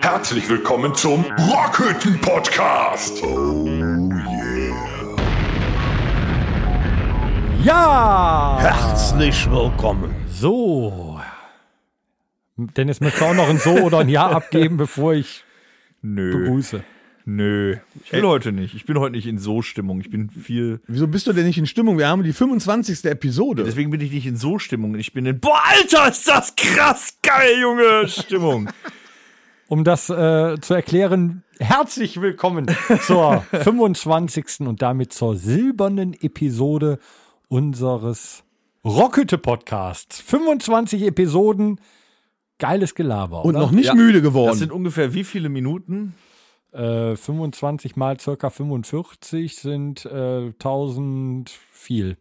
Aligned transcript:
Herzlich 0.00 0.48
willkommen 0.48 0.94
zum 0.94 1.24
Rockhütten 1.24 2.20
Podcast. 2.20 3.22
Oh 3.22 3.66
Ja! 7.62 8.58
Herzlich 8.60 9.50
willkommen. 9.50 10.14
So. 10.30 11.20
Dennis 12.56 13.00
möchte 13.00 13.24
auch 13.24 13.34
noch 13.34 13.48
ein 13.48 13.58
So 13.58 13.70
oder 13.72 13.98
ein 13.98 14.08
Ja 14.08 14.28
abgeben, 14.28 14.76
bevor 14.76 15.14
ich 15.14 15.44
Nö. 16.02 16.38
begrüße. 16.38 16.84
Nö. 17.26 17.76
Ich 18.04 18.12
will 18.12 18.24
heute 18.24 18.52
nicht. 18.52 18.74
Ich 18.74 18.84
bin 18.84 18.98
heute 18.98 19.12
nicht 19.16 19.26
in 19.26 19.38
so 19.38 19.62
Stimmung. 19.62 20.00
Ich 20.00 20.10
bin 20.10 20.28
viel. 20.28 20.80
Wieso 20.86 21.08
bist 21.08 21.26
du 21.26 21.32
denn 21.32 21.46
nicht 21.46 21.56
in 21.56 21.66
Stimmung? 21.66 21.96
Wir 21.96 22.08
haben 22.08 22.22
die 22.22 22.34
25. 22.34 23.04
Episode. 23.06 23.64
Deswegen 23.64 23.90
bin 23.90 24.00
ich 24.02 24.12
nicht 24.12 24.26
in 24.26 24.36
so 24.36 24.58
Stimmung. 24.58 24.94
Ich 24.96 25.14
bin 25.14 25.24
in. 25.24 25.40
Boah, 25.40 25.58
Alter, 25.64 26.10
ist 26.10 26.28
das 26.28 26.54
krass 26.54 27.18
geil, 27.22 27.58
Junge! 27.60 28.08
Stimmung. 28.08 28.68
Um 29.66 29.82
das 29.82 30.10
äh, 30.10 30.60
zu 30.60 30.74
erklären, 30.74 31.42
herzlich 31.58 32.20
willkommen 32.20 32.66
zur 33.06 33.40
25. 33.50 34.60
und 34.60 34.82
damit 34.82 35.14
zur 35.14 35.36
silbernen 35.36 36.12
Episode 36.12 36.98
unseres 37.48 38.44
Rockhütte 38.84 39.38
Podcasts. 39.38 40.20
25 40.20 41.02
Episoden, 41.04 41.80
geiles 42.58 42.94
Gelaber. 42.94 43.42
Und 43.46 43.56
oder? 43.56 43.64
noch 43.64 43.70
nicht 43.72 43.86
Ja, 43.86 43.94
müde 43.94 44.20
Das 44.20 44.22
geworden. 44.22 44.58
sind 44.58 44.70
ungefähr 44.70 45.14
wie 45.14 45.24
viele 45.24 45.48
Minuten? 45.48 46.14
Äh, 46.74 47.16
25 47.16 47.96
mal 47.96 48.18
circa 48.18 48.50
45 48.50 49.56
sind 49.56 50.04
äh, 50.06 50.48
1000 50.48 51.50
viel. 51.70 52.16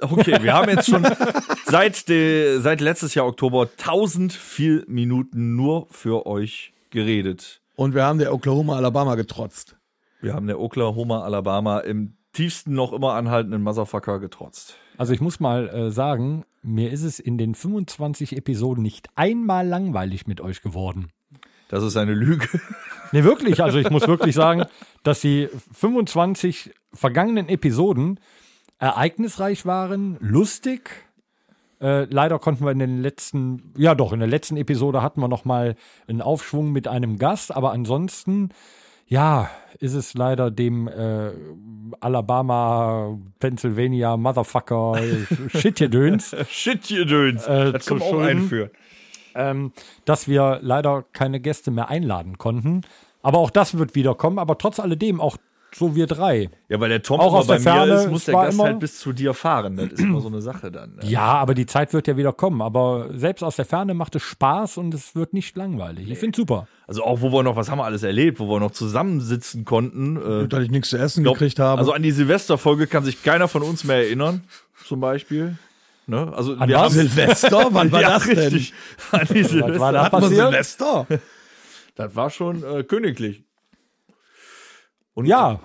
Okay, 0.00 0.42
wir 0.42 0.52
haben 0.52 0.68
jetzt 0.68 0.90
schon 0.90 1.06
seit, 1.66 2.08
de, 2.08 2.58
seit 2.60 2.80
letztes 2.80 3.14
Jahr 3.14 3.26
Oktober 3.26 3.68
1004 3.78 4.84
Minuten 4.86 5.56
nur 5.56 5.86
für 5.90 6.26
euch 6.26 6.72
geredet. 6.90 7.60
Und 7.74 7.94
wir 7.94 8.04
haben 8.04 8.18
der 8.18 8.34
Oklahoma 8.34 8.76
Alabama 8.76 9.14
getrotzt. 9.14 9.76
Wir 10.20 10.34
haben 10.34 10.46
der 10.46 10.58
Oklahoma, 10.58 11.22
Alabama 11.22 11.78
im 11.78 12.16
tiefsten 12.32 12.74
noch 12.74 12.92
immer 12.92 13.14
anhaltenden 13.14 13.62
Motherfucker 13.62 14.18
getrotzt. 14.18 14.76
Also 14.96 15.12
ich 15.12 15.20
muss 15.20 15.40
mal 15.40 15.68
äh, 15.68 15.90
sagen, 15.90 16.44
mir 16.62 16.90
ist 16.90 17.04
es 17.04 17.20
in 17.20 17.38
den 17.38 17.54
25 17.54 18.36
Episoden 18.36 18.82
nicht 18.82 19.08
einmal 19.14 19.66
langweilig 19.66 20.26
mit 20.26 20.40
euch 20.40 20.60
geworden. 20.60 21.08
Das 21.68 21.82
ist 21.84 21.96
eine 21.96 22.14
Lüge. 22.14 22.48
Nee, 23.10 23.24
wirklich. 23.24 23.62
Also 23.62 23.78
ich 23.78 23.88
muss 23.88 24.06
wirklich 24.06 24.34
sagen, 24.34 24.66
dass 25.02 25.22
die 25.22 25.48
25 25.72 26.74
vergangenen 26.92 27.48
Episoden 27.48 28.20
ereignisreich 28.78 29.64
waren, 29.64 30.18
lustig. 30.20 30.90
Äh, 31.80 32.04
leider 32.04 32.38
konnten 32.38 32.66
wir 32.66 32.70
in 32.72 32.80
den 32.80 33.00
letzten, 33.00 33.72
ja 33.78 33.94
doch, 33.94 34.12
in 34.12 34.18
der 34.18 34.28
letzten 34.28 34.58
Episode 34.58 35.00
hatten 35.00 35.22
wir 35.22 35.28
noch 35.28 35.46
mal 35.46 35.76
einen 36.06 36.20
Aufschwung 36.20 36.70
mit 36.70 36.86
einem 36.86 37.16
Gast, 37.18 37.56
aber 37.56 37.72
ansonsten, 37.72 38.50
ja, 39.06 39.48
ist 39.78 39.94
es 39.94 40.12
leider 40.12 40.50
dem 40.50 40.86
äh, 40.88 41.30
Alabama, 42.00 43.18
Pennsylvania, 43.38 44.18
Motherfucker, 44.18 45.00
Shitgedöns, 45.48 46.36
Shit, 46.50 46.90
ihr 46.90 47.06
Döns. 47.06 47.46
Äh, 47.46 47.72
das 47.72 47.86
kann 47.86 47.98
man 47.98 48.08
auch 48.08 48.20
einführen. 48.20 48.70
Ähm, 49.34 49.72
dass 50.04 50.28
wir 50.28 50.58
leider 50.62 51.04
keine 51.12 51.40
Gäste 51.40 51.70
mehr 51.70 51.88
einladen 51.88 52.38
konnten. 52.38 52.82
Aber 53.22 53.38
auch 53.38 53.50
das 53.50 53.76
wird 53.78 53.94
wieder 53.94 54.14
kommen, 54.14 54.38
aber 54.38 54.58
trotz 54.58 54.78
alledem 54.80 55.20
auch 55.20 55.36
so 55.74 55.94
wir 55.94 56.06
drei. 56.06 56.48
Ja, 56.70 56.80
weil 56.80 56.88
der 56.88 57.02
Tom 57.02 57.20
Auch 57.20 57.28
immer 57.28 57.38
aus 57.40 57.46
bei 57.46 57.58
der 57.58 57.72
mir 57.74 57.78
Ferne, 57.78 57.92
ist, 58.04 58.10
muss 58.10 58.24
der 58.24 58.34
Gast 58.34 58.54
immer- 58.54 58.64
halt 58.64 58.78
bis 58.80 58.98
zu 59.00 59.12
dir 59.12 59.34
fahren. 59.34 59.76
Das 59.76 59.88
ist 59.92 60.00
immer 60.00 60.22
so 60.22 60.28
eine 60.28 60.40
Sache 60.40 60.72
dann. 60.72 60.94
ne? 60.94 61.02
Ja, 61.04 61.24
aber 61.34 61.52
die 61.52 61.66
Zeit 61.66 61.92
wird 61.92 62.06
ja 62.08 62.16
wieder 62.16 62.32
kommen. 62.32 62.62
Aber 62.62 63.10
selbst 63.12 63.42
aus 63.44 63.56
der 63.56 63.66
Ferne 63.66 63.92
macht 63.92 64.14
es 64.16 64.22
Spaß 64.22 64.78
und 64.78 64.94
es 64.94 65.14
wird 65.14 65.34
nicht 65.34 65.54
langweilig. 65.58 66.10
Ich 66.10 66.18
finde 66.18 66.34
super. 66.36 66.68
Also 66.86 67.04
auch, 67.04 67.20
wo 67.20 67.30
wir 67.32 67.42
noch, 67.42 67.54
was 67.56 67.70
haben 67.70 67.78
wir 67.80 67.84
alles 67.84 68.02
erlebt, 68.02 68.40
wo 68.40 68.48
wir 68.48 68.60
noch 68.60 68.70
zusammensitzen 68.70 69.66
konnten. 69.66 70.16
Äh, 70.44 70.48
Dass 70.48 70.62
ich 70.62 70.70
nichts 70.70 70.88
zu 70.88 70.96
essen 70.96 71.22
glaub, 71.22 71.34
gekriegt 71.34 71.58
habe. 71.58 71.78
Also 71.78 71.92
an 71.92 72.02
die 72.02 72.12
Silvesterfolge 72.12 72.86
kann 72.86 73.04
sich 73.04 73.22
keiner 73.22 73.46
von 73.46 73.62
uns 73.62 73.84
mehr 73.84 73.96
erinnern, 73.98 74.44
zum 74.86 75.00
Beispiel. 75.00 75.58
Ne? 76.08 76.32
Also 76.34 76.54
An 76.56 76.68
wir 76.68 76.76
was? 76.76 76.82
haben 76.84 76.92
Silvester? 76.94 77.66
Wann 77.70 77.92
war 77.92 78.00
ja, 78.00 78.10
das 78.14 78.24
denn? 78.24 78.38
richtig. 78.38 78.72
An 79.12 79.26
die 79.30 79.42
Silvester. 79.44 79.80
war 79.80 79.92
da 79.92 80.08
passiert? 80.08 80.32
Silvester? 80.50 81.06
Das 81.94 82.16
war 82.16 82.30
schon 82.30 82.62
äh, 82.64 82.82
königlich. 82.84 83.44
Und 85.14 85.26
Ja, 85.26 85.60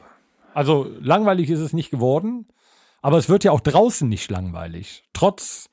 also 0.53 0.89
langweilig 1.01 1.49
ist 1.49 1.59
es 1.59 1.73
nicht 1.73 1.91
geworden. 1.91 2.47
Aber 3.01 3.17
es 3.17 3.27
wird 3.29 3.43
ja 3.43 3.51
auch 3.51 3.59
draußen 3.59 4.07
nicht 4.07 4.31
langweilig. 4.31 5.03
Trotz 5.13 5.69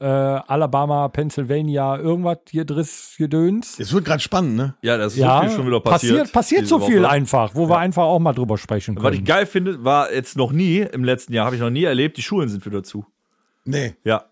äh, 0.00 0.04
Alabama, 0.06 1.08
Pennsylvania, 1.08 1.96
irgendwas 1.98 2.38
hier 2.50 2.64
Driss, 2.64 3.14
Gedöns. 3.18 3.78
Es 3.78 3.92
wird 3.92 4.04
gerade 4.04 4.20
spannend, 4.20 4.56
ne? 4.56 4.74
Ja, 4.82 4.96
das 4.96 5.12
ist 5.12 5.18
Ja, 5.20 5.42
so 5.42 5.46
viel 5.48 5.56
schon 5.56 5.66
wieder 5.66 5.80
passiert. 5.80 6.12
passiert, 6.18 6.32
passiert 6.32 6.66
so 6.66 6.80
viel 6.80 7.02
Woche. 7.02 7.10
einfach, 7.10 7.54
wo 7.54 7.68
wir 7.68 7.78
einfach 7.78 8.02
auch 8.04 8.18
mal 8.18 8.32
drüber 8.32 8.58
sprechen 8.58 8.94
können. 8.96 9.04
Was 9.06 9.14
ich 9.14 9.24
geil 9.24 9.46
finde, 9.46 9.84
war 9.84 10.12
jetzt 10.12 10.36
noch 10.36 10.50
nie, 10.50 10.78
im 10.78 11.04
letzten 11.04 11.32
Jahr 11.34 11.46
habe 11.46 11.56
ich 11.56 11.62
noch 11.62 11.70
nie 11.70 11.84
erlebt, 11.84 12.16
die 12.16 12.22
Schulen 12.22 12.48
sind 12.48 12.64
wieder 12.66 12.82
zu. 12.82 13.06
Nee. 13.64 13.94
Ja. 14.04 14.26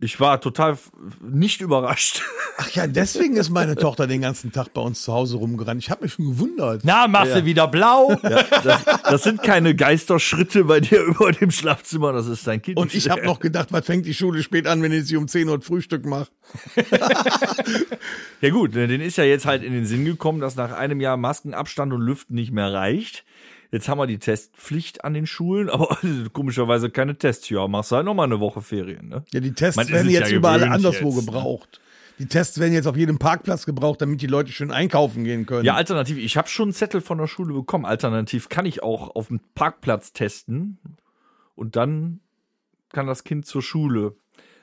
Ich 0.00 0.20
war 0.20 0.40
total 0.40 0.76
nicht 1.22 1.60
überrascht. 1.60 2.22
Ach 2.58 2.70
ja, 2.72 2.86
deswegen 2.86 3.36
ist 3.36 3.50
meine 3.50 3.74
Tochter 3.74 4.06
den 4.06 4.20
ganzen 4.20 4.52
Tag 4.52 4.74
bei 4.74 4.80
uns 4.80 5.02
zu 5.02 5.12
Hause 5.12 5.36
rumgerannt. 5.36 5.82
Ich 5.82 5.90
habe 5.90 6.04
mich 6.04 6.12
schon 6.12 6.26
gewundert. 6.26 6.82
Na, 6.84 7.08
machst 7.08 7.34
du 7.34 7.44
wieder 7.44 7.66
blau? 7.68 8.12
Ja, 8.22 8.42
das, 8.62 8.84
das 8.84 9.22
sind 9.22 9.42
keine 9.42 9.74
Geisterschritte 9.74 10.64
bei 10.64 10.80
dir 10.80 11.02
über 11.06 11.32
dem 11.32 11.50
Schlafzimmer, 11.50 12.12
das 12.12 12.26
ist 12.26 12.46
dein 12.46 12.60
Kind. 12.60 12.76
Und 12.76 12.94
ich 12.94 13.08
habe 13.08 13.24
noch 13.24 13.40
gedacht, 13.40 13.72
was 13.72 13.86
fängt 13.86 14.04
die 14.06 14.14
Schule 14.14 14.42
spät 14.42 14.66
an, 14.66 14.82
wenn 14.82 14.92
ich 14.92 15.06
sie 15.06 15.16
um 15.16 15.26
10 15.26 15.48
Uhr 15.48 15.62
Frühstück 15.62 16.04
mache? 16.04 16.28
Ja 18.40 18.50
gut, 18.50 18.74
ne, 18.74 18.86
den 18.86 19.00
ist 19.00 19.16
ja 19.16 19.24
jetzt 19.24 19.46
halt 19.46 19.62
in 19.62 19.72
den 19.72 19.86
Sinn 19.86 20.04
gekommen, 20.04 20.38
dass 20.38 20.54
nach 20.54 20.70
einem 20.72 21.00
Jahr 21.00 21.16
Maskenabstand 21.16 21.94
und 21.94 22.02
Lüften 22.02 22.34
nicht 22.34 22.52
mehr 22.52 22.70
reicht. 22.70 23.24
Jetzt 23.74 23.88
haben 23.88 23.98
wir 23.98 24.06
die 24.06 24.20
Testpflicht 24.20 25.04
an 25.04 25.14
den 25.14 25.26
Schulen, 25.26 25.68
aber 25.70 25.98
komischerweise 26.32 26.90
keine 26.90 27.18
Tests. 27.18 27.48
Ja, 27.48 27.66
machst 27.66 27.90
du 27.90 27.96
halt 27.96 28.06
nochmal 28.06 28.26
eine 28.26 28.38
Woche 28.38 28.62
Ferien, 28.62 29.08
ne? 29.08 29.24
Ja, 29.32 29.40
die 29.40 29.52
Tests 29.52 29.76
Man 29.76 29.88
werden 29.88 30.08
jetzt 30.08 30.30
ja 30.30 30.36
überall 30.36 30.62
anderswo 30.62 31.08
jetzt, 31.08 31.16
ne? 31.16 31.24
gebraucht. 31.24 31.80
Die 32.20 32.26
Tests 32.26 32.60
werden 32.60 32.72
jetzt 32.72 32.86
auf 32.86 32.96
jedem 32.96 33.18
Parkplatz 33.18 33.66
gebraucht, 33.66 34.00
damit 34.00 34.22
die 34.22 34.28
Leute 34.28 34.52
schön 34.52 34.70
einkaufen 34.70 35.24
gehen 35.24 35.44
können. 35.44 35.64
Ja, 35.64 35.74
alternativ, 35.74 36.18
ich 36.18 36.36
habe 36.36 36.46
schon 36.46 36.66
einen 36.66 36.72
Zettel 36.72 37.00
von 37.00 37.18
der 37.18 37.26
Schule 37.26 37.52
bekommen. 37.52 37.84
Alternativ 37.84 38.48
kann 38.48 38.64
ich 38.64 38.84
auch 38.84 39.16
auf 39.16 39.26
dem 39.26 39.40
Parkplatz 39.56 40.12
testen 40.12 40.78
und 41.56 41.74
dann 41.74 42.20
kann 42.92 43.08
das 43.08 43.24
Kind 43.24 43.44
zur 43.44 43.60
Schule. 43.60 44.14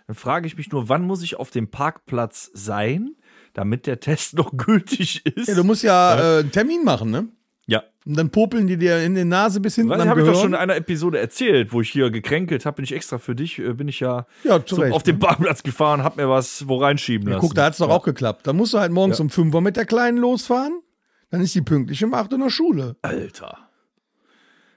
Dann 0.08 0.16
frage 0.16 0.48
ich 0.48 0.56
mich 0.56 0.72
nur, 0.72 0.88
wann 0.88 1.04
muss 1.04 1.22
ich 1.22 1.36
auf 1.36 1.52
dem 1.52 1.70
Parkplatz 1.70 2.50
sein, 2.54 3.18
damit 3.52 3.88
der 3.88 4.00
Test 4.00 4.34
noch 4.38 4.56
gültig 4.56 5.26
ist? 5.26 5.50
Ja, 5.50 5.56
du 5.56 5.66
musst 5.66 5.84
ja 5.84 6.38
äh, 6.38 6.40
einen 6.40 6.52
Termin 6.54 6.86
machen, 6.86 7.12
ne? 7.12 7.28
Ja. 7.72 7.84
Und 8.06 8.18
dann 8.18 8.30
popeln 8.32 8.68
die 8.68 8.78
dir 8.78 9.02
in 9.04 9.16
die 9.16 9.24
Nase 9.24 9.60
bis 9.62 9.76
hinten 9.76 9.92
Das 9.92 10.06
habe 10.08 10.22
ich 10.22 10.28
doch 10.28 10.36
schon 10.36 10.50
in 10.50 10.56
einer 10.56 10.76
Episode 10.76 11.20
erzählt, 11.20 11.72
wo 11.72 11.82
ich 11.82 11.90
hier 11.90 12.10
gekränkelt 12.10 12.66
habe, 12.66 12.78
bin 12.78 12.86
ich 12.86 12.94
extra 12.94 13.18
für 13.20 13.36
dich, 13.36 13.60
äh, 13.60 13.74
bin 13.74 13.88
ich 13.88 14.00
ja, 14.00 14.26
Ja, 14.44 14.60
zu 14.60 14.76
zum, 14.76 14.84
Recht, 14.84 14.94
auf 14.94 15.04
den 15.04 15.16
ne? 15.16 15.20
Parkplatz 15.20 15.64
gefahren, 15.64 16.04
hab 16.04 16.18
mir 16.18 16.28
was 16.28 16.68
wo 16.68 16.78
reinschieben 16.78 17.28
Ja, 17.28 17.36
lassen. 17.36 17.48
guck, 17.48 17.56
da 17.56 17.66
hat's 17.66 17.78
doch 17.78 17.90
auch 17.90 18.04
geklappt. 18.04 18.46
Dann 18.48 18.58
musst 18.58 18.74
du 18.74 18.80
halt 18.80 18.92
morgens 18.92 19.20
um 19.20 19.30
5 19.30 19.54
Uhr 19.54 19.62
mit 19.62 19.78
der 19.78 19.86
Kleinen 19.86 20.18
losfahren. 20.18 20.82
Dann 21.30 21.42
ist 21.42 21.56
die 21.56 21.62
pünktlich 21.62 22.04
um 22.04 22.14
8 22.14 22.32
Uhr 22.34 22.40
in 22.40 22.44
der 22.44 22.50
Schule. 22.50 22.96
Alter. 23.04 23.58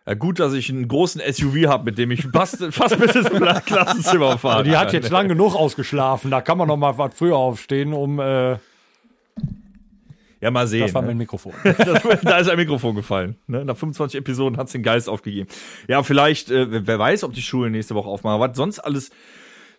Ja, 0.07 0.15
gut, 0.15 0.39
dass 0.39 0.53
ich 0.53 0.69
einen 0.69 0.87
großen 0.87 1.23
SUV 1.33 1.67
habe, 1.67 1.85
mit 1.85 1.97
dem 1.99 2.11
ich 2.11 2.27
fast, 2.33 2.63
fast 2.73 2.99
bis 2.99 3.15
ins 3.15 3.31
Klassenzimmer 3.65 4.39
fahre. 4.39 4.63
Die 4.63 4.77
hat 4.77 4.93
jetzt 4.93 5.11
lang 5.11 5.29
genug 5.29 5.55
ausgeschlafen. 5.55 6.31
Da 6.31 6.43
kann 6.43 6.59
man 6.59 6.69
noch 6.69 6.77
mal 6.77 6.97
was 6.99 7.15
früher 7.15 7.37
aufstehen, 7.37 7.93
um. 7.93 8.21
Äh, 8.21 8.59
Ja, 10.41 10.51
mal 10.51 10.67
sehen. 10.67 10.83
das 10.83 10.95
war 10.95 11.03
ne? 11.03 11.09
mein 11.09 11.19
Mikrofon. 11.19 11.53
Das, 11.65 12.23
da 12.23 12.39
ist 12.39 12.49
ein 12.49 12.57
Mikrofon 12.57 12.95
gefallen. 12.95 13.37
Ne? 13.47 13.65
Nach 13.65 13.77
25 13.77 14.19
Episoden 14.19 14.59
hat's 14.59 14.73
den 14.73 14.83
Geist 14.83 15.09
aufgegeben. 15.09 15.49
Ja, 15.89 16.03
vielleicht, 16.03 16.51
äh, 16.51 16.87
wer 16.87 16.99
weiß, 16.99 17.25
ob 17.25 17.33
die 17.33 17.43
Schulen 17.43 17.73
nächste 17.73 17.95
Woche 17.95 18.09
aufmachen. 18.09 18.41
Was 18.41 18.57
sonst 18.57 18.79
alles 18.79 19.11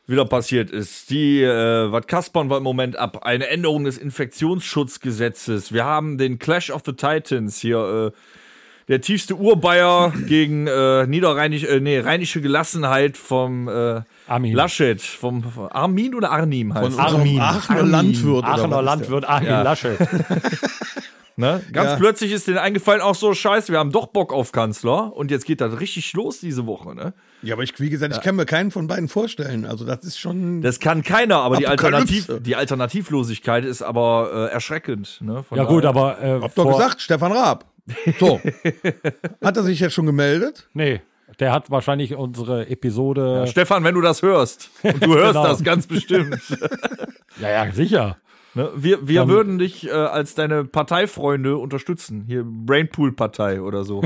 wieder 0.08 0.26
passiert 0.26 0.70
ist. 0.70 1.10
Die, 1.10 1.42
äh, 1.42 1.92
was 1.92 2.08
kaspern 2.08 2.50
wir 2.50 2.58
im 2.58 2.64
Moment 2.64 2.96
ab? 2.96 3.26
Eine 3.26 3.48
Änderung 3.48 3.86
des 3.86 3.98
Infektionsschutzgesetzes. 3.98 5.74
Wir 5.74 5.86
haben 5.86 6.18
den 6.18 6.40
Clash 6.40 6.70
of 6.70 6.84
the 6.86 6.94
Titans 6.94 7.60
hier. 7.60 8.14
Äh, 8.14 8.18
der 8.88 9.02
tiefste 9.02 9.36
Urbayer 9.36 10.14
gegen 10.28 10.68
äh, 10.68 11.08
niederrheinisch, 11.08 11.64
äh, 11.64 11.80
nee, 11.80 12.00
rheinische 12.00 12.42
Gelassenheit 12.42 13.18
vom 13.18 13.68
äh, 13.68 14.02
Armin. 14.28 14.54
Laschet, 14.56 15.02
vom 15.02 15.44
vom 15.44 15.68
Armin 15.72 16.14
oder 16.16 16.32
Arnim 16.32 16.74
heißt 16.74 16.94
Von 16.96 17.06
unserem 17.06 17.40
Aachener 17.40 17.84
Landwirt. 17.84 18.34
oder 18.38 18.48
Aachener 18.48 18.82
Landwirt 18.82 19.26
Armin 19.26 19.50
Ja. 19.50 19.62
Laschet. 19.62 19.98
Ne? 21.38 21.62
Ganz 21.74 21.92
Ja. 21.92 21.96
plötzlich 21.98 22.32
ist 22.32 22.48
denen 22.48 22.60
eingefallen, 22.60 23.02
auch 23.02 23.14
so 23.14 23.34
scheiße, 23.34 23.70
wir 23.74 23.80
haben 23.80 23.92
doch 23.92 24.08
Bock 24.08 24.32
auf 24.32 24.54
Kanzler 24.54 25.14
und 25.14 25.32
jetzt 25.32 25.46
geht 25.46 25.60
das 25.60 25.82
richtig 25.82 26.14
los 26.14 26.40
diese 26.40 26.66
Woche. 26.66 26.96
Ne? 26.96 27.14
Ja, 27.42 27.56
aber 27.56 27.64
ich, 27.64 27.78
wie 27.78 27.90
gesagt, 27.90 28.16
ich 28.16 28.22
kann 28.22 28.38
mir 28.38 28.46
keinen 28.46 28.72
von 28.72 28.88
beiden 28.88 29.10
vorstellen. 29.10 29.66
Also, 29.66 29.84
das 29.86 30.06
ist 30.06 30.18
schon. 30.18 30.62
Das 30.62 30.80
kann 30.80 31.04
keiner, 31.04 31.40
aber 31.40 31.58
die. 31.58 31.68
Alternativ, 31.68 32.32
die 32.40 32.56
Alternativlosigkeit 32.56 33.66
ist 33.66 33.82
aber 33.82 34.48
äh, 34.50 34.54
erschreckend. 34.54 35.20
Ne? 35.22 35.44
Von 35.44 35.58
Ja, 35.58 35.66
gut, 35.66 35.84
aber. 35.84 36.22
Äh, 36.24 36.40
Hab 36.42 36.56
doch 36.56 36.72
gesagt, 36.72 37.02
Stefan 37.02 37.34
Raab. 37.34 37.66
So. 38.20 38.40
Hat 39.44 39.58
er 39.58 39.64
sich 39.64 39.80
jetzt 39.80 39.94
schon 39.94 40.06
gemeldet? 40.06 40.68
Nee. 40.74 41.02
Der 41.40 41.52
hat 41.52 41.70
wahrscheinlich 41.72 42.16
unsere 42.16 42.70
Episode. 42.70 43.46
Stefan, 43.48 43.84
wenn 43.84 43.96
du 43.96 44.02
das 44.02 44.22
hörst, 44.22 44.70
und 44.84 45.04
du 45.04 45.16
hörst 45.16 45.34
Genau. 45.34 45.44
das 45.48 45.64
ganz 45.64 45.88
bestimmt. 45.88 46.40
Ja, 47.42 47.50
ja, 47.66 47.72
sicher. 47.74 48.16
Ne? 48.54 48.70
Wir, 48.78 49.06
wir 49.10 49.20
Dann- 49.22 49.28
würden 49.28 49.58
dich 49.58 49.88
äh, 49.88 49.92
als 49.92 50.36
deine 50.36 50.64
Parteifreunde 50.64 51.58
unterstützen. 51.58 52.24
Hier 52.28 52.46
Brainpool-Partei 52.46 53.62
oder 53.62 53.84
so. 53.84 54.02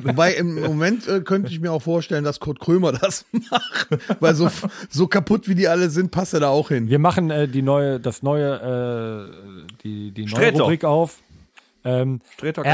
Wobei 0.00 0.34
im 0.34 0.60
Moment 0.60 1.08
äh, 1.08 1.22
könnte 1.22 1.50
ich 1.50 1.58
mir 1.58 1.72
auch 1.72 1.82
vorstellen, 1.82 2.22
dass 2.22 2.38
Kurt 2.38 2.60
Krömer 2.60 2.92
das 2.92 3.26
macht. 3.50 3.88
Weil 4.20 4.36
so, 4.36 4.48
so 4.88 5.08
kaputt 5.08 5.48
wie 5.48 5.56
die 5.56 5.66
alle 5.66 5.90
sind, 5.90 6.12
passt 6.12 6.34
er 6.34 6.38
da 6.40 6.48
auch 6.50 6.68
hin. 6.68 6.88
Wir 6.88 7.00
machen 7.00 7.30
äh, 7.30 7.48
die 7.48 7.62
neue, 7.62 7.98
das 7.98 8.22
neue, 8.22 9.28
äh, 9.32 9.72
die, 9.82 10.12
die 10.12 10.20
neue 10.26 10.28
Sträter. 10.30 10.60
Rubrik 10.62 10.84
auf. 10.84 11.18
Ähm, 11.84 12.20
Sträter 12.30 12.62
kann 12.62 12.72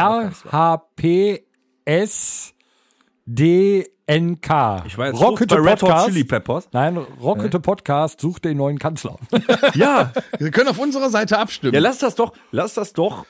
auch 4.09 4.15
DNK. 4.15 4.85
Ich 4.87 4.99
war 4.99 5.07
jetzt 5.09 5.21
Rocket 5.21 5.49
kurz 5.51 5.63
bei 5.65 5.71
Red 5.71 5.83
Hot 5.83 5.89
Podcast. 5.89 6.07
Chili 6.09 6.25
Peppers. 6.25 6.69
Nein, 6.73 6.97
Rocket 7.21 7.63
Podcast 7.63 8.21
sucht 8.21 8.45
den 8.45 8.57
neuen 8.57 8.79
Kanzler. 8.79 9.17
Ja, 9.75 10.13
Wir 10.39 10.51
können 10.51 10.69
auf 10.69 10.79
unserer 10.79 11.11
Seite 11.11 11.39
abstimmen. 11.39 11.75
ja, 11.75 11.81
lass 11.81 11.99
das 11.99 12.15
doch, 12.15 12.33
lass 12.51 12.75
das 12.75 12.93
doch. 12.93 13.27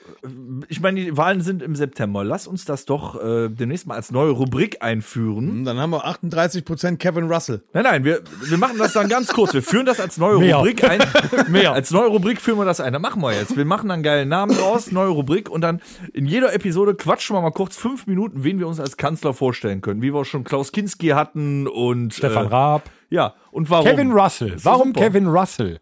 Ich 0.69 0.81
meine, 0.81 1.01
die 1.01 1.17
Wahlen 1.17 1.41
sind 1.41 1.63
im 1.63 1.75
September. 1.75 2.25
Lass 2.25 2.47
uns 2.47 2.65
das 2.65 2.85
doch 2.85 3.21
äh, 3.23 3.49
demnächst 3.49 3.87
mal 3.87 3.95
als 3.97 4.11
neue 4.11 4.31
Rubrik 4.31 4.83
einführen. 4.83 5.65
Dann 5.65 5.79
haben 5.79 5.91
wir 5.91 6.07
38% 6.07 6.97
Kevin 6.97 7.25
Russell. 7.31 7.63
Nein, 7.73 7.85
nein, 7.85 8.05
wir, 8.05 8.23
wir 8.45 8.59
machen 8.59 8.79
das 8.79 8.93
dann 8.93 9.09
ganz 9.09 9.29
kurz. 9.29 9.53
Wir 9.53 9.63
führen 9.63 9.87
das 9.87 10.01
als 10.01 10.17
neue 10.19 10.39
Mehr. 10.39 10.57
Rubrik 10.57 10.85
ein. 10.85 11.01
Mehr. 11.49 11.73
Als 11.73 11.91
neue 11.91 12.09
Rubrik 12.09 12.41
führen 12.41 12.59
wir 12.59 12.65
das 12.65 12.81
ein. 12.81 12.93
Das 12.93 13.03
machen 13.03 13.21
wir 13.23 13.33
jetzt. 13.33 13.57
Wir 13.57 13.65
machen 13.65 13.89
dann 13.89 13.97
einen 13.97 14.03
geilen 14.03 14.29
Namen 14.29 14.57
draus, 14.57 14.93
neue 14.93 15.09
Rubrik 15.09 15.51
und 15.51 15.61
dann 15.61 15.81
in 16.13 16.27
jeder 16.27 16.53
Episode 16.55 16.95
quatschen 16.95 17.35
wir 17.37 17.41
mal 17.43 17.51
kurz 17.51 17.77
fünf 17.77 18.07
Minuten, 18.07 18.45
wen 18.45 18.59
wir 18.59 18.69
uns 18.69 18.81
als 18.81 18.97
Kanzler 18.97 19.35
vorstellen 19.35 19.81
können. 19.81 20.03
Wie 20.03 20.13
wir 20.15 20.25
schon 20.25 20.45
Klaus 20.45 20.68
Kinski 20.73 21.09
hatten 21.09 21.67
und 21.67 22.15
Stefan 22.15 22.47
äh, 22.47 22.49
Raab. 22.49 22.91
Ja, 23.11 23.35
und 23.51 23.71
warum? 23.71 23.87
Kevin 23.87 24.13
Russell. 24.13 24.57
Warum 24.63 24.89
super. 24.89 25.01
Kevin 25.01 25.27
Russell? 25.27 25.81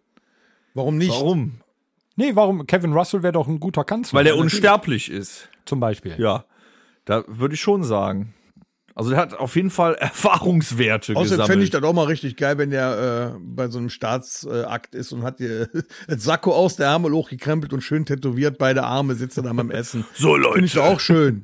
Warum 0.74 0.98
nicht? 0.98 1.10
Warum? 1.10 1.60
Nee, 2.16 2.34
warum? 2.34 2.66
Kevin 2.66 2.92
Russell 2.92 3.22
wäre 3.22 3.32
doch 3.32 3.46
ein 3.48 3.60
guter 3.60 3.84
Kanzler. 3.84 4.18
Weil 4.18 4.24
der 4.24 4.36
unsterblich 4.36 5.10
ist. 5.10 5.48
zum 5.64 5.80
Beispiel. 5.80 6.14
Ja, 6.18 6.44
da 7.04 7.24
würde 7.26 7.54
ich 7.54 7.60
schon 7.60 7.82
sagen. 7.82 8.34
Also 8.96 9.10
der 9.10 9.18
hat 9.18 9.34
auf 9.34 9.54
jeden 9.56 9.68
Fall 9.68 9.94
Erfahrungswerte 10.00 11.12
Außerdem 11.12 11.22
gesammelt. 11.22 11.46
fände 11.48 11.64
ich 11.64 11.70
das 11.70 11.82
auch 11.82 11.92
mal 11.92 12.06
richtig 12.06 12.36
geil, 12.36 12.56
wenn 12.56 12.70
der 12.70 13.34
äh, 13.36 13.38
bei 13.40 13.68
so 13.68 13.78
einem 13.78 13.90
Staatsakt 13.90 14.94
ist 14.94 15.12
und 15.12 15.22
hat 15.22 15.38
dir 15.38 15.68
das 16.08 16.24
Sakko 16.24 16.52
aus 16.54 16.76
der 16.76 16.88
Arme 16.88 17.10
hochgekrempelt 17.10 17.74
und 17.74 17.82
schön 17.82 18.06
tätowiert, 18.06 18.56
beide 18.56 18.84
Arme 18.84 19.14
sitzt 19.14 19.36
er 19.36 19.42
dann 19.42 19.56
beim 19.56 19.70
Essen. 19.70 20.06
so 20.14 20.34
Leute. 20.34 20.54
Finde 20.54 20.66
ich 20.66 20.78
auch 20.78 20.98
schön. 20.98 21.42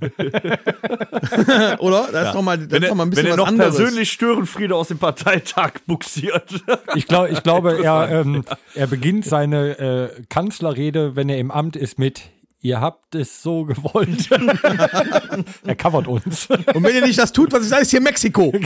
Oder? 1.79 2.09
Da 2.11 2.23
ist 2.29 2.35
doch 2.35 2.43
mal, 2.43 2.57
das 2.59 2.71
wenn 2.71 2.83
ist 2.83 2.85
er, 2.85 2.89
doch 2.89 2.95
mal 2.97 3.03
ein 3.05 3.07
wenn 3.07 3.11
bisschen 3.11 3.27
er 3.27 3.31
was 3.33 3.37
noch 3.37 3.47
anderes. 3.49 3.77
persönlich 3.77 4.11
Störenfriede 4.13 4.75
aus 4.75 4.89
dem 4.89 4.99
Parteitag 4.99 5.73
buxiert. 5.87 6.65
Ich, 6.95 7.07
glaub, 7.07 7.31
ich 7.31 7.43
glaube, 7.43 7.83
er, 7.85 8.09
ähm, 8.11 8.45
er 8.75 8.87
beginnt 8.87 9.27
seine 9.27 9.79
äh, 9.79 10.23
Kanzlerrede, 10.31 11.17
wenn 11.17 11.29
er 11.29 11.39
im 11.39 11.51
Amt 11.51 11.77
ist, 11.77 11.99
mit 11.99 12.23
Ihr 12.63 12.81
habt 12.81 13.15
es 13.15 13.43
so 13.43 13.65
gewollt. 13.67 14.31
er 15.67 15.75
covert 15.77 16.07
uns. 16.07 16.47
Und 16.47 16.83
wenn 16.85 16.95
ihr 16.95 17.05
nicht 17.07 17.19
das 17.19 17.33
tut, 17.33 17.53
was 17.53 17.65
ich 17.65 17.69
sage, 17.69 17.83
ist 17.83 17.91
hier 17.91 18.01
Mexiko. 18.01 18.53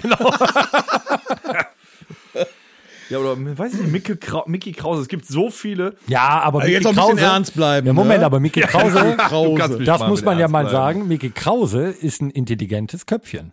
Ja, 3.08 3.18
oder 3.18 3.36
weiß 3.38 3.74
ich 3.74 3.80
nicht, 3.82 3.92
Mickey, 3.92 4.16
Krau 4.16 4.42
Mickey 4.48 4.72
Krause. 4.72 5.02
Es 5.02 5.06
gibt 5.06 5.26
so 5.26 5.48
viele. 5.48 5.94
Ja, 6.08 6.40
aber 6.40 6.62
Also 6.62 6.72
jetzt 6.72 6.82
Mickey 6.82 6.96
noch 6.96 7.04
ein 7.04 7.10
bisschen 7.10 7.18
Krause. 7.18 7.34
ernst 7.34 7.54
bleiben. 7.54 7.86
Ja, 7.86 7.92
Moment, 7.92 8.18
ne? 8.18 8.26
aber 8.26 8.40
Mickey 8.40 8.62
Krause, 8.62 9.14
Krause. 9.16 9.78
das 9.84 10.00
muss 10.08 10.24
man 10.24 10.40
ja 10.40 10.48
mal 10.48 10.62
bleiben. 10.64 10.76
sagen, 10.76 11.06
Mickey 11.06 11.30
Krause 11.30 11.84
ist 11.86 12.20
ein 12.20 12.30
intelligentes 12.30 13.06
Köpfchen. 13.06 13.52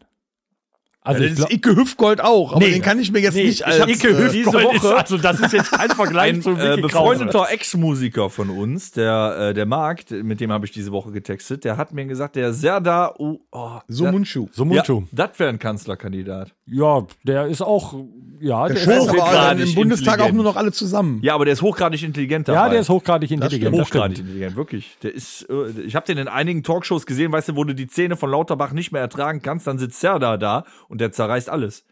Also 1.06 1.22
Ja, 1.24 1.30
das 1.30 1.40
ist 1.40 1.52
Icke 1.52 1.76
Hüftgold 1.76 2.22
auch, 2.22 2.52
aber 2.54 2.66
Nee. 2.66 2.72
den 2.74 2.82
kann 2.82 2.98
ich 3.00 3.12
mir 3.12 3.20
jetzt 3.20 3.36
Nee, 3.36 3.44
nicht 3.46 3.60
ich 3.62 3.66
als... 3.66 3.78
Icke 3.88 4.10
äh, 4.10 4.14
Hüftgold 4.18 4.34
diese 4.34 4.50
ist, 4.78 4.84
Woche- 4.84 4.96
also 4.98 5.18
das 5.18 5.40
ist 5.40 5.52
jetzt 5.54 5.72
kein 5.72 5.90
Vergleich 5.90 6.34
Ein 6.36 6.42
zu 6.42 6.52
äh, 6.52 6.54
Mickey 6.54 6.66
Krause. 6.68 6.82
befreundeter 7.26 7.46
Ex-Musiker 7.52 8.30
von 8.30 8.50
uns, 8.50 8.92
der, 8.92 9.50
äh, 9.50 9.54
der 9.54 9.66
Marc, 9.66 10.10
mit 10.12 10.40
dem 10.40 10.52
habe 10.52 10.66
ich 10.66 10.72
diese 10.72 10.92
Woche 10.94 11.12
getextet, 11.12 11.66
der 11.66 11.76
hat 11.78 11.92
mir 11.94 12.06
gesagt, 12.06 12.36
der 12.38 12.54
Serda, 12.54 13.14
oh, 13.18 13.40
oh, 13.52 13.80
so 13.88 14.06
Mundschuh. 14.06 14.48
So 14.54 14.66
ja, 14.66 14.84
das 15.12 15.40
wäre 15.40 15.50
ein 15.50 15.60
Kanzlerkandidat. 15.60 16.54
Ja, 16.66 17.06
der 17.24 17.48
ist 17.48 17.62
auch, 17.62 17.94
ja, 18.40 18.68
der, 18.68 18.76
Der 18.86 18.98
ist 18.98 19.12
hochgradig 19.12 19.68
im 19.68 19.76
Bundestag 19.76 20.22
auch 20.22 20.32
nur 20.32 20.44
noch 20.46 20.56
alle 20.56 20.72
zusammen. 20.72 21.20
Ja, 21.22 21.36
aber 21.36 21.44
der 21.44 21.54
ist 21.54 21.62
hochgradig 21.62 22.02
intelligent 22.04 22.48
dabei. 22.48 22.60
ja, 22.60 22.70
der 22.70 22.80
ist 22.80 22.90
hochgradig 22.90 23.30
intelligent. 23.32 23.76
Das 23.78 23.88
hochgradig 23.88 24.16
stimmt. 24.18 24.30
intelligent, 24.30 24.56
wirklich. 24.56 24.98
Der 25.04 25.14
ist, 25.14 25.46
äh, 25.50 25.82
ich 25.86 25.96
habe 25.96 26.06
den 26.06 26.18
in 26.18 26.28
einigen 26.30 26.64
Talkshows 26.64 27.06
gesehen, 27.06 27.32
weißt 27.34 27.50
du, 27.50 27.56
wo 27.58 27.66
du 27.66 27.76
die 27.76 27.88
Zähne 27.88 28.16
von 28.16 28.32
Lauterbach 28.32 28.72
nicht 28.72 28.92
mehr 28.94 29.02
ertragen 29.02 29.42
kannst, 29.42 29.68
dann 29.68 29.78
sitzt 29.78 30.00
Serda 30.00 30.38
da 30.38 30.64
und 30.94 31.02
der 31.02 31.12
zerreißt 31.12 31.50
alles. 31.50 31.84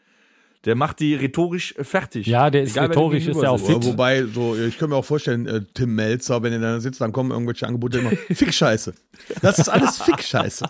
Der 0.65 0.75
macht 0.75 0.99
die 0.99 1.15
rhetorisch 1.15 1.75
äh, 1.77 1.83
fertig. 1.83 2.27
Ja, 2.27 2.51
der 2.51 2.61
ist 2.61 2.75
dem 2.75 2.83
rhetorisch, 2.83 3.27
ist 3.27 3.41
der 3.41 3.51
auch 3.51 3.57
fit. 3.57 3.83
Ja, 3.83 3.91
wobei, 3.91 4.23
so, 4.25 4.55
ich 4.55 4.77
kann 4.77 4.91
mir 4.91 4.95
auch 4.95 5.05
vorstellen, 5.05 5.47
äh, 5.47 5.61
Tim 5.73 5.95
Melzer, 5.95 6.43
wenn 6.43 6.53
er 6.53 6.59
da 6.59 6.79
sitzt, 6.79 7.01
dann 7.01 7.11
kommen 7.11 7.31
irgendwelche 7.31 7.67
Angebote 7.67 7.97
immer. 7.97 8.11
Fick-Scheiße. 8.31 8.93
Das 9.41 9.57
ist 9.57 9.69
alles 9.69 9.97
Fick-Scheiße. 9.97 10.65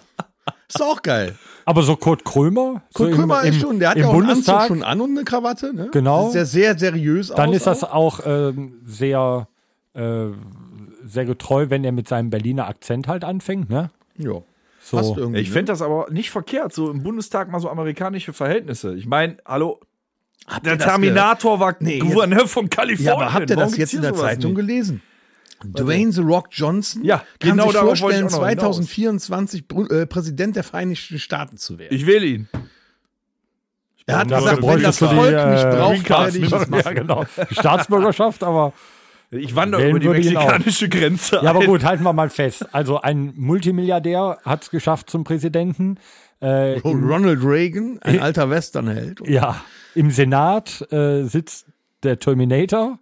Ist 0.69 0.79
doch 0.79 0.87
auch 0.87 1.01
geil. 1.01 1.35
Aber 1.65 1.83
so 1.83 1.97
Kurt 1.97 2.23
Krömer, 2.23 2.83
Kurt 2.93 3.11
so 3.11 3.17
Krömer 3.17 3.43
im, 3.43 3.49
ist 3.49 3.59
schon, 3.59 3.79
der 3.79 3.89
hat 3.89 3.97
im 3.97 4.03
ja 4.03 4.07
auch 4.07 4.13
einen 4.13 4.23
Anzug 4.23 4.45
Bundestag, 4.45 4.67
schon 4.69 4.83
an 4.83 5.01
und 5.01 5.11
eine 5.11 5.25
Krawatte, 5.25 5.75
ne? 5.75 5.89
Genau. 5.91 6.27
Sieht 6.27 6.35
ja 6.35 6.45
sehr 6.45 6.79
seriös 6.79 7.29
aus. 7.29 7.35
dann 7.35 7.51
ist 7.51 7.67
das 7.67 7.83
auch. 7.83 8.21
auch 8.21 8.25
ähm, 8.25 8.79
sehr, 8.85 9.49
äh, 9.93 10.27
sehr 11.05 11.25
getreu, 11.25 11.65
wenn 11.67 11.83
er 11.83 11.91
mit 11.91 12.07
seinem 12.07 12.29
Berliner 12.29 12.67
Akzent 12.67 13.09
halt 13.09 13.25
anfängt, 13.25 13.69
ne? 13.69 13.91
Ja. 14.17 14.41
So. 14.83 15.31
Ich 15.33 15.47
ne? 15.47 15.53
fände 15.53 15.71
das 15.71 15.81
aber 15.81 16.07
nicht 16.11 16.31
verkehrt, 16.31 16.73
so 16.73 16.89
im 16.89 17.03
Bundestag 17.03 17.49
mal 17.51 17.59
so 17.59 17.69
amerikanische 17.69 18.33
Verhältnisse. 18.33 18.95
Ich 18.95 19.05
meine, 19.05 19.37
hallo, 19.45 19.79
der 20.65 20.73
ihr 20.73 20.77
das 20.79 20.87
Terminator 20.87 21.59
war 21.59 21.75
Nee, 21.79 21.99
Gouverneur 21.99 22.47
von 22.47 22.69
Kalifornien. 22.69 23.05
Ja, 23.07 23.13
aber 23.25 23.33
habt 23.33 23.49
ihr 23.49 23.55
das 23.55 23.77
jetzt 23.77 23.93
in 23.93 24.01
der 24.01 24.15
Zeitung 24.15 24.51
nicht? 24.53 24.61
gelesen? 24.61 25.01
Dwayne 25.63 26.11
The 26.11 26.21
Rock 26.21 26.47
Johnson 26.51 27.03
Ja, 27.05 27.17
kann 27.39 27.51
genau 27.51 27.67
sich 27.67 27.75
ich 27.75 27.79
vorstellen, 27.79 28.27
auch 28.27 28.31
noch 28.31 28.47
hinaus. 28.49 28.75
2024 28.77 29.67
Bru- 29.67 29.87
äh, 29.91 30.07
Präsident 30.07 30.55
der 30.55 30.63
Vereinigten 30.63 31.19
Staaten 31.19 31.57
zu 31.57 31.77
werden. 31.77 31.95
Ich 31.95 32.07
wähle 32.07 32.25
ihn. 32.25 32.49
er 34.07 34.17
hat 34.19 34.27
gesagt, 34.29 34.63
wenn 34.63 34.81
das 34.81 34.97
du 34.97 35.05
die, 35.07 35.15
Volk 35.15 35.31
mich 35.31 35.61
äh, 35.63 35.75
braucht, 35.77 36.09
werde 36.09 36.37
ich 36.39 36.43
es 36.45 36.51
ja, 36.63 36.67
machen. 36.67 36.95
genau. 36.95 37.25
Die 37.51 37.53
Staatsbürgerschaft, 37.55 38.43
aber 38.43 38.73
Ich 39.31 39.55
wandere 39.55 39.81
Wählen 39.83 39.95
über 40.01 40.13
die 40.15 40.29
mexikanische 40.29 40.89
Grenze. 40.89 41.37
ja, 41.37 41.49
aber 41.49 41.65
gut, 41.65 41.83
halten 41.83 42.03
wir 42.03 42.11
mal 42.13 42.29
fest. 42.29 42.67
Also 42.73 42.99
ein 42.99 43.33
Multimilliardär 43.37 44.39
hat 44.43 44.63
es 44.63 44.69
geschafft 44.69 45.09
zum 45.09 45.23
Präsidenten. 45.23 45.97
Äh, 46.41 46.79
Ronald 46.79 47.43
Reagan, 47.43 47.99
ein 48.01 48.19
alter 48.21 48.49
Westernheld. 48.49 49.21
ja, 49.27 49.63
im 49.95 50.11
Senat 50.11 50.85
äh, 50.91 51.23
sitzt 51.23 51.67
der 52.03 52.19
Terminator. 52.19 52.99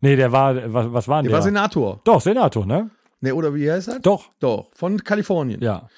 Nee, 0.00 0.14
der 0.14 0.30
war, 0.30 0.72
was, 0.72 0.92
was 0.92 1.08
war 1.08 1.22
denn 1.22 1.24
Der 1.24 1.30
der? 1.30 1.38
war 1.38 1.42
Senator. 1.42 2.00
Doch, 2.04 2.20
Senator, 2.20 2.64
ne? 2.66 2.90
Ne, 3.22 3.34
oder 3.34 3.54
wie 3.54 3.70
heißt 3.70 3.88
er? 3.88 3.98
Doch, 4.00 4.30
Doch, 4.40 4.68
von 4.74 5.02
Kalifornien. 5.02 5.60
ja. 5.62 5.88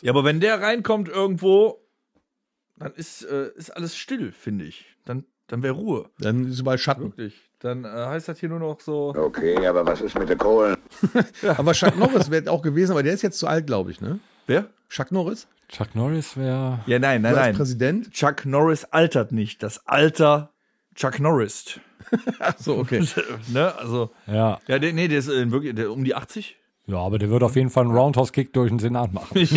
Ja, 0.00 0.10
aber 0.10 0.24
wenn 0.24 0.40
der 0.40 0.60
reinkommt 0.60 1.08
irgendwo, 1.08 1.78
dann 2.76 2.92
ist, 2.94 3.22
äh, 3.22 3.50
ist 3.56 3.70
alles 3.70 3.96
still, 3.96 4.32
finde 4.32 4.64
ich. 4.64 4.86
Dann, 5.04 5.24
dann 5.46 5.62
wäre 5.62 5.74
Ruhe. 5.74 6.10
Dann 6.18 6.48
ist 6.48 6.58
überall 6.58 6.78
Schatten. 6.78 7.04
Wirklich. 7.04 7.34
Dann 7.62 7.84
äh, 7.84 7.88
heißt 7.88 8.28
das 8.28 8.40
hier 8.40 8.48
nur 8.48 8.58
noch 8.58 8.80
so. 8.80 9.14
Okay, 9.16 9.64
aber 9.66 9.86
was 9.86 10.00
ist 10.00 10.18
mit 10.18 10.28
der 10.28 10.36
Kohlen? 10.36 10.76
Aber 11.56 11.72
Chuck 11.72 11.96
Norris 11.96 12.28
wäre 12.30 12.50
auch 12.50 12.60
gewesen, 12.60 12.90
aber 12.92 13.02
der 13.04 13.14
ist 13.14 13.22
jetzt 13.22 13.38
zu 13.38 13.46
alt, 13.46 13.66
glaube 13.68 13.90
ich, 13.92 14.00
ne? 14.00 14.18
Wer? 14.46 14.66
Chuck 14.88 15.12
Norris? 15.12 15.46
Chuck 15.68 15.94
Norris 15.94 16.36
wäre. 16.36 16.80
Ja, 16.86 16.98
nein, 16.98 17.22
nein, 17.22 17.34
nein. 17.34 17.54
Präsident? 17.54 18.10
Chuck 18.12 18.44
Norris 18.44 18.84
altert 18.86 19.30
nicht. 19.32 19.62
Das 19.62 19.86
Alter 19.86 20.50
Chuck 20.96 21.20
Norris. 21.20 21.78
Ach 22.40 22.54
so, 22.58 22.76
okay. 22.78 23.06
ne? 23.52 23.72
Also, 23.78 24.10
Ja. 24.26 24.58
ja, 24.66 24.78
der, 24.80 24.92
nee, 24.92 25.06
der 25.08 25.20
ist 25.20 25.28
äh, 25.28 25.50
wirklich 25.52 25.74
der, 25.76 25.92
um 25.92 26.02
die 26.04 26.14
80. 26.16 26.56
ja, 26.88 26.96
aber 26.98 27.18
der 27.18 27.30
wird 27.30 27.42
auf 27.44 27.54
jeden 27.54 27.70
Fall 27.70 27.84
einen 27.84 27.96
Roundhouse-Kick 27.96 28.52
durch 28.52 28.70
den 28.70 28.80
Senat 28.80 29.12
machen. 29.12 29.28
Das 29.38 29.52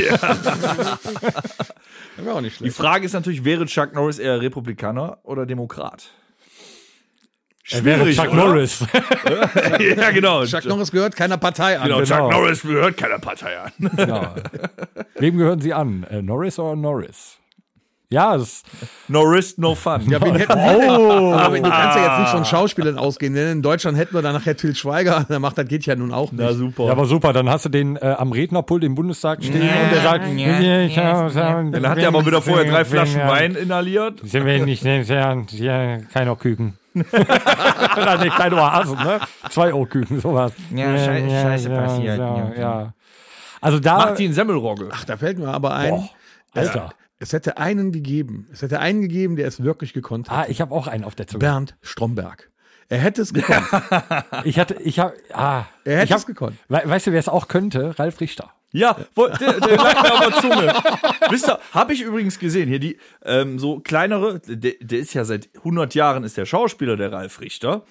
wäre 2.25 2.35
auch 2.35 2.41
nicht 2.41 2.53
Die 2.55 2.65
schlecht. 2.65 2.77
Frage 2.77 3.05
ist 3.05 3.13
natürlich, 3.13 3.43
wäre 3.43 3.65
Chuck 3.65 3.93
Norris 3.93 4.19
eher 4.19 4.39
Republikaner 4.41 5.17
oder 5.23 5.45
Demokrat? 5.45 6.11
Er 7.71 7.83
wäre 7.83 7.99
Schwierig, 8.01 8.17
Chuck 8.17 8.27
oder? 8.27 8.35
Norris. 8.45 8.79
ja, 9.97 10.11
genau. 10.11 10.45
Chuck 10.45 10.65
Norris 10.65 10.91
gehört 10.91 11.15
keiner 11.15 11.37
Partei 11.37 11.79
an. 11.79 11.87
Genau, 11.87 11.99
Genau. 12.01 12.05
Chuck 12.05 12.31
Norris 12.31 12.61
gehört 12.61 12.97
keiner 12.97 13.19
Partei 13.19 13.57
an. 13.57 13.71
genau. 13.95 14.35
Wem 15.17 15.37
gehören 15.37 15.61
Sie 15.61 15.73
an? 15.73 16.05
Äh, 16.09 16.21
Norris 16.21 16.59
oder 16.59 16.75
Norris? 16.75 17.39
Ja, 18.11 18.35
es, 18.35 18.61
Norris, 19.07 19.57
no 19.57 19.73
fun. 19.73 20.01
Ja, 20.07 20.21
wen 20.21 20.35
hätten 20.35 20.53
wir? 20.53 21.37
Aber 21.39 21.55
du 21.57 21.63
kannst 21.63 21.97
ja 21.97 22.03
jetzt 22.05 22.19
nicht 22.19 22.29
von 22.29 22.45
Schauspielern 22.45 22.99
ausgehen, 22.99 23.33
denn 23.33 23.51
in 23.51 23.61
Deutschland 23.63 23.97
hätten 23.97 24.13
wir 24.13 24.21
dann 24.21 24.33
nachher 24.33 24.55
Til 24.55 24.75
Schweiger, 24.75 25.25
der 25.27 25.39
macht 25.39 25.57
das 25.57 25.67
geht 25.67 25.87
ja 25.87 25.95
nun 25.95 26.13
auch 26.13 26.31
nicht. 26.31 26.41
Na 26.41 26.53
super. 26.53 26.85
ja, 26.85 26.91
aber 26.91 27.07
super. 27.07 27.33
Dann 27.33 27.49
hast 27.49 27.65
du 27.65 27.69
den 27.69 27.95
äh, 27.95 28.15
am 28.17 28.31
Rednerpult 28.31 28.83
im 28.83 28.93
Bundestag 28.93 29.43
stehen 29.43 29.61
und 29.61 29.91
der 29.91 30.01
sagt, 30.03 30.25
Dann 30.25 31.89
hat 31.89 31.97
er 31.97 32.07
aber 32.09 32.25
wieder 32.25 32.43
vorher 32.43 32.71
drei 32.71 32.85
Flaschen 32.85 33.21
Wein 33.21 33.55
inhaliert. 33.55 34.21
Sie 34.23 34.45
werden 34.45 34.65
nicht 34.65 34.83
ja, 34.83 35.43
ja, 35.51 35.97
keiner 36.13 36.35
Küken. 36.35 36.77
Nein, 37.11 38.29
keine 38.29 38.55
Oasen, 38.55 38.97
ne? 38.97 39.19
Zwei 39.49 39.73
Ohrküken, 39.73 40.19
sowas. 40.21 40.53
Ja, 40.73 40.95
schei- 40.97 41.29
Scheiße 41.29 41.69
passiert, 41.69 42.17
Ja, 42.17 42.37
ja. 42.37 42.53
ja. 42.57 42.93
Also 43.61 43.79
da. 43.79 43.97
Martin 43.97 44.33
Semmelrogge. 44.33 44.89
Ach, 44.91 45.03
da 45.05 45.17
fällt 45.17 45.39
mir 45.39 45.47
aber 45.49 45.73
ein, 45.75 45.89
Boah, 45.91 46.09
Alter. 46.53 46.93
Es 47.19 47.31
hätte 47.33 47.57
einen 47.57 47.91
gegeben. 47.91 48.47
Es 48.51 48.61
hätte 48.61 48.79
einen 48.79 49.01
gegeben, 49.01 49.35
der 49.37 49.47
es 49.47 49.63
wirklich 49.63 49.93
gekonnt 49.93 50.29
hat. 50.29 50.37
Ah, 50.37 50.49
ich 50.49 50.59
habe 50.61 50.73
auch 50.75 50.87
einen 50.87 51.03
auf 51.05 51.15
der 51.15 51.27
Zunge. 51.27 51.39
Bernd 51.39 51.75
Stromberg. 51.81 52.51
Er 52.89 52.99
hätte 52.99 53.21
es 53.23 53.33
gekonnt. 53.33 53.65
Ich 54.43 54.59
hatte, 54.59 54.75
ich 54.75 54.99
habe, 54.99 55.13
ah, 55.33 55.63
Er 55.85 55.95
hätte 55.95 56.05
ich 56.05 56.11
hab, 56.11 56.19
es 56.19 56.25
gekonnt. 56.25 56.57
we 56.67 56.81
weißt 56.83 57.07
du, 57.07 57.11
wer 57.13 57.19
es 57.19 57.29
auch 57.29 57.47
könnte? 57.47 57.97
Ralf 57.97 58.19
Richter. 58.21 58.51
Ja, 58.75 58.97
wo, 59.15 59.27
der, 59.27 59.59
der 59.59 59.77
lag 59.77 60.03
mir 60.03 60.13
auf 60.13 60.19
der 60.19 60.41
Zunge. 60.41 60.73
Wisst 61.29 61.47
ihr, 61.47 61.59
habe 61.71 61.93
ich 61.93 62.01
übrigens 62.01 62.39
gesehen, 62.39 62.67
hier 62.67 62.79
die 62.79 62.97
ähm, 63.23 63.57
so 63.57 63.79
kleinere, 63.79 64.39
der, 64.39 64.73
der 64.81 64.99
ist 64.99 65.13
ja 65.13 65.23
seit 65.23 65.49
100 65.55 65.95
Jahren 65.95 66.23
ist 66.23 66.35
der 66.35 66.45
Schauspieler, 66.45 66.97
der 66.97 67.11
Ralf 67.11 67.39
Richter. 67.39 67.85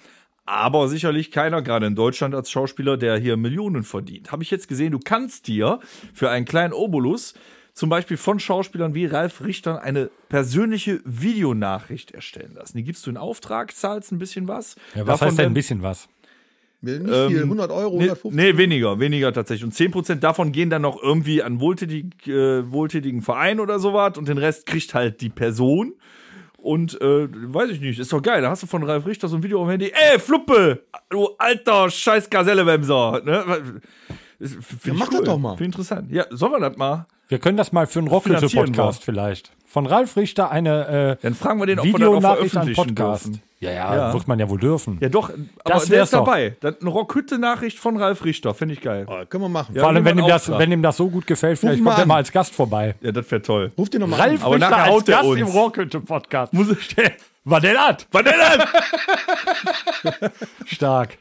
Aber 0.47 0.89
sicherlich 0.89 1.31
keiner, 1.31 1.63
gerade 1.63 1.87
in 1.87 1.95
Deutschland 1.95 2.35
als 2.35 2.51
Schauspieler, 2.51 2.99
der 2.99 3.17
hier 3.17 3.39
Millionen 3.39 3.83
verdient. 3.83 4.31
Habe 4.31 4.43
ich 4.43 4.51
jetzt 4.51 4.69
gesehen, 4.69 4.93
du 4.93 4.99
kannst 4.99 5.47
dir 5.47 5.81
für 6.13 6.29
einen 6.29 6.45
kleinen 6.45 6.75
Obolus 6.75 7.33
zum 7.73 7.89
Beispiel 7.89 8.19
von 8.19 8.39
Schauspielern 8.39 8.95
wie 8.95 9.07
Ralf 9.07 9.43
Richter 9.43 9.83
eine 9.83 10.11
persönliche 10.29 11.01
Videonachricht 11.05 12.13
erstellen 12.13 12.55
lassen. 12.55 12.77
Die 12.77 12.85
gibst 12.85 13.07
du 13.07 13.11
in 13.11 13.17
Auftrag, 13.17 13.75
zahlst 13.75 14.13
ein 14.13 14.19
bisschen 14.19 14.49
was. 14.49 14.77
Ja, 14.95 15.01
was 15.01 15.19
Davon 15.19 15.29
heißt 15.29 15.39
denn 15.39 15.47
ein 15.47 15.55
bisschen 15.55 15.83
was? 15.83 16.09
Nicht 16.85 17.01
viel, 17.29 17.37
Ähm, 17.43 17.43
100 17.45 17.71
Euro, 17.71 17.97
Nee, 17.97 18.05
150. 18.11 18.33
nee, 18.33 18.57
weniger, 18.57 18.99
weniger 19.01 19.33
tatsächlich. 19.33 19.65
Und 19.65 19.75
10% 19.75 20.21
davon 20.23 20.53
gehen 20.53 20.71
dann 20.71 20.83
noch 20.83 21.03
irgendwie 21.03 21.43
an 21.43 21.61
wohltätig, 21.61 22.27
äh, 22.27 22.71
wohltätigen 22.71 23.23
Verein 23.23 23.61
oder 23.61 23.79
sowas 23.79 24.17
und 24.19 24.29
den 24.29 24.39
Rest 24.39 24.67
kriegt 24.67 24.95
halt 24.95 25.21
die 25.21 25.31
Person. 25.31 25.95
Und 26.57 26.99
äh, 27.03 27.29
weiß 27.31 27.71
ich 27.71 27.81
nicht, 27.81 27.99
ist 27.99 28.11
doch 28.13 28.23
geil. 28.23 28.41
Da 28.41 28.49
hast 28.49 28.63
du 28.63 28.67
von 28.67 28.83
Ralf 28.85 29.05
Richter 29.07 29.29
so 29.29 29.37
ein 29.37 29.43
Video 29.43 29.61
auf 29.61 29.67
dem 29.67 29.71
Handy. 29.73 29.93
Ey, 30.13 30.19
Fluppe, 30.19 30.85
du 31.11 31.29
alter 31.37 31.91
scheiß 31.91 32.31
Gasellewemser. 32.31 33.21
Ne? 33.25 33.83
Ja, 34.85 34.95
mach 34.95 35.09
das 35.11 35.23
doch 35.23 35.39
mal. 35.39 35.57
Find 35.57 35.75
ich 35.75 35.79
interessant. 35.79 36.11
Ja, 36.11 36.25
sollen 36.31 36.53
wir 36.53 36.61
das 36.61 36.77
mal? 36.77 37.07
Wir 37.29 37.39
können 37.39 37.57
das 37.57 37.73
mal 37.73 37.87
für 37.87 37.99
einen 38.01 38.09
Rockhütte-Podcast 38.09 39.05
vielleicht. 39.05 39.53
Von 39.75 39.87
Ralf 39.87 40.17
Richter 40.17 40.53
eine 40.53 41.17
äh, 41.19 41.23
Dann 41.23 41.35
fragen 41.35 41.59
wir 41.59 41.67
den, 41.67 41.81
ob 41.81 41.85
wir 41.85 41.93
das 41.95 42.01
auch 42.01 42.07
Videonachricht 42.13 42.57
an 42.57 42.63
veröffentlichen 42.69 42.95
Podcast. 42.95 43.25
dürfen. 43.27 43.43
Ja, 43.59 43.71
ja, 43.73 43.97
Ja. 43.97 44.13
wird 44.13 44.29
man 44.29 44.39
ja 44.39 44.49
wohl 44.49 44.61
dürfen. 44.61 44.99
Ja, 45.01 45.09
doch, 45.09 45.31
aber 45.31 45.75
Das 45.75 45.87
der 45.87 46.05
ist 46.05 46.13
doch. 46.13 46.21
dabei. 46.25 46.55
Das, 46.61 46.81
eine 46.81 46.91
Rockhütte-Nachricht 46.91 47.77
von 47.81 47.97
Ralf 47.97 48.25
Richter, 48.25 48.55
finde 48.55 48.75
ich 48.75 48.81
geil. 48.83 49.05
Oh, 49.09 49.25
können 49.29 49.43
wir 49.43 49.49
machen. 49.49 49.75
Ja. 49.75 49.81
Vor 49.81 49.89
allem, 49.91 50.05
wenn 50.05 50.17
ihm, 50.17 50.29
das, 50.29 50.49
wenn 50.49 50.71
ihm 50.71 50.81
das 50.81 50.97
so 50.97 51.11
gut 51.11 51.27
gefällt, 51.27 51.59
vielleicht 51.59 51.83
kommt 51.83 51.99
er 51.99 52.07
mal 52.07 52.15
als 52.19 52.31
Gast 52.31 52.55
vorbei. 52.55 52.95
Ja, 53.01 53.11
das 53.11 53.29
wäre 53.33 53.43
toll. 53.43 53.73
Ruf 53.77 53.91
den 53.91 54.03
nochmal 54.03 54.21
Ralf 54.21 54.41
an. 54.43 54.47
Aber 54.47 54.55
Richter 54.55 54.77
als 54.77 54.91
haut 54.93 55.07
Gast 55.07 55.25
uns. 55.25 55.41
im 55.41 55.47
Rockhütte-Podcast. 55.49 56.53
Muss 56.53 56.71
ich 56.71 56.81
stellen. 56.81 57.11
Denn 57.45 57.75
das? 57.75 58.07
Stark. 60.67 61.19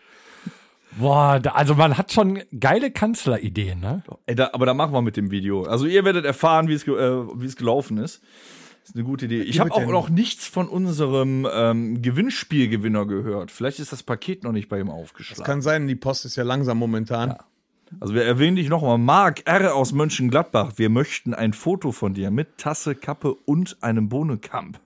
Boah, 0.97 1.39
da, 1.39 1.51
also 1.51 1.75
man 1.75 1.97
hat 1.97 2.11
schon 2.11 2.41
geile 2.59 2.91
Kanzlerideen, 2.91 3.79
ne? 3.79 4.03
Ey, 4.25 4.35
da, 4.35 4.49
aber 4.53 4.65
da 4.65 4.73
machen 4.73 4.93
wir 4.93 5.01
mit 5.01 5.17
dem 5.17 5.31
Video. 5.31 5.63
Also 5.63 5.85
ihr 5.85 6.05
werdet 6.05 6.25
erfahren, 6.25 6.67
wie 6.67 6.73
es, 6.73 6.87
äh, 6.87 6.89
wie 6.89 7.45
es 7.45 7.55
gelaufen 7.55 7.97
ist. 7.97 8.21
Das 8.81 8.89
ist 8.89 8.95
eine 8.95 9.05
gute 9.05 9.25
Idee. 9.25 9.41
Ich 9.43 9.61
habe 9.61 9.71
auch 9.71 9.85
noch 9.85 10.09
nichts 10.09 10.45
von 10.45 10.67
unserem 10.67 11.47
ähm, 11.51 12.01
Gewinnspielgewinner 12.01 13.05
gehört. 13.05 13.49
Vielleicht 13.49 13.79
ist 13.79 13.93
das 13.93 14.03
Paket 14.03 14.43
noch 14.43 14.51
nicht 14.51 14.67
bei 14.67 14.79
ihm 14.79 14.89
aufgeschlagen. 14.89 15.43
Kann 15.45 15.61
sein, 15.61 15.87
die 15.87 15.95
Post 15.95 16.25
ist 16.25 16.35
ja 16.35 16.43
langsam 16.43 16.79
momentan. 16.79 17.35
Also 17.99 18.13
wir 18.13 18.23
erwähnen 18.23 18.57
dich 18.57 18.67
nochmal. 18.67 18.97
Marc 18.97 19.47
R. 19.47 19.73
aus 19.73 19.93
Mönchengladbach. 19.93 20.73
Wir 20.75 20.89
möchten 20.89 21.33
ein 21.33 21.53
Foto 21.53 21.93
von 21.93 22.13
dir 22.13 22.29
mit 22.29 22.57
Tasse, 22.57 22.95
Kappe 22.95 23.33
und 23.33 23.77
einem 23.81 24.09
Bohnenkamp. 24.09 24.79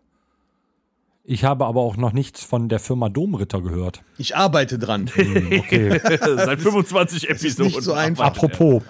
Ich 1.30 1.44
habe 1.44 1.66
aber 1.66 1.82
auch 1.82 1.98
noch 1.98 2.14
nichts 2.14 2.42
von 2.42 2.70
der 2.70 2.80
Firma 2.80 3.10
Domritter 3.10 3.62
gehört. 3.62 4.02
Ich 4.18 4.38
arbeite 4.38 4.80
dran. 4.80 5.12
Okay. 5.14 6.00
Seit 6.38 6.62
25 6.62 7.30
Episoden. 7.30 7.66
nicht 7.68 7.82
so 7.84 7.92
einfach. 7.92 8.24
Apropos, 8.28 8.82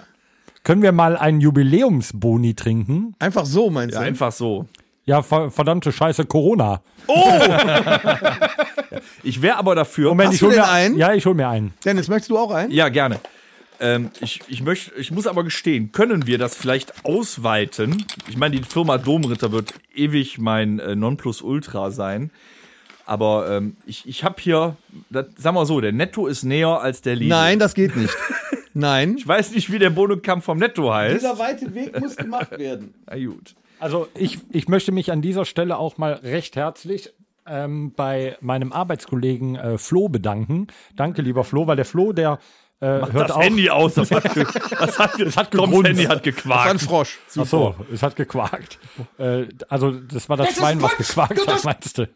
können 0.62 0.82
wir 0.82 0.92
mal 0.92 1.16
einen 1.16 1.40
Jubiläumsboni 1.40 2.54
trinken? 2.54 3.16
Einfach 3.18 3.44
so, 3.44 3.70
meinst 3.70 3.94
Ja, 3.94 4.02
du? 4.02 4.06
einfach 4.06 4.30
so. 4.30 4.66
Ja, 5.04 5.20
ver 5.22 5.50
verdammte 5.50 5.90
Scheiße, 5.90 6.24
Corona. 6.26 6.80
Ich 9.22 9.42
wäre 9.42 9.56
aber 9.56 9.74
dafür. 9.74 10.08
Moment, 10.10 10.28
Hast 10.28 10.34
ich 10.34 10.40
du 10.40 10.46
hol 10.46 10.52
denn 10.54 10.62
mir 10.62 10.68
einen? 10.70 10.96
Ja, 10.96 11.12
ich 11.12 11.26
hol 11.26 11.34
mir 11.34 11.48
einen. 11.48 11.74
Dennis, 11.84 12.08
möchtest 12.08 12.30
du 12.30 12.38
auch 12.38 12.50
ein? 12.52 12.70
Ja, 12.70 12.88
gerne. 12.88 13.18
Ähm, 13.80 14.10
ich, 14.20 14.40
ich, 14.48 14.62
möchte, 14.62 14.94
ich 14.96 15.10
muss 15.10 15.26
aber 15.26 15.44
gestehen, 15.44 15.92
können 15.92 16.26
wir 16.26 16.38
das 16.38 16.56
vielleicht 16.56 17.04
ausweiten? 17.04 18.04
Ich 18.28 18.36
meine, 18.36 18.56
die 18.56 18.62
Firma 18.62 18.98
Domritter 18.98 19.52
wird 19.52 19.74
ewig 19.94 20.38
mein 20.38 20.78
äh, 20.78 20.96
Nonplusultra 20.96 21.90
sein. 21.90 22.30
Aber 23.06 23.48
ähm, 23.50 23.76
ich, 23.86 24.06
ich 24.06 24.22
habe 24.22 24.36
hier, 24.38 24.76
das, 25.08 25.26
sagen 25.36 25.56
wir 25.56 25.64
so, 25.64 25.80
der 25.80 25.92
Netto 25.92 26.26
ist 26.26 26.42
näher 26.42 26.80
als 26.80 27.00
der 27.00 27.16
Lidl. 27.16 27.30
Nein, 27.30 27.58
das 27.58 27.74
geht 27.74 27.96
nicht. 27.96 28.14
Nein. 28.74 29.16
Ich 29.16 29.26
weiß 29.26 29.52
nicht, 29.52 29.72
wie 29.72 29.78
der 29.78 29.90
Bohnenkampf 29.90 30.44
vom 30.44 30.58
Netto 30.58 30.92
heißt. 30.92 31.24
weite 31.38 31.74
Weg 31.74 31.98
muss 31.98 32.16
gemacht 32.16 32.58
werden. 32.58 32.94
Na 33.06 33.16
gut. 33.16 33.54
Also 33.80 34.08
ich, 34.14 34.38
ich 34.50 34.68
möchte 34.68 34.92
mich 34.92 35.10
an 35.10 35.22
dieser 35.22 35.44
Stelle 35.44 35.78
auch 35.78 35.98
mal 35.98 36.12
recht 36.12 36.56
herzlich 36.56 37.12
ähm, 37.46 37.92
bei 37.96 38.36
meinem 38.40 38.72
Arbeitskollegen 38.72 39.56
äh, 39.56 39.78
Flo 39.78 40.08
bedanken. 40.08 40.66
Danke, 40.94 41.22
lieber 41.22 41.44
Flo, 41.44 41.66
weil 41.66 41.76
der 41.76 41.84
Flo, 41.84 42.12
der 42.12 42.38
äh, 42.80 42.86
hört 42.86 43.14
Das 43.14 43.30
auch. 43.32 43.42
Handy 43.42 43.70
aus, 43.70 43.94
das 43.94 44.10
hat, 44.10 44.34
ge 44.34 44.44
das 44.70 44.98
hat, 44.98 45.20
das 45.20 45.36
hat 45.36 45.50
Toms. 45.50 45.84
Handy 45.86 46.04
hat 46.04 46.24
War 46.46 46.66
ein 46.66 46.76
gequakt. 46.76 46.80
Frosch. 46.82 47.18
Ach 47.36 47.46
so, 47.46 47.74
es 47.92 48.02
hat 48.02 48.16
gequakt. 48.16 48.78
Äh, 49.18 49.46
also 49.68 49.90
das 49.90 50.28
war 50.28 50.36
das 50.36 50.54
Schwein, 50.54 50.80
was 50.80 50.96
gequakt 50.96 51.46
hat, 51.46 51.64
meinst 51.64 51.98
du? 51.98 52.08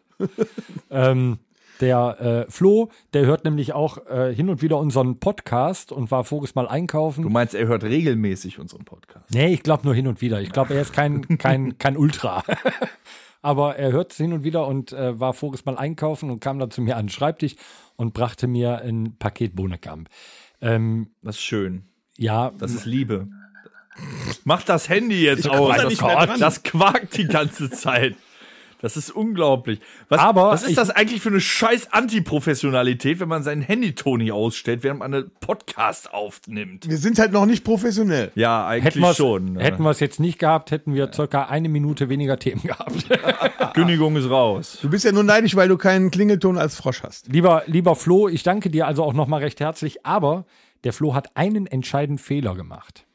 ähm, 0.90 1.38
der 1.80 2.44
äh, 2.46 2.50
Flo, 2.50 2.90
der 3.12 3.26
hört 3.26 3.44
nämlich 3.44 3.72
auch 3.72 4.06
äh, 4.06 4.32
hin 4.32 4.48
und 4.48 4.62
wieder 4.62 4.78
unseren 4.78 5.18
Podcast 5.18 5.90
und 5.90 6.10
war 6.12 6.22
voriges 6.22 6.54
Mal 6.54 6.68
einkaufen. 6.68 7.22
Du 7.22 7.28
meinst, 7.28 7.54
er 7.54 7.66
hört 7.66 7.82
regelmäßig 7.82 8.60
unseren 8.60 8.84
Podcast. 8.84 9.26
Nee, 9.34 9.52
ich 9.52 9.64
glaube 9.64 9.84
nur 9.84 9.94
hin 9.94 10.06
und 10.06 10.20
wieder. 10.20 10.40
Ich 10.40 10.52
glaube, 10.52 10.74
er 10.74 10.82
ist 10.82 10.92
kein, 10.92 11.38
kein, 11.38 11.76
kein 11.78 11.96
Ultra. 11.96 12.44
Aber 13.42 13.74
er 13.74 13.90
hört 13.90 14.12
es 14.12 14.18
hin 14.18 14.32
und 14.32 14.44
wieder 14.44 14.68
und 14.68 14.92
äh, 14.92 15.18
war 15.18 15.32
voriges 15.32 15.64
Mal 15.64 15.76
einkaufen 15.76 16.30
und 16.30 16.38
kam 16.38 16.60
dann 16.60 16.70
zu 16.70 16.80
mir 16.80 16.96
an 16.96 17.06
den 17.06 17.10
Schreibtisch 17.10 17.56
und 17.96 18.14
brachte 18.14 18.46
mir 18.46 18.82
ein 18.82 19.16
Paket 19.18 19.56
Bohnekamp. 19.56 20.08
Ähm, 20.62 21.08
Das 21.22 21.36
ist 21.36 21.42
schön. 21.42 21.82
ja, 22.16 22.52
Das 22.58 22.72
ist 22.72 22.86
Liebe. 22.86 23.28
Mach 24.44 24.62
das 24.62 24.88
Handy 24.88 25.22
jetzt 25.24 25.46
komm 25.46 25.58
aus. 25.58 25.76
da 25.76 25.88
Das, 25.88 26.38
das 26.38 26.62
quakt 26.62 27.16
die 27.18 27.26
ganze 27.26 27.70
Zeit. 27.70 28.16
Das 28.82 28.96
ist 28.96 29.10
unglaublich. 29.10 29.78
Was, 30.08 30.20
Aber 30.20 30.50
was 30.50 30.64
ist 30.64 30.76
das 30.76 30.90
eigentlich 30.90 31.22
für 31.22 31.28
eine 31.28 31.40
scheiß 31.40 31.92
Antiprofessionalität, 31.92 33.20
wenn 33.20 33.28
man 33.28 33.44
sein 33.44 33.62
Handy-Ton 33.62 34.18
nicht 34.18 34.32
ausstellt, 34.32 34.82
während 34.82 34.98
man 34.98 35.14
einen 35.14 35.30
Podcast 35.40 36.12
aufnimmt? 36.12 36.88
Wir 36.88 36.98
sind 36.98 37.20
halt 37.20 37.30
noch 37.32 37.46
nicht 37.46 37.62
professionell. 37.62 38.32
Ja, 38.34 38.66
eigentlich 38.66 38.96
hätten 38.96 39.00
wir 39.00 39.14
schon. 39.14 39.52
ne? 39.54 39.62
hätten 39.62 39.84
wir 39.84 39.90
es 39.90 40.00
jetzt 40.00 40.18
nicht 40.18 40.40
gehabt, 40.40 40.72
hätten 40.72 40.94
wir 40.94 41.12
circa 41.12 41.44
eine 41.44 41.68
Minute 41.68 42.08
weniger 42.08 42.38
Themen 42.40 42.62
gehabt. 42.62 43.06
Kündigung 43.74 44.16
ist 44.16 44.28
raus. 44.28 44.78
Du 44.82 44.90
bist 44.90 45.04
ja 45.04 45.12
nur 45.12 45.22
neidisch, 45.22 45.54
weil 45.54 45.68
du 45.68 45.76
keinen 45.76 46.10
Klingelton 46.10 46.58
als 46.58 46.74
Frosch 46.74 47.04
hast. 47.04 47.28
lieber, 47.28 47.62
lieber 47.66 47.94
Flo, 47.94 48.28
ich 48.28 48.42
danke 48.42 48.68
dir 48.68 48.88
also 48.88 49.04
auch 49.04 49.12
nochmal 49.12 49.40
recht 49.40 49.60
herzlich, 49.60 50.04
aber 50.04 50.44
der 50.82 50.92
Flo 50.92 51.14
hat 51.14 51.36
einen 51.36 51.68
entscheidenden 51.68 52.18
Fehler 52.18 52.56
gemacht. 52.56 53.06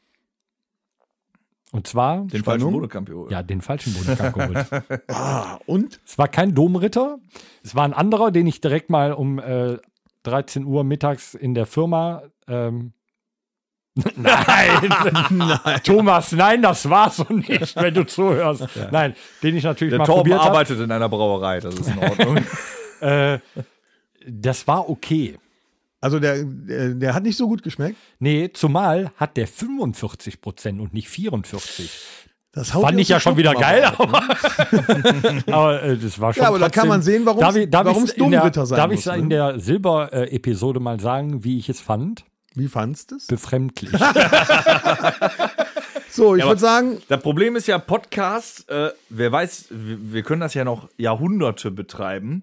Und 1.70 1.86
zwar, 1.86 2.24
Den 2.24 2.42
falschen 2.44 2.72
Bodekamp 2.72 3.08
geholt. 3.08 3.30
ja, 3.30 3.42
den 3.42 3.60
falschen 3.60 3.92
Bodenkamp 3.94 4.34
geholt. 4.34 5.02
Ah, 5.08 5.58
und? 5.66 6.00
Es 6.06 6.16
war 6.18 6.28
kein 6.28 6.54
Domritter, 6.54 7.18
es 7.62 7.74
war 7.74 7.84
ein 7.84 7.92
anderer, 7.92 8.30
den 8.30 8.46
ich 8.46 8.60
direkt 8.60 8.88
mal 8.90 9.12
um 9.12 9.38
äh, 9.38 9.76
13 10.22 10.64
Uhr 10.64 10.82
mittags 10.84 11.34
in 11.34 11.54
der 11.54 11.66
Firma. 11.66 12.22
Ähm, 12.46 12.92
nein, 14.16 14.88
Nein. 15.30 15.80
Thomas, 15.82 16.30
nein, 16.32 16.62
das 16.62 16.88
war 16.88 17.10
so 17.10 17.24
nicht, 17.30 17.74
wenn 17.76 17.94
du 17.94 18.06
zuhörst. 18.06 18.64
Nein, 18.92 19.14
den 19.42 19.56
ich 19.56 19.64
natürlich 19.64 19.90
Der 19.92 19.98
mal 19.98 20.04
Torben 20.06 20.22
probiert 20.30 20.40
arbeitet 20.40 20.78
in 20.80 20.90
einer 20.92 21.08
Brauerei, 21.08 21.60
das 21.60 21.74
ist 21.74 21.88
in 21.88 21.98
Ordnung. 21.98 22.38
Äh, 23.00 23.38
das 24.26 24.66
war 24.66 24.90
okay. 24.90 25.38
Also 26.00 26.18
der, 26.20 26.44
der, 26.44 26.94
der 26.94 27.14
hat 27.14 27.22
nicht 27.24 27.36
so 27.36 27.48
gut 27.48 27.62
geschmeckt. 27.62 27.96
Nee, 28.20 28.50
zumal 28.52 29.10
hat 29.16 29.36
der 29.36 29.46
45 29.48 30.40
Prozent 30.40 30.80
und 30.80 30.94
nicht 30.94 31.08
44. 31.08 31.90
Das 32.52 32.72
haut 32.72 32.82
Fand 32.84 32.98
ich 32.98 33.08
ja 33.08 33.20
schon 33.20 33.36
wieder 33.36 33.54
geil, 33.54 33.84
aber. 33.84 34.22
aber, 34.22 35.42
aber 35.52 35.82
äh, 35.82 35.96
das 35.98 36.18
war 36.20 36.32
schon. 36.32 36.42
Ja, 36.42 36.48
aber 36.48 36.58
da 36.58 36.66
trotzdem- 36.66 36.80
kann 36.80 36.88
man 36.88 37.02
sehen, 37.02 37.26
warum 37.26 37.40
Darf 37.40 37.56
ich- 37.56 37.68
darf 37.70 37.84
warum 37.84 38.04
ich's 38.04 38.12
es 38.12 38.16
in 38.18 38.30
Domritter 38.30 38.64
sein 38.66 38.76
Darf 38.76 38.92
ich 38.92 39.04
ne? 39.06 39.16
in 39.16 39.30
der 39.30 39.60
Silber-Episode 39.60 40.80
mal 40.80 40.98
sagen, 41.00 41.44
wie 41.44 41.58
ich 41.58 41.68
es 41.68 41.80
fand? 41.80 42.24
Wie 42.54 42.68
fandst 42.68 43.10
du 43.10 43.16
es? 43.16 43.26
Befremdlich. 43.26 43.90
So, 46.10 46.34
ich 46.34 46.42
aber- 46.42 46.52
würde 46.52 46.60
sagen, 46.60 46.98
Das 47.08 47.20
Problem 47.22 47.54
ist 47.54 47.68
ja, 47.68 47.78
Podcast, 47.78 48.68
äh, 48.70 48.90
wer 49.10 49.30
weiß, 49.30 49.66
wir, 49.70 49.98
wir 50.12 50.22
können 50.22 50.40
das 50.40 50.54
ja 50.54 50.64
noch 50.64 50.88
Jahrhunderte 50.96 51.70
betreiben, 51.70 52.42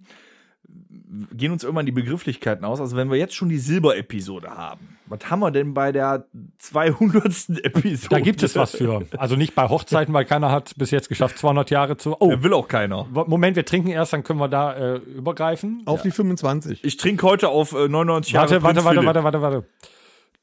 gehen 1.32 1.52
uns 1.52 1.64
irgendwann 1.64 1.86
die 1.86 1.92
Begrifflichkeiten 1.92 2.66
aus. 2.66 2.80
Also 2.80 2.96
wenn 2.96 3.10
wir 3.10 3.18
jetzt 3.18 3.36
schon 3.36 3.50
die 3.50 3.58
Silber-Episode 3.58 4.50
haben, 4.50 4.98
was 5.08 5.20
haben 5.30 5.40
wir 5.40 5.52
denn 5.52 5.74
bei 5.74 5.92
der 5.92 6.25
200. 6.60 7.24
Episode? 7.64 8.10
Da 8.10 8.20
gibt 8.20 8.42
es 8.44 8.56
was 8.56 8.72
für. 8.72 9.06
Also 9.18 9.36
nicht 9.36 9.56
bei 9.56 9.70
Hochzeiten, 9.70 10.14
weil 10.14 10.25
keiner 10.25 10.52
hat 10.52 10.74
bis 10.78 10.92
jetzt 10.92 11.10
geschafft, 11.10 11.38
200 11.38 11.70
Jahre 11.70 11.98
zu. 11.98 12.16
Oh, 12.20 12.42
Will 12.42 12.54
auch 12.54 12.68
keiner. 12.68 13.06
Moment, 13.06 13.56
wir 13.56 13.66
trinken 13.66 13.90
erst, 13.90 14.14
dann 14.14 14.24
können 14.24 14.40
wir 14.40 14.48
da 14.50 14.74
äh, 14.74 14.96
übergreifen. 14.98 15.84
auf 15.86 16.02
die 16.02 16.12
25. 16.12 16.84
Ich 16.84 16.98
trinke 16.98 17.25
heute 17.25 17.50
auf 17.50 17.74
äh, 17.74 17.88
99 17.88 18.34
Jahre 18.34 18.50
Warte, 18.52 18.64
warte, 18.64 18.74
Prinz 18.82 18.86
warte, 18.86 19.00
Philipp. 19.00 19.24
warte, 19.24 19.42
warte, 19.42 19.42
warte. 19.42 19.68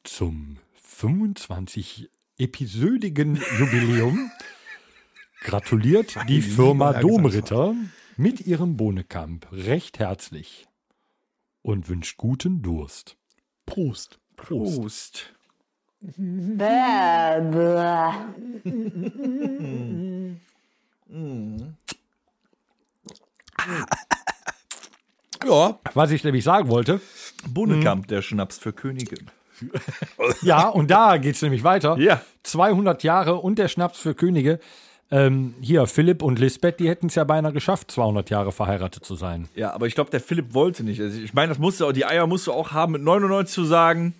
Zum 0.04 0.58
25 0.82 2.08
episodigen 2.38 3.40
Jubiläum 3.58 4.30
gratuliert 5.42 6.16
die 6.28 6.42
Firma 6.42 6.92
Domritter 6.92 7.74
mit 8.22 8.40
ihrem 8.46 8.76
Bohnekamp 8.76 9.48
recht 9.50 9.98
herzlich 9.98 10.68
und 11.60 11.88
wünscht 11.88 12.18
guten 12.18 12.62
Durst. 12.62 13.16
Prost. 13.66 14.20
Prost. 14.36 15.34
Ja, 25.44 25.80
Was 25.94 26.12
ich 26.12 26.22
nämlich 26.22 26.44
sagen 26.44 26.68
wollte, 26.68 27.00
Bunnekamp, 27.48 28.06
der 28.06 28.22
Schnaps 28.22 28.56
für 28.56 28.72
Könige. 28.72 29.16
ja, 30.42 30.68
und 30.68 30.92
da 30.92 31.16
geht 31.16 31.34
es 31.34 31.42
nämlich 31.42 31.64
weiter. 31.64 31.98
Ja. 31.98 32.22
200 32.44 33.02
Jahre 33.02 33.34
und 33.34 33.58
der 33.58 33.66
Schnaps 33.66 33.98
für 33.98 34.14
Könige. 34.14 34.60
Ähm, 35.12 35.54
hier, 35.60 35.86
Philipp 35.86 36.22
und 36.22 36.38
Lisbeth, 36.38 36.80
die 36.80 36.88
hätten 36.88 37.08
es 37.08 37.16
ja 37.16 37.24
beinahe 37.24 37.52
geschafft, 37.52 37.90
200 37.90 38.30
Jahre 38.30 38.50
verheiratet 38.50 39.04
zu 39.04 39.14
sein. 39.14 39.46
Ja, 39.54 39.74
aber 39.74 39.86
ich 39.86 39.94
glaube, 39.94 40.10
der 40.10 40.20
Philipp 40.20 40.54
wollte 40.54 40.84
nicht. 40.84 41.02
Also 41.02 41.20
ich 41.20 41.34
meine, 41.34 41.50
das 41.50 41.58
musste 41.58 41.86
auch, 41.86 41.92
die 41.92 42.06
Eier 42.06 42.26
musst 42.26 42.46
du 42.46 42.52
auch 42.52 42.72
haben, 42.72 42.92
mit 42.92 43.02
99 43.02 43.54
zu 43.54 43.64
sagen. 43.64 44.14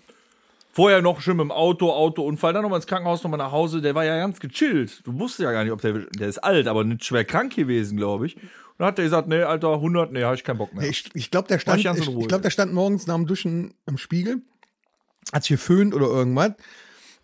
Vorher 0.71 1.01
noch 1.01 1.23
schön 1.23 1.39
mit 1.39 1.45
dem 1.45 1.51
Auto, 1.51 1.91
Autounfall, 1.91 2.53
dann 2.53 2.63
nochmal 2.63 2.79
ins 2.79 2.87
Krankenhaus, 2.87 3.23
nochmal 3.23 3.39
nach 3.39 3.53
Hause. 3.53 3.81
Der 3.81 3.95
war 3.95 4.05
ja 4.05 4.19
ganz 4.19 4.39
gechillt. 4.39 5.01
Du 5.07 5.19
wusstest 5.19 5.41
ja 5.41 5.53
gar 5.53 5.65
nicht, 5.65 5.73
ob 5.73 5.81
der, 5.81 5.95
der 5.95 6.29
ist 6.29 6.39
alt, 6.39 6.69
aber 6.69 6.85
nicht 6.85 7.05
schwer 7.07 7.25
krank 7.25 7.57
gewesen, 7.57 7.97
glaube 7.97 8.27
ich. 8.27 8.37
Und 8.37 8.43
dann 8.79 8.89
hat 8.89 8.99
er 8.99 9.05
gesagt, 9.05 9.29
nee, 9.29 9.43
Alter, 9.43 9.73
100, 9.73 10.13
nee, 10.13 10.25
hab 10.25 10.35
ich 10.35 10.45
keinen 10.45 10.59
Bock 10.59 10.75
mehr. 10.75 10.87
ich, 10.89 11.09
ich 11.15 11.31
glaube, 11.31 11.49
der 11.49 11.59
stand, 11.59 11.81
ich 11.81 11.87
ich, 11.87 12.29
glaube, 12.29 12.43
der 12.43 12.51
stand 12.51 12.75
morgens 12.75 13.07
nach 13.07 13.15
dem 13.17 13.27
Duschen 13.27 13.73
am 13.87 13.97
Spiegel, 13.97 14.43
hat 15.33 15.45
sich 15.45 15.51
geföhnt 15.51 15.95
oder 15.95 16.07
irgendwas. 16.07 16.53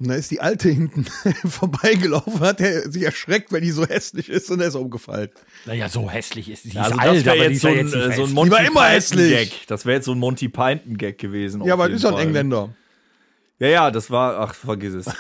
Und 0.00 0.08
da 0.08 0.14
ist 0.14 0.30
die 0.30 0.40
Alte 0.40 0.68
hinten 0.68 1.04
vorbeigelaufen, 1.48 2.40
hat 2.40 2.60
er 2.60 2.90
sich 2.90 3.02
erschreckt, 3.02 3.50
weil 3.52 3.60
die 3.60 3.72
so 3.72 3.84
hässlich 3.84 4.28
ist 4.28 4.48
und 4.50 4.60
er 4.60 4.68
ist 4.68 4.76
umgefallen. 4.76 5.30
Naja, 5.66 5.88
so 5.88 6.08
hässlich 6.08 6.48
ist 6.48 6.62
sie. 6.62 6.70
Ja, 6.70 6.82
also 6.82 6.94
ist 6.94 7.00
das 7.00 7.08
alt, 7.08 7.28
aber 7.28 7.36
die 7.36 7.42
jetzt 7.42 7.52
ist 7.56 7.62
so 7.62 7.68
ein, 7.68 8.10
äh, 8.10 8.14
so 8.14 8.24
ein. 8.24 8.32
Monty 8.32 8.50
Die 8.50 8.56
war 8.56 8.64
immer 8.64 8.84
hässlich. 8.84 9.32
Python-Gag. 9.32 9.66
Das 9.66 9.86
wäre 9.86 9.96
jetzt 9.96 10.04
so 10.04 10.12
ein 10.12 10.18
Monty 10.18 10.48
Python-Gag 10.48 11.18
gewesen. 11.18 11.64
Ja, 11.64 11.74
aber 11.74 11.90
ist 11.90 12.04
doch 12.04 12.16
ein. 12.16 12.28
Engländer. 12.28 12.74
Ja, 13.58 13.66
ja, 13.66 13.90
das 13.90 14.08
war, 14.08 14.38
ach, 14.38 14.54
vergiss 14.54 14.94
es. 14.94 15.06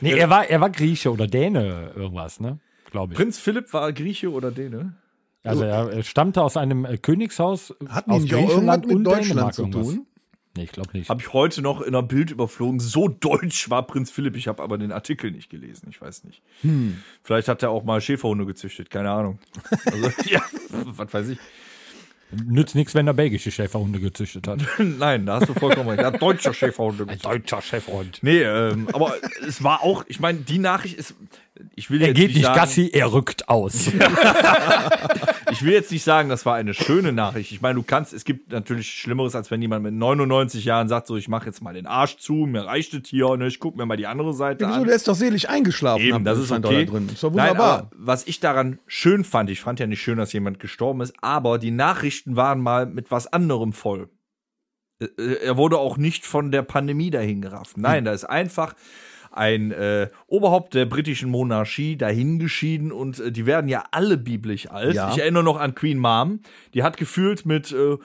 Nee, 0.00 0.18
er 0.18 0.28
war, 0.28 0.50
er 0.50 0.60
war 0.60 0.68
Grieche 0.68 1.10
oder 1.10 1.26
Däne, 1.26 1.92
irgendwas, 1.96 2.38
ne? 2.38 2.58
Glaube 2.90 3.14
ich. 3.14 3.16
Prinz 3.16 3.38
Philipp 3.38 3.72
war 3.72 3.90
Grieche 3.92 4.30
oder 4.30 4.50
Däne? 4.50 4.96
Also 5.42 5.62
er 5.64 5.90
er 5.90 6.02
stammte 6.02 6.42
aus 6.42 6.58
einem 6.58 6.84
äh, 6.84 6.98
Königshaus 6.98 7.74
Hatten 7.88 8.10
aus 8.10 8.22
nicht 8.22 8.34
auch 8.34 8.38
irgendwas 8.38 8.54
Griechenland 8.54 8.86
mit 8.86 8.96
und 8.96 9.04
Deutschland 9.04 9.28
Dänemark 9.28 9.54
zu 9.54 9.62
irgendwas. 9.62 9.98
Nee, 10.56 10.64
ich 10.64 10.72
glaube 10.72 10.90
nicht. 10.92 11.10
Habe 11.10 11.20
ich 11.20 11.32
heute 11.32 11.62
noch 11.62 11.80
in 11.80 11.88
einer 11.88 12.02
Bild 12.02 12.30
überflogen. 12.30 12.78
So 12.78 13.08
deutsch 13.08 13.70
war 13.70 13.86
Prinz 13.86 14.10
Philipp. 14.10 14.36
Ich 14.36 14.46
habe 14.46 14.62
aber 14.62 14.78
den 14.78 14.92
Artikel 14.92 15.32
nicht 15.32 15.50
gelesen. 15.50 15.88
Ich 15.90 16.00
weiß 16.00 16.24
nicht. 16.24 16.42
Vielleicht 17.22 17.48
hat 17.48 17.62
er 17.64 17.70
auch 17.70 17.82
mal 17.82 18.00
Schäferhunde 18.00 18.46
gezüchtet. 18.46 18.88
Keine 18.88 19.10
Ahnung. 19.10 19.38
Also, 19.86 20.10
ja, 20.26 20.42
was 20.70 21.12
weiß 21.12 21.28
ich. 21.30 21.38
Nützt 22.30 22.74
nichts, 22.74 22.94
wenn 22.94 23.06
er 23.06 23.14
belgische 23.14 23.50
Schäferhunde 23.50 24.00
gezüchtet 24.00 24.46
hat. 24.46 24.60
Nein, 24.78 25.26
da 25.26 25.40
hast 25.40 25.48
du 25.48 25.54
vollkommen 25.54 25.88
recht. 25.90 26.00
Er 26.00 26.06
hat 26.06 26.22
deutscher 26.22 26.54
Schäferhunde 26.54 27.04
gezüchtet. 27.04 27.24
Deutscher 27.24 27.62
Schäferhund. 27.62 28.18
Nee, 28.22 28.42
ähm, 28.42 28.88
aber 28.92 29.14
es 29.46 29.62
war 29.62 29.82
auch, 29.82 30.04
ich 30.08 30.20
meine, 30.20 30.40
die 30.40 30.58
Nachricht 30.58 30.96
ist, 30.96 31.14
ich 31.76 31.88
will 31.90 32.00
Er 32.02 32.08
jetzt 32.08 32.16
geht 32.16 32.34
nicht 32.34 32.42
sagen, 32.44 32.56
Gassi, 32.58 32.90
er 32.92 33.12
rückt 33.12 33.48
aus. 33.48 33.86
ich 35.52 35.62
will 35.62 35.72
jetzt 35.72 35.90
nicht 35.92 36.02
sagen, 36.02 36.28
das 36.28 36.44
war 36.46 36.54
eine 36.56 36.74
schöne 36.74 37.12
Nachricht. 37.12 37.52
Ich 37.52 37.60
meine, 37.60 37.76
du 37.76 37.82
kannst, 37.82 38.12
es 38.12 38.24
gibt 38.24 38.50
natürlich 38.50 38.90
Schlimmeres, 38.90 39.34
als 39.34 39.50
wenn 39.50 39.62
jemand 39.62 39.82
mit 39.84 39.94
99 39.94 40.64
Jahren 40.64 40.88
sagt, 40.88 41.06
so, 41.06 41.16
ich 41.16 41.28
mache 41.28 41.46
jetzt 41.46 41.62
mal 41.62 41.74
den 41.74 41.86
Arsch 41.86 42.16
zu, 42.16 42.32
mir 42.46 42.62
reicht 42.66 42.94
es 42.94 43.08
hier, 43.08 43.28
und 43.28 43.42
ich 43.42 43.60
gucke 43.60 43.78
mir 43.78 43.86
mal 43.86 43.96
die 43.96 44.06
andere 44.06 44.34
Seite 44.34 44.66
Wieso, 44.66 44.80
an. 44.80 44.86
der 44.86 44.96
ist 44.96 45.06
doch 45.08 45.14
selig 45.14 45.48
eingeschlafen. 45.48 46.02
Eben, 46.02 46.24
das 46.24 46.38
ist 46.38 46.50
okay. 46.50 46.84
Da 46.86 46.90
drin. 46.92 47.08
Ist 47.12 47.22
doch 47.22 47.32
Nein, 47.32 47.50
wunderbar. 47.50 47.78
aber 47.78 47.90
was 47.96 48.26
ich 48.26 48.40
daran 48.40 48.78
schön 48.86 49.24
fand, 49.24 49.50
ich 49.50 49.60
fand 49.60 49.78
ja 49.80 49.86
nicht 49.86 50.02
schön, 50.02 50.18
dass 50.18 50.32
jemand 50.32 50.58
gestorben 50.58 51.00
ist, 51.02 51.14
aber 51.20 51.58
die 51.58 51.70
Nachrichten 51.70 52.36
waren 52.36 52.60
mal 52.60 52.86
mit 52.86 53.10
was 53.10 53.26
anderem 53.32 53.72
voll. 53.72 54.08
Äh, 55.00 55.04
äh, 55.18 55.44
Er 55.44 55.56
wurde 55.56 55.78
auch 55.78 55.96
nicht 55.98 56.24
von 56.26 56.50
der 56.50 56.62
Pandemie 56.62 57.10
dahin 57.10 57.42
gerafft. 57.42 57.76
Nein, 57.78 57.98
Hm. 57.98 58.04
da 58.06 58.12
ist 58.12 58.24
einfach 58.24 58.74
ein 59.36 59.72
äh, 59.72 60.08
Oberhaupt 60.26 60.74
der 60.74 60.86
britischen 60.86 61.30
Monarchie 61.30 61.96
dahingeschieden 61.96 62.92
und 62.92 63.20
äh, 63.20 63.32
die 63.32 63.46
werden 63.46 63.68
ja 63.68 63.84
alle 63.90 64.16
biblisch 64.16 64.70
alt. 64.70 64.94
Ja. 64.94 65.10
Ich 65.10 65.18
erinnere 65.18 65.42
noch 65.42 65.58
an 65.58 65.74
Queen 65.74 65.98
Mom, 65.98 66.40
die 66.72 66.82
hat 66.82 66.96
gefühlt 66.96 67.44
mit 67.46 67.72
äh, 67.72 67.96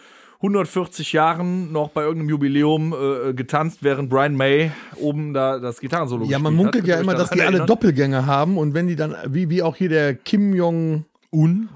140 0.42 1.12
Jahren 1.12 1.72
noch 1.74 1.90
bei 1.90 2.02
irgendeinem 2.02 2.30
Jubiläum 2.30 2.94
äh, 2.94 3.34
getanzt, 3.34 3.80
während 3.82 4.10
Brian 4.10 4.36
May 4.36 4.72
oben 4.96 5.34
da 5.34 5.60
das 5.60 5.82
Gitarrensolo 5.82 6.26
ja, 6.26 6.40
man 6.40 6.54
munkelt 6.54 6.84
hat. 6.84 6.90
ja 6.90 7.00
immer, 7.00 7.14
dass 7.14 7.30
die 7.30 7.42
alle? 7.42 7.66
Doppelgänger 7.66 8.26
haben 8.26 8.58
und 8.58 8.74
wenn 8.74 8.88
die 8.88 8.96
dann, 8.96 9.16
wie, 9.28 9.50
wie 9.50 9.62
auch 9.62 9.76
hier 9.76 9.90
der 9.90 10.16
Kim 10.16 10.56
Jong 10.56 11.06
Un? 11.32 11.70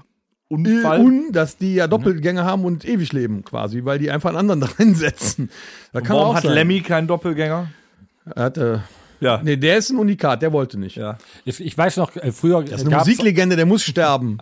Unfall. 0.48 1.00
Un, 1.00 1.32
dass 1.32 1.56
die 1.56 1.74
ja 1.74 1.86
Doppelgänger 1.86 2.44
haben 2.44 2.64
und 2.64 2.84
ewig 2.84 3.12
leben 3.12 3.44
quasi, 3.44 3.84
weil 3.84 3.98
die 3.98 4.10
einfach 4.10 4.30
einen 4.30 4.50
anderen 4.50 4.60
drin 4.76 4.94
setzen. 4.94 5.50
Da 5.92 6.00
Warum 6.06 6.36
hat 6.36 6.44
sein. 6.44 6.54
Lemmy 6.54 6.80
keinen 6.80 7.06
Doppelgänger? 7.06 7.68
Er 8.34 8.42
hatte, 8.42 8.82
Ja. 9.24 9.40
nee, 9.42 9.56
der 9.56 9.78
ist 9.78 9.90
ein 9.90 9.98
Unikat, 9.98 10.42
der 10.42 10.52
wollte 10.52 10.78
nicht. 10.78 10.96
ja. 10.96 11.16
Ich, 11.44 11.58
ich 11.60 11.76
weiß 11.76 11.96
noch, 11.96 12.14
äh, 12.16 12.30
früher 12.30 12.62
Das 12.62 12.82
ist 12.82 12.86
eine 12.86 12.96
Musiklegende, 12.96 13.56
der 13.56 13.66
muss 13.66 13.82
sterben. 13.82 14.38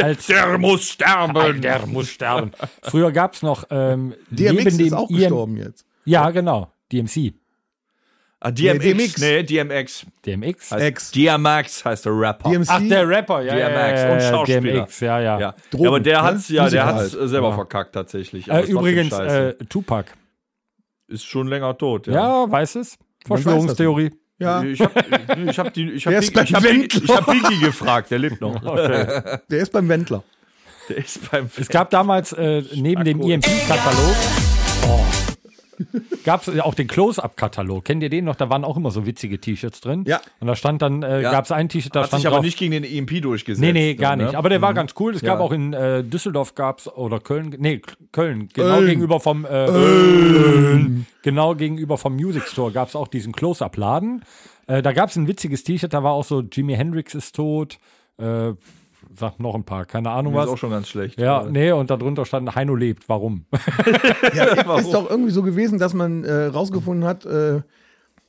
als 0.00 0.26
Der 0.26 0.58
muss 0.58 0.88
sterben. 0.88 1.60
der 1.60 1.86
muss 1.86 2.08
sterben. 2.08 2.52
Früher 2.82 3.10
gab 3.12 3.34
es 3.34 3.42
noch 3.42 3.64
ähm, 3.70 4.14
DMX 4.30 4.64
neben 4.64 4.78
dem 4.78 4.86
ist 4.86 4.92
auch 4.92 5.10
IM 5.10 5.16
gestorben 5.18 5.56
jetzt. 5.56 5.84
Ja, 6.04 6.30
genau. 6.30 6.70
DMC. 6.92 7.34
Ah, 8.40 8.50
DMX. 8.50 8.84
DMX. 8.84 9.18
Nee, 9.20 9.42
DMX. 9.42 10.06
DMX. 10.26 10.70
Heißt 10.70 10.84
Ex. 10.84 11.10
DMX 11.12 11.84
heißt 11.84 12.04
der 12.04 12.12
Rapper. 12.14 12.50
DMC. 12.50 12.66
Ach, 12.68 12.80
der 12.88 13.08
Rapper, 13.08 13.40
ja. 13.42 13.56
ja, 13.56 13.68
DMX 13.70 14.00
ja, 14.02 14.12
und 14.12 14.20
ja, 14.20 14.30
Schauspieler. 14.30 14.60
DMX, 14.84 15.00
ja, 15.00 15.20
ja. 15.20 15.40
Ja. 15.40 15.54
Drogen, 15.70 15.82
ja, 15.84 15.88
aber 15.88 16.00
der 16.00 16.18
ne? 16.18 16.24
hat's, 16.28 16.48
ja, 16.50 16.68
der 16.68 16.84
hat's 16.86 17.14
halt. 17.14 17.22
äh, 17.22 17.28
selber 17.28 17.48
Ja. 17.48 17.54
verkackt 17.54 17.94
tatsächlich. 17.94 18.48
Äh, 18.48 18.60
übrigens, 18.66 19.12
äh, 19.14 19.54
Tupac. 19.70 20.12
ist 21.08 21.24
schon 21.24 21.48
länger 21.48 21.76
tot. 21.78 22.06
Ja, 22.06 22.12
Ja. 22.44 22.50
weiß 22.50 22.76
es? 22.76 22.98
Verschwörungstheorie. 23.26 24.10
Ja, 24.38 24.62
Ich 24.62 24.80
hab, 24.80 24.92
ich 25.38 25.58
hab 25.58 25.72
die, 25.74 25.90
ich 25.92 26.06
hab, 26.06 26.10
Der 26.12 26.20
die, 26.20 26.26
ist 26.26 26.34
beim 26.34 26.44
ich 26.44 26.54
hab, 26.54 26.62
die, 26.62 26.68
Wendler. 26.68 27.02
ich 27.04 27.10
hab 27.16 27.26
Biggie 27.26 27.60
gefragt, 27.60 28.10
der 28.10 28.18
lebt 28.18 28.40
noch. 28.40 28.60
der 28.60 29.42
ist 29.60 29.72
beim 29.72 29.88
Wendler. 29.88 30.22
Der 30.88 30.96
ist 30.98 31.30
beim 31.30 31.48
Es 31.56 31.68
gab 31.68 31.88
damals 31.90 32.32
äh, 32.32 32.62
neben 32.74 33.04
dem 33.04 33.20
Akku. 33.20 33.30
EMP-Katalog 33.30 34.16
gab 36.24 36.46
es 36.46 36.60
auch 36.60 36.74
den 36.74 36.86
Close-Up-Katalog. 36.86 37.84
Kennt 37.84 38.02
ihr 38.02 38.10
den 38.10 38.24
noch? 38.24 38.36
Da 38.36 38.50
waren 38.50 38.64
auch 38.64 38.76
immer 38.76 38.90
so 38.90 39.06
witzige 39.06 39.38
T-Shirts 39.40 39.80
drin. 39.80 40.04
Ja. 40.06 40.20
Und 40.40 40.46
da 40.48 40.56
stand 40.56 40.82
dann, 40.82 41.02
äh, 41.02 41.22
Ja. 41.22 41.30
gab 41.30 41.44
es 41.44 41.52
ein 41.52 41.68
T-Shirt, 41.68 41.94
da 41.94 42.00
hat 42.00 42.08
stand 42.08 42.20
sich 42.20 42.26
aber 42.26 42.36
drauf, 42.36 42.44
nicht 42.44 42.58
gegen 42.58 42.72
den 42.72 42.84
EMP 42.84 43.20
durchgesetzt. 43.22 43.60
Nee, 43.60 43.72
nee, 43.72 43.94
gar 43.94 44.16
ne? 44.16 44.24
nicht. 44.24 44.34
Aber 44.34 44.48
der 44.48 44.62
war 44.62 44.74
ganz 44.74 44.94
cool. 44.98 45.14
Es 45.14 45.22
gab 45.22 45.38
Ja. 45.38 45.44
auch 45.44 45.52
in 45.52 45.72
äh, 45.72 46.02
Düsseldorf 46.04 46.54
gab's 46.54 46.88
oder 46.88 47.20
Köln, 47.20 47.54
nee, 47.58 47.80
Köln, 48.12 48.48
genau 48.52 48.76
Köln. 48.76 48.86
gegenüber 48.86 49.20
vom 49.20 49.44
äh, 49.44 49.66
genau 51.22 51.54
gegenüber 51.54 51.98
vom 51.98 52.14
Music 52.16 52.44
Store 52.48 52.72
gab's 52.72 52.96
auch 52.96 53.08
diesen 53.08 53.32
Close-Up-Laden. 53.32 54.22
Äh, 54.66 54.82
da 54.82 54.92
gab's 54.92 55.16
ein 55.16 55.28
witziges 55.28 55.64
T-Shirt, 55.64 55.92
da 55.92 56.02
war 56.02 56.12
auch 56.12 56.24
so 56.24 56.40
Jimi 56.40 56.74
Hendrix 56.74 57.14
ist 57.14 57.34
tot. 57.36 57.78
Äh, 58.18 58.52
sag 59.18 59.38
noch 59.40 59.54
ein 59.54 59.64
paar, 59.64 59.84
keine 59.86 60.10
Ahnung 60.10 60.34
Das 60.34 60.42
ist 60.44 60.46
was. 60.48 60.54
auch 60.54 60.58
schon 60.58 60.70
ganz 60.70 60.88
schlecht. 60.88 61.18
Ja, 61.20 61.44
nee, 61.48 61.70
und 61.72 61.90
darunter 61.90 62.24
stand 62.24 62.54
Heino 62.54 62.74
lebt. 62.74 63.08
Warum? 63.08 63.46
Ja, 64.34 64.44
ist 64.78 64.92
doch 64.92 65.08
irgendwie 65.08 65.30
so 65.30 65.42
gewesen, 65.42 65.78
dass 65.78 65.94
man 65.94 66.24
äh, 66.24 66.46
rausgefunden 66.46 67.04
hat, 67.06 67.24
äh, 67.24 67.62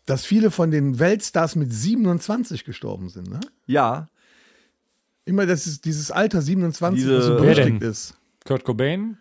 dass 0.06 0.26
viele 0.26 0.52
von 0.52 0.70
den 0.72 1.00
Weltstars 1.00 1.56
mit 1.56 1.74
27 1.74 2.64
gestorben 2.66 3.10
sind. 3.10 3.30
Ne? 3.30 3.40
ja. 3.66 4.08
Immer 5.28 5.48
das 5.48 5.66
ist 5.66 5.86
dieses 5.86 6.12
Alter 6.12 6.40
27, 6.40 7.00
Diese- 7.04 7.22
so 7.24 7.36
berüchtigt 7.38 7.82
ist. 7.82 8.16
Kurt 8.46 8.64
Cobain? 8.64 9.18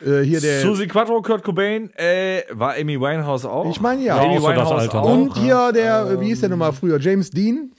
Äh, 0.00 0.20
hier 0.20 0.40
der. 0.40 0.60
Susi 0.60 0.86
Quattro, 0.86 1.20
Kurt 1.20 1.42
Cobain, 1.42 1.90
äh, 1.96 2.42
war 2.50 2.74
Amy 2.76 3.00
Winehouse 3.00 3.44
auch? 3.44 3.68
Ich 3.68 3.80
meine 3.80 4.02
ja. 4.04 4.20
Amy 4.20 4.36
Winehouse 4.40 4.88
auch. 4.90 5.02
Und 5.12 5.36
hier 5.38 5.72
der, 5.72 6.06
äh, 6.12 6.20
wie 6.20 6.26
hieß 6.26 6.40
der 6.40 6.48
nochmal 6.48 6.72
früher? 6.72 7.00
James 7.00 7.30
Dean? 7.30 7.72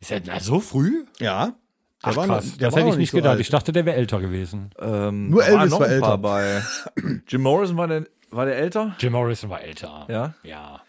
Ist 0.00 0.10
er 0.10 0.40
so 0.40 0.58
früh? 0.58 1.04
Ja. 1.20 1.54
Der 2.04 2.12
Ach 2.12 2.16
war 2.16 2.26
noch- 2.26 2.34
krass, 2.36 2.56
der 2.58 2.68
das 2.68 2.74
war 2.74 2.80
hätte 2.82 2.90
ich 2.92 2.96
nicht 2.98 3.10
so 3.10 3.16
gedacht. 3.16 3.30
alt. 3.32 3.40
Ich 3.40 3.50
dachte, 3.50 3.72
der 3.72 3.86
wäre 3.86 3.96
älter 3.96 4.20
gewesen. 4.20 4.70
Ähm, 4.80 5.30
Nur 5.30 5.44
Elvis 5.44 5.70
noch 5.70 5.80
war 5.80 5.88
ein 5.88 6.00
paar 6.00 6.10
älter. 6.12 6.18
bei. 6.18 6.62
Jim 7.28 7.42
Morrison 7.42 7.76
war 7.76 7.86
der, 7.88 8.06
war 8.30 8.44
der 8.46 8.56
älter? 8.58 8.94
Jim 8.98 9.12
Morrison 9.12 9.50
war 9.50 9.62
älter. 9.62 10.06
Ja. 10.08 10.34
Ja. 10.42 10.80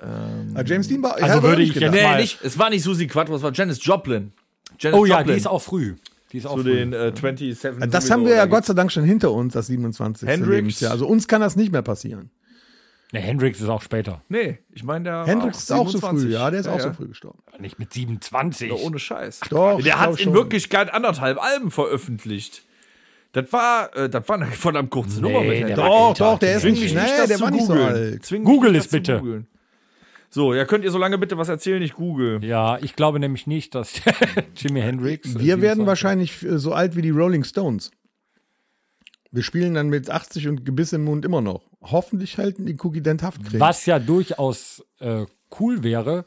Ah, 0.00 0.62
James 0.64 0.86
Dean 0.88 1.02
war. 1.02 1.14
Also 1.16 1.26
ja, 1.26 1.42
würde 1.42 1.58
nicht 1.60 1.68
ich 1.70 1.74
gedacht. 1.74 1.92
jetzt 1.94 2.02
Nee, 2.02 2.08
mal- 2.08 2.20
nicht, 2.20 2.38
es 2.44 2.58
war 2.58 2.70
nicht 2.70 2.82
Susi 2.84 3.06
Quattro, 3.08 3.34
es 3.34 3.42
war 3.42 3.52
Janis 3.52 3.84
Joplin. 3.84 4.32
Janis 4.78 4.98
Oh 5.00 5.04
ja, 5.04 5.18
Joplin 5.18 5.34
die 5.34 5.40
ist 5.40 5.46
auch 5.46 5.62
früh. 5.62 5.94
Die 6.32 6.38
ist 6.38 6.46
auch 6.46 6.56
zu 6.56 6.62
früh. 6.62 6.74
den 6.74 6.92
äh, 6.92 7.12
27. 7.14 7.90
Das 7.90 8.10
haben 8.10 8.24
wir 8.26 8.34
ja 8.36 8.44
Gott 8.46 8.64
sei 8.64 8.74
Dank 8.74 8.92
schon 8.92 9.02
hinter 9.02 9.32
uns, 9.32 9.54
das 9.54 9.66
27. 9.66 10.28
Hendrix. 10.28 10.50
Lebensjahr. 10.54 10.92
Also 10.92 11.06
uns 11.06 11.26
kann 11.26 11.40
das 11.40 11.56
nicht 11.56 11.72
mehr 11.72 11.82
passieren. 11.82 12.30
Nee, 13.12 13.20
Hendrix 13.20 13.60
ist 13.60 13.68
auch 13.68 13.80
später. 13.80 14.20
Nee, 14.28 14.58
ich 14.70 14.84
meine, 14.84 15.04
der. 15.04 15.24
Hendrix 15.24 15.58
ist 15.60 15.72
auch 15.72 15.86
so 15.88 15.98
27. 15.98 16.28
früh, 16.28 16.34
ja, 16.34 16.50
der 16.50 16.60
ist 16.60 16.66
auch 16.68 16.76
ja. 16.76 16.82
so 16.82 16.92
früh 16.92 17.08
gestorben. 17.08 17.38
Aber 17.46 17.58
Nicht 17.60 17.78
mit 17.78 17.92
27. 17.92 18.68
Ja, 18.68 18.74
ohne 18.76 18.98
Scheiß. 18.98 19.40
Doch, 19.48 19.78
ich 19.78 19.84
Der 19.84 19.98
hat 19.98 20.10
in 20.10 20.16
schon. 20.18 20.34
Wirklichkeit 20.34 20.92
anderthalb 20.92 21.42
Alben 21.42 21.70
veröffentlicht. 21.70 22.64
Das 23.32 23.50
war, 23.52 23.94
äh, 23.96 24.10
das 24.10 24.28
war 24.28 24.36
eine 24.36 24.46
verdammt 24.46 24.90
kurze 24.90 25.22
Nee, 25.22 25.32
Nummer 25.32 25.40
mit 25.42 25.68
der 25.68 25.76
Doch, 25.76 26.08
älter. 26.10 26.32
doch, 26.32 26.38
der 26.38 26.56
ist 26.56 26.64
nicht. 26.64 26.94
Nee, 26.94 27.00
nicht, 27.00 27.18
der 27.18 27.36
zu 27.36 27.40
war 27.40 27.50
nicht 27.50 27.66
so 27.66 27.72
alt. 27.74 28.24
Zwing 28.26 28.44
Google 28.44 28.76
es 28.76 28.84
zu 28.84 28.96
bitte. 28.96 29.18
googeln. 29.20 29.46
So, 30.30 30.52
ja, 30.52 30.66
könnt 30.66 30.84
ihr 30.84 30.90
so 30.90 30.98
lange 30.98 31.16
bitte 31.16 31.38
was 31.38 31.48
erzählen? 31.48 31.80
Ich 31.80 31.94
google. 31.94 32.44
Ja, 32.44 32.76
ich 32.82 32.94
glaube 32.94 33.18
nämlich 33.18 33.46
nicht, 33.46 33.74
dass 33.74 33.94
Jimi 34.56 34.80
Hendrix. 34.82 35.38
Wir 35.38 35.62
werden 35.62 35.84
27 35.84 35.86
wahrscheinlich 35.86 36.42
äh, 36.44 36.58
so 36.58 36.74
alt 36.74 36.96
wie 36.96 37.02
die 37.02 37.10
Rolling 37.10 37.44
Stones. 37.44 37.90
Wir 39.30 39.42
spielen 39.42 39.74
dann 39.74 39.88
mit 39.88 40.10
80 40.10 40.48
und 40.48 40.64
Gebiss 40.66 40.92
im 40.92 41.04
Mund 41.04 41.24
immer 41.24 41.40
noch. 41.40 41.62
Hoffentlich 41.82 42.38
halten 42.38 42.66
die 42.66 42.76
Cookie 42.80 43.02
Dent 43.02 43.22
Haftkrieg. 43.22 43.60
Was 43.60 43.86
ja 43.86 43.98
durchaus 43.98 44.84
äh, 45.00 45.26
cool 45.60 45.82
wäre, 45.82 46.24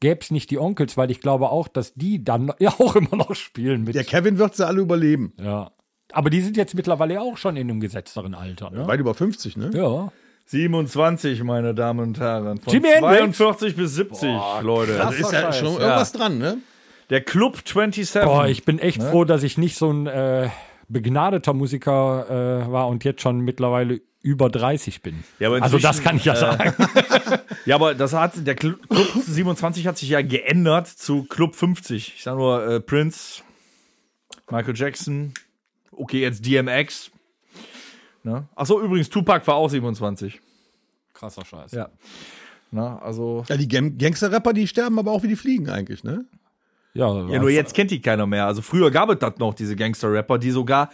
gäbe 0.00 0.20
es 0.20 0.30
nicht 0.30 0.50
die 0.50 0.58
Onkels, 0.58 0.96
weil 0.96 1.10
ich 1.10 1.20
glaube 1.20 1.50
auch, 1.50 1.68
dass 1.68 1.94
die 1.94 2.24
dann 2.24 2.52
ja 2.58 2.70
auch 2.78 2.96
immer 2.96 3.16
noch 3.16 3.34
spielen 3.34 3.84
mit. 3.84 3.94
Der 3.94 4.04
Kevin 4.04 4.38
wird 4.38 4.56
sie 4.56 4.66
alle 4.66 4.80
überleben. 4.80 5.32
ja. 5.38 5.70
Aber 6.12 6.30
die 6.30 6.40
sind 6.40 6.56
jetzt 6.56 6.74
mittlerweile 6.76 7.20
auch 7.20 7.36
schon 7.36 7.56
in 7.56 7.68
einem 7.68 7.80
gesetzteren 7.80 8.34
Alter. 8.36 8.70
Ne? 8.70 8.86
Weit 8.86 9.00
über 9.00 9.12
50, 9.12 9.56
ne? 9.56 9.70
Ja. 9.74 10.12
27, 10.46 11.42
meine 11.42 11.74
Damen 11.74 11.98
und 12.00 12.20
Herren. 12.20 12.58
Von 12.58 12.72
Hendrix? 12.72 13.36
42 13.36 13.76
bis 13.76 13.94
70, 13.96 14.30
Leute. 14.62 15.04
Also 15.04 15.18
ist 15.20 15.32
ja 15.32 15.52
schon 15.52 15.74
ja. 15.74 15.80
irgendwas 15.80 16.12
dran, 16.12 16.38
ne? 16.38 16.58
Der 17.10 17.22
Club 17.22 17.58
27. 17.66 18.22
Boah, 18.22 18.46
ich 18.46 18.64
bin 18.64 18.78
echt 18.78 19.00
Ne? 19.00 19.10
froh, 19.10 19.24
dass 19.24 19.42
ich 19.42 19.58
nicht 19.58 19.76
so 19.76 19.90
ein 19.90 20.06
äh, 20.06 20.48
begnadeter 20.88 21.52
Musiker 21.52 22.26
äh, 22.68 22.70
war 22.70 22.86
und 22.86 23.02
jetzt 23.04 23.22
schon 23.22 23.40
mittlerweile 23.40 24.00
über 24.26 24.50
30 24.50 25.02
bin. 25.02 25.22
Ja, 25.38 25.48
aber 25.48 25.62
also 25.62 25.78
das 25.78 26.02
kann 26.02 26.16
ich 26.16 26.24
ja 26.24 26.34
äh, 26.34 26.36
sagen. 26.36 26.74
Ja, 27.64 27.74
aber 27.76 27.94
das 27.94 28.12
hat, 28.12 28.46
der 28.46 28.56
Cl- 28.56 28.76
Club 28.88 29.24
27 29.24 29.86
hat 29.86 29.98
sich 29.98 30.08
ja 30.08 30.22
geändert 30.22 30.86
zu 30.88 31.24
Club 31.24 31.54
50. 31.56 32.14
Ich 32.16 32.22
sag 32.22 32.36
nur 32.36 32.64
äh, 32.66 32.80
Prince, 32.80 33.42
Michael 34.50 34.76
Jackson, 34.76 35.32
okay, 35.92 36.20
jetzt 36.20 36.44
DMX. 36.46 37.10
Ne? 38.22 38.48
Achso, 38.54 38.80
übrigens, 38.80 39.08
Tupac 39.10 39.46
war 39.46 39.54
auch 39.56 39.68
27. 39.68 40.40
Krasser 41.14 41.44
Scheiß. 41.44 41.72
Ja. 41.72 41.88
Na, 42.70 42.98
also. 42.98 43.44
Ja, 43.48 43.56
die 43.56 43.68
Gang 43.68 43.98
Gangster-Rapper, 43.98 44.52
die 44.52 44.66
sterben 44.68 44.98
aber 44.98 45.10
auch 45.12 45.22
wie 45.22 45.28
die 45.28 45.36
fliegen 45.36 45.68
eigentlich, 45.70 46.04
ne? 46.04 46.24
Ja, 46.94 47.08
Ja, 47.28 47.38
nur 47.40 47.50
jetzt 47.50 47.74
kennt 47.74 47.90
die 47.90 48.00
keiner 48.00 48.26
mehr. 48.26 48.46
Also 48.46 48.62
früher 48.62 48.90
gab 48.90 49.10
es 49.10 49.18
das 49.18 49.38
noch, 49.38 49.54
diese 49.54 49.76
Gangster-Rapper, 49.76 50.38
die 50.38 50.50
sogar 50.50 50.90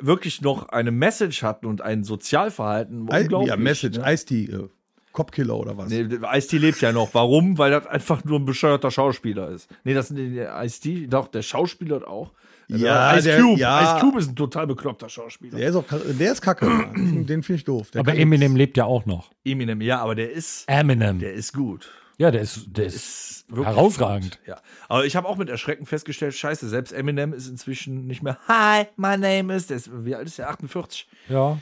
wirklich 0.00 0.40
noch 0.42 0.68
eine 0.70 0.90
Message 0.90 1.42
hatten 1.42 1.66
und 1.66 1.80
ein 1.82 2.04
Sozialverhalten. 2.04 3.08
Unglaublich, 3.08 3.48
ja, 3.48 3.56
Message, 3.56 3.98
Ne? 3.98 4.12
Ice-T, 4.12 4.44
äh, 4.44 4.68
Copkiller 5.12 5.56
oder 5.56 5.76
was? 5.76 5.90
Nee, 5.90 6.06
Ice-T 6.34 6.56
lebt 6.58 6.80
ja 6.80 6.92
noch. 6.92 7.12
Warum? 7.14 7.58
Weil 7.58 7.70
das 7.72 7.86
einfach 7.86 8.24
nur 8.24 8.38
ein 8.38 8.44
bescheuerter 8.46 8.90
Schauspieler 8.90 9.50
ist. 9.50 9.68
Nee, 9.84 9.92
das 9.94 10.08
der 10.08 10.62
Ice-T, 10.64 11.06
doch, 11.08 11.28
der 11.28 11.42
Schauspieler 11.42 12.08
auch. 12.08 12.32
Ja, 12.68 13.14
Ice 13.18 13.24
der- 13.28 13.40
Cube. 13.42 13.60
ja. 13.60 13.82
Ice 13.82 14.00
Cube 14.00 14.18
ist 14.18 14.28
ein 14.30 14.36
total 14.36 14.66
bekloppter 14.66 15.08
Schauspieler. 15.10 15.58
Der 15.58 15.68
ist 15.68 15.74
auch, 15.76 15.84
der 15.90 16.32
ist 16.32 16.40
kacke. 16.40 16.66
den 16.96 17.42
finde 17.42 17.54
ich 17.54 17.64
doof. 17.64 17.90
Der 17.90 18.00
aber 18.00 18.14
Eminem 18.14 18.56
lebt 18.56 18.78
ja 18.78 18.86
auch 18.86 19.04
noch. 19.04 19.30
Eminem, 19.44 19.82
ja, 19.82 19.98
aber 20.00 20.14
der 20.14 20.32
ist, 20.32 20.64
Eminem. 20.68 21.18
der 21.18 21.34
ist 21.34 21.52
gut. 21.52 21.90
Ja, 22.22 22.30
der 22.30 22.40
ist, 22.42 22.66
der 22.68 22.86
ist 22.86 22.94
Ist 22.94 23.44
wirklich 23.50 23.66
herausragend. 23.66 24.38
gut. 24.38 24.48
Ja. 24.48 24.60
Aber 24.88 25.04
ich 25.04 25.16
habe 25.16 25.28
auch 25.28 25.36
mit 25.36 25.48
Erschrecken 25.50 25.86
festgestellt, 25.86 26.34
scheiße, 26.34 26.68
selbst 26.68 26.92
Eminem 26.92 27.32
ist 27.32 27.48
inzwischen 27.48 28.06
nicht 28.06 28.22
mehr 28.22 28.38
Hi, 28.48 28.86
my 28.96 29.16
name 29.18 29.54
is. 29.54 29.66
Der 29.66 29.76
ist, 29.76 29.90
wie 30.04 30.14
alt 30.14 30.26
ist 30.26 30.38
der? 30.38 30.48
48. 30.48 31.08
Ja. 31.28 31.58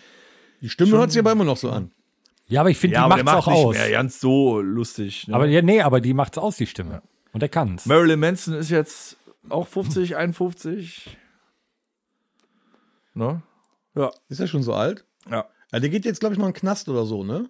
Die 0.60 0.68
Stimme 0.68 0.98
hört 0.98 1.10
sich 1.10 1.18
aber 1.18 1.32
immer 1.32 1.44
noch 1.44 1.56
so 1.56 1.70
an. 1.70 1.90
Ja, 2.46 2.60
aber 2.60 2.70
ich 2.70 2.78
finde, 2.78 2.96
Ja, 2.96 3.04
die 3.04 3.08
macht's 3.08 3.24
macht 3.24 3.36
auch 3.36 3.46
nicht 3.46 3.56
aus. 3.64 3.74
mehr 3.76 3.90
ganz 3.90 4.20
so 4.20 4.60
lustig. 4.60 5.28
Ne? 5.28 5.34
Aber 5.34 5.46
ja, 5.46 5.62
nee, 5.62 5.80
aber 5.80 6.00
die 6.00 6.12
macht's 6.14 6.36
aus, 6.36 6.56
die 6.56 6.66
Stimme. 6.66 7.02
Und 7.32 7.40
der 7.40 7.48
kann's. 7.48 7.86
Marilyn 7.86 8.20
Manson 8.20 8.54
ist 8.54 8.70
jetzt 8.70 9.16
auch 9.48 9.66
50, 9.68 10.16
51. 10.16 11.16
Ne? 13.14 13.42
Ja. 13.94 14.10
Ist 14.28 14.40
er 14.40 14.46
schon 14.46 14.62
so 14.62 14.74
alt? 14.74 15.04
Ja. 15.30 15.46
Ja, 15.72 15.78
der 15.80 15.88
geht 15.90 16.04
jetzt, 16.04 16.20
glaube 16.20 16.34
ich, 16.34 16.38
noch 16.38 16.46
in 16.46 16.52
den 16.52 16.58
Knast 16.58 16.88
oder 16.88 17.04
so, 17.06 17.22
ne? 17.24 17.48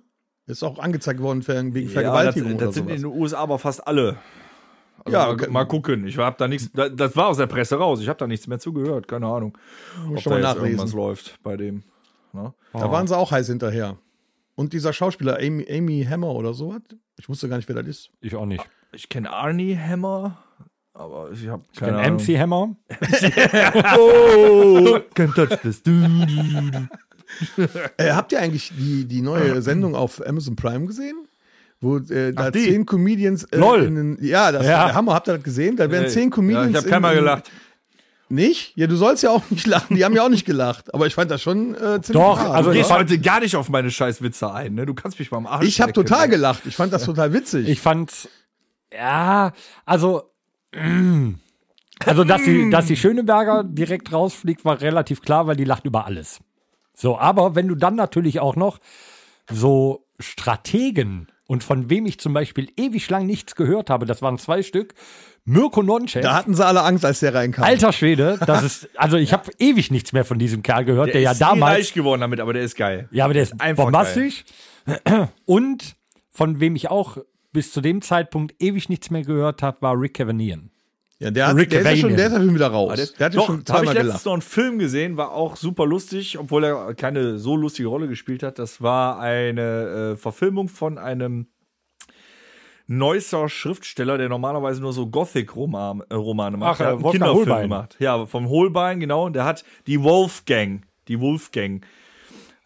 Ist 0.50 0.62
auch 0.62 0.78
angezeigt 0.78 1.20
worden 1.20 1.46
wegen 1.46 1.74
Ja, 1.74 1.82
das, 1.84 1.92
Vergewaltigung 1.92 2.52
das 2.58 2.62
oder 2.68 2.72
sind 2.72 2.90
in 2.90 2.96
den 3.02 3.06
USA 3.06 3.38
aber 3.38 3.58
fast 3.58 3.86
alle. 3.86 4.16
Also 5.04 5.16
Ja, 5.16 5.26
mal, 5.26 5.32
okay. 5.34 5.46
mal 5.50 5.64
gucken. 5.64 6.06
Ich 6.06 6.18
hab 6.18 6.36
da 6.38 6.48
nichts. 6.48 6.70
da- 6.72 6.88
Das 6.88 7.16
war 7.16 7.28
aus 7.28 7.36
der 7.38 7.46
Presse 7.46 7.76
raus. 7.76 8.00
Ich 8.00 8.08
habe 8.08 8.18
da 8.18 8.26
nichts 8.26 8.46
mehr 8.46 8.58
zugehört. 8.58 9.08
Keine 9.08 9.26
Ahnung, 9.26 9.56
ob 10.10 10.20
schon 10.20 10.32
da 10.32 10.38
mal 10.38 10.38
jetzt 10.38 10.44
nachlesen. 10.56 10.66
irgendwas 10.78 10.92
läuft 10.94 11.42
bei 11.42 11.56
dem. 11.56 11.84
Ne? 12.32 12.52
Da 12.72 12.90
waren 12.92 13.06
sie 13.06 13.16
auch 13.16 13.30
heiß 13.30 13.46
hinterher. 13.46 13.96
Und 14.56 14.72
dieser 14.74 14.92
Schauspieler 14.92 15.38
Amy, 15.38 15.66
Amy 15.70 16.04
Hammer 16.08 16.34
oder 16.34 16.52
sowas. 16.52 16.82
Ich 17.18 17.28
wusste 17.28 17.48
gar 17.48 17.56
nicht, 17.56 17.68
wer 17.68 17.76
das 17.76 17.86
ist. 17.86 18.10
Ich 18.20 18.34
auch 18.36 18.46
nicht. 18.46 18.62
Ich 18.92 19.08
kenne 19.08 19.30
Arnie 19.32 19.76
Hammer, 19.76 20.36
aber 20.92 21.30
ich 21.32 21.48
habe 21.48 21.62
Ich 21.72 21.78
keine 21.78 21.92
kenn 21.96 22.04
Ahnung. 22.04 22.20
MC 22.20 22.38
Hammer. 22.38 22.76
Oh, 23.98 24.98
can't 25.14 25.34
touch 25.34 25.56
this. 25.62 25.82
Äh, 27.96 28.12
habt 28.12 28.32
ihr 28.32 28.40
eigentlich 28.40 28.72
die, 28.76 29.04
die 29.06 29.22
neue 29.22 29.62
Sendung 29.62 29.94
auf 29.94 30.24
Amazon 30.26 30.56
Prime 30.56 30.86
gesehen? 30.86 31.16
Wo 31.80 31.96
äh, 31.98 32.32
da 32.32 32.48
Ach, 32.48 32.52
zehn 32.52 32.84
Comedians. 32.84 33.44
Äh, 33.44 33.56
Lol. 33.58 33.82
in 33.84 33.94
den- 33.94 34.18
ja, 34.24 34.52
das 34.52 34.66
Ja. 34.66 34.86
der 34.86 34.94
Hammer. 34.94 35.14
Habt 35.14 35.28
ihr 35.28 35.34
das 35.34 35.42
gesehen? 35.42 35.76
Da 35.76 35.90
werden 35.90 36.08
zehn 36.10 36.24
Ja, 36.24 36.30
Comedians. 36.30 36.70
ich 36.70 36.76
habe 36.76 36.88
keinmal 36.88 37.12
in- 37.14 37.20
gelacht. 37.20 37.50
Nicht? 38.32 38.76
Ja, 38.76 38.86
du 38.86 38.94
sollst 38.94 39.24
ja 39.24 39.30
auch 39.30 39.42
nicht 39.50 39.66
lachen. 39.66 39.96
Die 39.96 40.04
haben 40.04 40.14
ja 40.14 40.22
auch 40.24 40.28
nicht 40.28 40.44
gelacht. 40.44 40.94
Aber 40.94 41.06
ich 41.08 41.14
fand 41.14 41.30
das 41.32 41.42
schon 41.42 41.74
äh, 41.74 42.00
ziemlich 42.00 42.06
Doch, 42.22 42.38
hart. 42.38 42.54
also 42.54 42.70
ich 42.70 42.76
gehst 42.76 42.90
fand- 42.90 43.00
heute 43.00 43.18
gar 43.18 43.40
nicht 43.40 43.56
auf 43.56 43.68
meine 43.70 43.90
scheiß 43.90 44.22
Witze 44.22 44.52
ein. 44.52 44.74
Ne? 44.74 44.86
Du 44.86 44.94
kannst 44.94 45.18
mich 45.18 45.30
mal 45.32 45.38
am 45.38 45.46
Arsch 45.48 45.66
ich 45.66 45.80
habe 45.80 45.92
total 45.92 46.28
gelacht. 46.28 46.62
Ich 46.66 46.76
fand 46.76 46.92
das 46.92 47.04
total 47.04 47.32
witzig. 47.32 47.68
Ich 47.68 47.80
fand, 47.80 48.28
ja, 48.92 49.52
also, 49.84 50.30
mm. 50.76 51.30
also, 52.04 52.22
dass 52.22 52.42
die, 52.44 52.70
dass 52.70 52.86
die 52.86 52.96
Schöneberger 52.96 53.64
direkt 53.64 54.12
rausfliegt, 54.12 54.64
war 54.64 54.80
relativ 54.80 55.22
klar, 55.22 55.46
weil 55.48 55.56
die 55.56 55.64
lacht 55.64 55.84
über 55.84 56.06
alles. 56.06 56.38
So, 57.00 57.18
aber 57.18 57.54
wenn 57.54 57.66
du 57.66 57.74
dann 57.74 57.94
natürlich 57.94 58.40
auch 58.40 58.56
noch 58.56 58.78
so 59.50 60.06
Strategen 60.18 61.28
und 61.46 61.64
von 61.64 61.88
wem 61.88 62.04
ich 62.04 62.20
zum 62.20 62.34
Beispiel 62.34 62.68
ewig 62.76 63.08
lang 63.08 63.24
nichts 63.24 63.54
gehört 63.54 63.88
habe, 63.88 64.04
das 64.04 64.20
waren 64.20 64.36
zwei 64.36 64.62
Stück, 64.62 64.92
Mirko 65.46 65.82
Nonchef. 65.82 66.20
da 66.22 66.34
hatten 66.34 66.54
sie 66.54 66.64
alle 66.64 66.82
Angst, 66.82 67.06
als 67.06 67.20
der 67.20 67.32
reinkam. 67.34 67.64
Alter 67.64 67.94
Schwede, 67.94 68.38
das 68.46 68.62
ist, 68.62 68.90
also 68.96 69.16
ich 69.16 69.32
habe 69.32 69.50
ewig 69.58 69.90
nichts 69.90 70.12
mehr 70.12 70.26
von 70.26 70.38
diesem 70.38 70.62
Kerl 70.62 70.84
gehört, 70.84 71.06
der, 71.06 71.14
Der 71.14 71.22
ja 71.22 71.34
damals 71.34 71.78
reich 71.78 71.94
geworden 71.94 72.20
damit, 72.20 72.38
aber 72.38 72.52
der 72.52 72.62
ist 72.62 72.76
geil. 72.76 73.08
ja, 73.12 73.24
aber 73.24 73.32
der 73.32 73.44
ist 73.44 73.58
Einfach 73.58 73.84
bombastisch. 73.84 74.44
Und 75.46 75.96
von 76.28 76.60
wem 76.60 76.76
ich 76.76 76.90
auch 76.90 77.16
bis 77.52 77.72
zu 77.72 77.80
dem 77.80 78.02
Zeitpunkt 78.02 78.54
ewig 78.62 78.90
nichts 78.90 79.10
mehr 79.10 79.22
gehört 79.22 79.62
habe, 79.62 79.80
war 79.80 79.98
Rick 79.98 80.14
Cavanian. 80.18 80.70
Ja, 81.20 81.30
der, 81.30 81.48
hat, 81.48 81.56
Rick 81.56 81.68
der, 81.68 81.80
ist 81.80 81.86
ja 81.86 81.96
schon, 81.96 82.16
der 82.16 82.26
ist 82.26 82.32
ja 82.32 82.38
schon 82.40 82.54
wieder 82.54 82.68
raus. 82.68 82.88
Aber 82.88 82.96
der, 82.96 83.06
der 83.06 83.26
hat 83.26 83.34
ja 83.34 83.42
schon 83.42 83.62
da 83.64 83.74
habe 83.74 83.84
ich 83.84 83.90
zweimal 83.90 83.94
letztens 83.94 84.22
gelacht. 84.22 84.26
noch 84.26 84.32
einen 84.32 84.42
Film 84.42 84.78
gesehen, 84.78 85.16
war 85.18 85.32
auch 85.32 85.56
super 85.56 85.86
lustig, 85.86 86.38
obwohl 86.38 86.64
er 86.64 86.94
keine 86.94 87.38
so 87.38 87.56
lustige 87.56 87.88
Rolle 87.88 88.08
gespielt 88.08 88.42
hat. 88.42 88.58
Das 88.58 88.80
war 88.80 89.20
eine 89.20 90.12
äh, 90.12 90.16
Verfilmung 90.16 90.68
von 90.68 90.96
einem 90.96 91.46
Neusser 92.86 93.48
Schriftsteller, 93.48 94.18
der 94.18 94.28
normalerweise 94.28 94.80
nur 94.80 94.92
so 94.92 95.06
Gothic-Romane 95.06 96.04
äh, 96.10 96.50
macht. 96.58 96.72
Ach, 96.72 96.78
Der 96.78 96.88
äh, 96.88 96.90
Wolfgang 96.94 97.12
Kinderfilm 97.12 97.36
Holbein. 97.36 97.62
gemacht. 97.62 97.96
Ja, 98.00 98.26
vom 98.26 98.48
Holbein, 98.48 98.98
genau. 98.98 99.26
Und 99.26 99.36
der 99.36 99.44
hat 99.44 99.64
die 99.86 100.02
Wolfgang, 100.02 100.82
die 101.06 101.20
Wolfgang, 101.20 101.86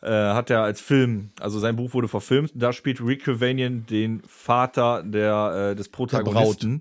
äh, 0.00 0.08
hat 0.08 0.48
er 0.48 0.62
als 0.62 0.80
Film, 0.80 1.30
also 1.40 1.58
sein 1.58 1.76
Buch 1.76 1.92
wurde 1.92 2.08
verfilmt. 2.08 2.52
Da 2.54 2.72
spielt 2.72 3.04
Rick 3.04 3.24
Cavanian 3.24 3.84
den 3.84 4.22
Vater 4.26 5.02
der, 5.02 5.72
äh, 5.72 5.74
des 5.74 5.88
Protagonisten. 5.90 6.80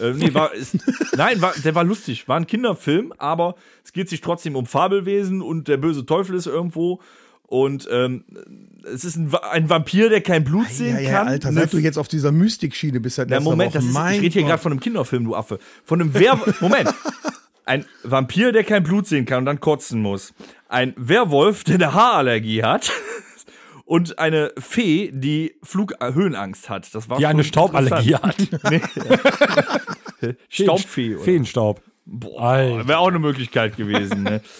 Äh, 0.00 0.12
nee, 0.12 0.32
war, 0.34 0.54
ist, 0.54 0.78
nein, 1.16 1.40
war, 1.42 1.52
der 1.64 1.74
war 1.74 1.84
lustig. 1.84 2.28
War 2.28 2.36
ein 2.36 2.46
Kinderfilm, 2.46 3.12
aber 3.18 3.56
es 3.84 3.92
geht 3.92 4.08
sich 4.08 4.20
trotzdem 4.20 4.56
um 4.56 4.66
Fabelwesen 4.66 5.42
und 5.42 5.68
der 5.68 5.76
böse 5.76 6.06
Teufel 6.06 6.36
ist 6.36 6.46
irgendwo. 6.46 7.00
Und 7.52 7.86
ähm, 7.92 8.24
es 8.90 9.04
ist 9.04 9.16
ein, 9.16 9.30
ein 9.34 9.68
Vampir, 9.68 10.08
der 10.08 10.22
kein 10.22 10.42
Blut 10.42 10.68
sehen 10.70 10.94
Ja, 10.94 11.00
ja, 11.02 11.10
kann. 11.10 11.28
Alter, 11.28 11.52
seit 11.52 11.72
du 11.72 11.78
jetzt 11.78 11.98
auf 11.98 12.08
dieser 12.08 12.32
Mystikschiene 12.32 12.98
bist, 12.98 13.18
ja, 13.18 13.24
letzter 13.24 13.42
Moment, 13.42 13.74
das 13.74 13.84
ist, 13.84 13.90
ich 13.90 14.20
rede 14.22 14.32
hier 14.32 14.42
gerade 14.44 14.62
von 14.62 14.72
einem 14.72 14.80
Kinderfilm, 14.80 15.24
du 15.24 15.36
Affe. 15.36 15.58
Von 15.84 16.00
einem 16.00 16.14
Werwolf. 16.14 16.60
Moment. 16.62 16.94
Ein 17.66 17.84
Vampir, 18.02 18.52
der 18.52 18.64
kein 18.64 18.82
Blut 18.82 19.06
sehen 19.06 19.26
kann 19.26 19.40
und 19.40 19.44
dann 19.44 19.60
kotzen 19.60 20.00
muss. 20.00 20.32
Ein 20.68 20.94
Werwolf, 20.96 21.64
der 21.64 21.74
eine 21.74 21.92
Haarallergie 21.92 22.62
hat. 22.62 22.90
Und 23.92 24.18
eine 24.18 24.52
Fee, 24.58 25.10
die 25.12 25.54
Flughöhenangst 25.62 26.70
hat. 26.70 26.94
Das 26.94 27.10
war 27.10 27.18
Die 27.18 27.26
eine 27.26 27.44
Stauballergie 27.44 28.14
hat. 28.14 28.36
interessant. 30.22 30.38
Staubfee. 30.48 31.16
oder? 31.16 31.24
Feenstaub. 31.24 31.82
Boah, 32.06 32.86
wäre 32.88 32.98
auch 32.98 33.08
eine 33.08 33.18
Möglichkeit 33.18 33.76
gewesen. 33.76 34.22
Ne? 34.22 34.40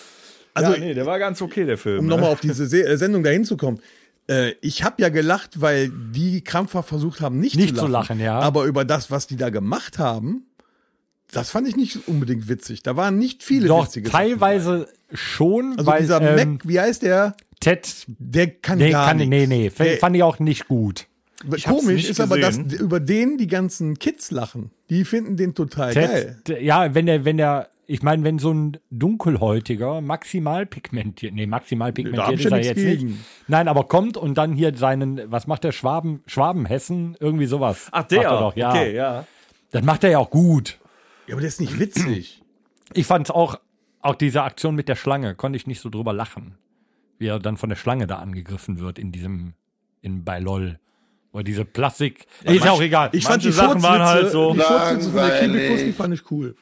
Also, 0.55 0.75
ja, 0.75 0.81
nee, 0.81 0.93
der 0.93 1.07
war 1.07 1.19
ganz 1.19 1.41
okay, 1.41 1.65
der 1.65 1.79
Film. 1.79 2.01
um 2.01 2.05
ne? 2.05 2.11
nochmal 2.11 2.31
auf 2.31 2.41
diese 2.41 2.67
Se 2.67 2.85
äh, 2.87 2.99
Sendung 2.99 3.23
dahin 3.23 3.47
zu 3.47 3.57
kommen. 3.57 3.81
Äh, 4.29 4.51
ich 4.61 4.85
habe 4.85 5.01
ja 5.01 5.09
gelacht, 5.09 5.63
weil 5.63 5.89
die 5.89 6.45
krampfhaft 6.45 6.91
versucht 6.91 7.23
haben, 7.23 7.41
nicht, 7.41 7.57
Nicht 7.57 7.71
zu 7.71 7.77
zu 7.77 7.87
lachen. 7.87 8.19
lachen, 8.19 8.21
ja. 8.21 8.39
Aber 8.39 8.65
über 8.67 8.85
das, 8.85 9.11
was 9.11 9.27
die 9.27 9.37
da 9.37 9.49
gemacht 9.49 9.99
haben, 9.99 10.45
das 11.31 11.49
fand 11.49 11.67
ich 11.69 11.77
nicht 11.77 12.07
unbedingt 12.07 12.51
witzig. 12.51 12.83
Da 12.83 12.97
waren 12.97 13.17
nicht 13.19 13.43
viele 13.43 13.67
Doch, 13.69 13.87
witzige 13.87 14.11
Sachen. 14.11 14.19
teilweise 14.29 14.89
schon, 15.15 15.73
Also 15.79 15.87
weil 15.91 16.03
dieser 16.03 16.21
ähm, 16.21 16.53
Mac, 16.57 16.69
wie 16.69 16.79
heißt 16.79 17.01
der? 17.01 17.35
Ted, 17.63 18.05
Der 18.19 18.49
kann 18.49 18.79
nee, 18.79 18.91
gar 18.91 19.09
kann, 19.09 19.17
nichts. 19.19 19.31
nee, 19.31 19.47
nee, 19.47 19.71
Der- 19.71 19.99
fand 19.99 20.17
ich 20.17 20.23
auch 20.23 20.39
nicht 20.39 20.69
gut. 20.69 21.07
hab's 21.49 21.65
Komisch 21.65 21.95
nicht 22.03 22.11
ist 22.11 22.21
aber, 22.21 22.39
dass 22.39 22.59
gesehen. 22.63 22.81
über 22.85 23.01
den 23.01 23.39
die 23.39 23.47
ganzen 23.47 23.99
Kids 23.99 24.31
lachen. 24.31 24.71
Die 24.91 25.05
finden 25.05 25.37
den 25.37 25.55
total 25.55 25.95
geil. 25.95 26.37
Ted, 26.45 26.59
d- 26.59 26.65
ja, 26.65 26.95
wenn 26.95 27.07
der, 27.07 27.25
wenn 27.25 27.37
der 27.39 27.69
ich 27.87 28.03
meine, 28.03 28.23
wenn 28.25 28.39
so 28.39 28.53
ein 28.55 28.79
dunkelhäutiger, 28.91 30.01
maximal 30.01 30.67
pigmentiert, 30.67 31.35
nee, 31.35 31.47
maximal 31.47 31.93
pigmentiert 31.93 32.39
ich 32.39 32.45
ist 32.47 32.51
ja 32.51 32.57
er 32.57 32.65
jetzt 32.65 32.77
nicht. 32.77 33.01
gegen. 33.01 33.25
Nein, 33.49 33.69
aber 33.69 33.85
kommt 33.85 34.17
und 34.17 34.39
dann 34.39 34.53
hier 34.53 34.75
seinen, 34.77 35.21
was 35.31 35.47
macht 35.47 35.65
der 35.65 35.73
Schwaben, 35.73 36.23
Schwabenhessen, 36.27 37.17
irgendwie 37.21 37.47
sowas. 37.47 37.89
Ach, 37.91 38.01
Macht 38.03 38.13
der. 38.13 38.23
er 38.23 38.31
doch, 38.39 38.57
ja. 38.57 38.71
Okay, 38.71 38.95
ja. 38.95 39.27
Das 39.73 39.83
macht 39.85 40.05
er 40.05 40.11
ja 40.11 40.19
auch 40.19 40.31
gut. 40.31 40.79
Ja, 41.27 41.35
aber 41.35 41.41
der 41.43 41.49
ist 41.49 41.61
nicht 41.61 41.79
witzig. 41.79 42.43
Ich 42.95 43.07
fand's 43.07 43.31
auch, 43.31 43.59
auch 44.01 44.15
diese 44.15 44.43
Aktion 44.43 44.75
mit 44.75 44.89
der 44.89 44.97
Schlange, 44.97 45.35
konnte 45.35 45.57
ich 45.57 45.67
nicht 45.67 45.81
so 45.81 45.89
drüber 45.91 46.13
lachen. 46.13 46.55
Wie 47.23 47.29
er 47.29 47.39
dann 47.39 47.57
von 47.57 47.69
der 47.69 47.77
Schlange 47.77 48.09
da 48.09 48.17
angegriffen 48.17 48.81
wird 48.81 48.99
in 48.99 49.13
diesem, 49.13 49.55
in, 50.01 50.25
bei 50.25 50.41
LOL. 50.41 50.81
Oder 51.33 51.45
diese 51.45 51.65
Plastik, 51.65 52.27
ist 52.43 52.65
ja 52.65 52.73
auch 52.73 52.83
egal. 52.83 53.11
Ich 53.13 53.23
fand 53.23 53.37
Manche 53.37 53.49
die 53.49 53.55
Sachen 53.55 53.83
waren 53.83 54.03
halt 54.03 54.33
so 54.33 54.53
Die 54.53 54.59
Furzwitze 54.59 55.11
von 55.11 55.21
der. 55.21 55.41
Kibikus, 55.41 55.85
die 55.85 55.93
fand 55.93 56.15
ich 56.15 56.31
cool. 56.33 56.57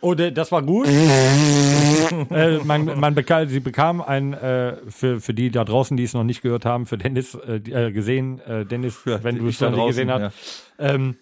Oh, 0.00 0.14
das 0.14 0.50
war 0.50 0.62
gut. 0.62 0.88
äh, 2.30 2.58
man, 2.64 2.98
man 2.98 3.14
bekam, 3.14 3.48
sie 3.48 3.60
bekam 3.60 4.02
ein, 4.02 4.34
äh, 4.34 4.76
für, 4.88 5.20
für 5.20 5.32
die 5.32 5.50
da 5.50 5.64
draußen, 5.64 5.96
die 5.96 6.02
es 6.02 6.12
noch 6.12 6.24
nicht 6.24 6.42
gehört 6.42 6.66
haben, 6.66 6.86
für 6.86 6.98
Dennis 6.98 7.34
äh, 7.36 7.54
äh, 7.54 7.92
gesehen, 7.92 8.40
äh, 8.40 8.66
Dennis, 8.66 9.00
wenn 9.06 9.38
du 9.38 9.46
es 9.46 9.60
noch 9.60 9.70
nicht 9.70 9.78
draußen, 9.78 9.86
gesehen 9.86 10.10
hast, 10.10 10.34
ähm, 10.78 11.16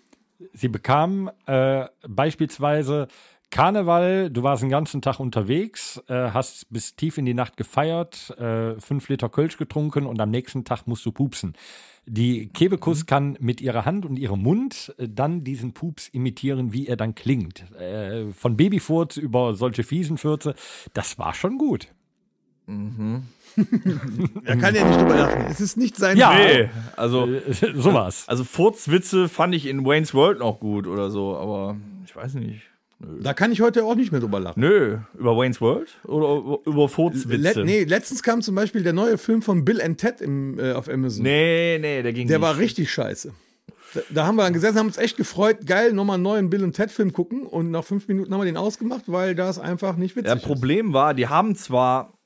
sie 0.54 0.68
bekam 0.68 1.30
äh, 1.46 1.84
beispielsweise 2.08 3.06
Karneval, 3.52 4.30
du 4.30 4.42
warst 4.42 4.62
den 4.62 4.70
ganzen 4.70 5.02
Tag 5.02 5.20
unterwegs, 5.20 6.02
äh, 6.08 6.30
hast 6.32 6.66
bis 6.70 6.96
tief 6.96 7.18
in 7.18 7.26
die 7.26 7.34
Nacht 7.34 7.58
gefeiert, 7.58 8.30
äh, 8.38 8.80
fünf 8.80 9.10
Liter 9.10 9.28
Kölsch 9.28 9.58
getrunken 9.58 10.06
und 10.06 10.18
am 10.22 10.30
nächsten 10.30 10.64
Tag 10.64 10.86
musst 10.86 11.04
du 11.04 11.12
pupsen. 11.12 11.52
Die 12.06 12.48
Kebekus 12.48 13.04
kann 13.04 13.36
mit 13.40 13.60
ihrer 13.60 13.84
Hand 13.84 14.06
und 14.06 14.16
ihrem 14.18 14.42
Mund 14.42 14.94
äh, 14.96 15.06
dann 15.06 15.44
diesen 15.44 15.74
Pups 15.74 16.08
imitieren, 16.08 16.72
wie 16.72 16.86
er 16.88 16.96
dann 16.96 17.14
klingt. 17.14 17.70
Äh, 17.78 18.32
von 18.32 18.56
Babyfurz 18.56 19.18
über 19.18 19.54
solche 19.54 19.82
fiesen 19.84 20.16
Fürze, 20.16 20.54
das 20.94 21.18
war 21.18 21.34
schon 21.34 21.58
gut. 21.58 21.88
Er 24.44 24.56
kann 24.56 24.74
ja 24.74 24.82
nicht 24.84 24.98
drüber 24.98 25.14
lachen. 25.16 25.44
Es 25.50 25.60
ist 25.60 25.76
nicht 25.76 25.96
sein 25.96 26.16
Ja. 26.16 26.32
Nee, 26.32 26.70
also, 26.96 27.26
Äh, 27.26 27.52
sowas. 27.74 28.24
also 28.28 28.44
Furzwitze 28.44 29.28
fand 29.28 29.54
ich 29.54 29.66
in 29.66 29.84
Wayne's 29.84 30.14
World 30.14 30.38
noch 30.38 30.58
gut 30.58 30.86
oder 30.86 31.10
so, 31.10 31.36
aber 31.36 31.76
ich 32.06 32.16
weiß 32.16 32.34
nicht. 32.34 32.62
Da 33.20 33.34
kann 33.34 33.50
ich 33.50 33.60
heute 33.60 33.84
auch 33.84 33.94
nicht 33.96 34.12
mehr 34.12 34.20
drüber 34.20 34.38
lachen. 34.40 34.60
Nö, 34.60 34.98
über 35.18 35.36
Wayne's 35.36 35.60
World 35.60 35.88
oder 36.04 36.58
über- 36.66 36.88
Furzwitze? 36.88 37.36
Let, 37.36 37.56
nee, 37.66 37.84
letztens 37.84 38.22
kam 38.22 38.42
zum 38.42 38.54
Beispiel 38.54 38.82
der 38.82 38.92
neue 38.92 39.18
Film 39.18 39.42
von 39.42 39.64
Bill 39.64 39.80
and 39.82 39.98
Ted 39.98 40.20
im, 40.20 40.58
äh, 40.58 40.72
auf 40.72 40.88
Amazon. 40.88 41.22
nee, 41.24 41.78
nee, 41.80 42.02
der 42.02 42.12
ging 42.12 42.28
Der 42.28 42.38
nicht. 42.38 42.46
war 42.46 42.58
richtig 42.58 42.92
scheiße. 42.92 43.32
Da, 43.94 44.00
da 44.10 44.26
haben 44.26 44.36
wir 44.36 44.44
dann 44.44 44.52
gesessen, 44.52 44.78
haben 44.78 44.86
uns 44.86 44.96
echt 44.98 45.16
gefreut, 45.16 45.66
geil, 45.66 45.92
nochmal 45.92 46.14
einen 46.14 46.22
neuen 46.22 46.48
Bill 46.50 46.62
und 46.64 46.74
Ted 46.74 46.90
Film 46.90 47.12
gucken 47.12 47.42
und 47.42 47.70
nach 47.70 47.84
fünf 47.84 48.06
Minuten 48.08 48.32
haben 48.32 48.40
wir 48.40 48.44
den 48.46 48.56
ausgemacht, 48.56 49.04
weil 49.06 49.34
das 49.34 49.58
einfach 49.58 49.96
nicht 49.96 50.14
witzig 50.16 50.28
Ja, 50.28 50.36
Problem 50.36 50.92
war, 50.92 51.12
die 51.14 51.26
haben 51.28 51.54
zwar 51.56 52.16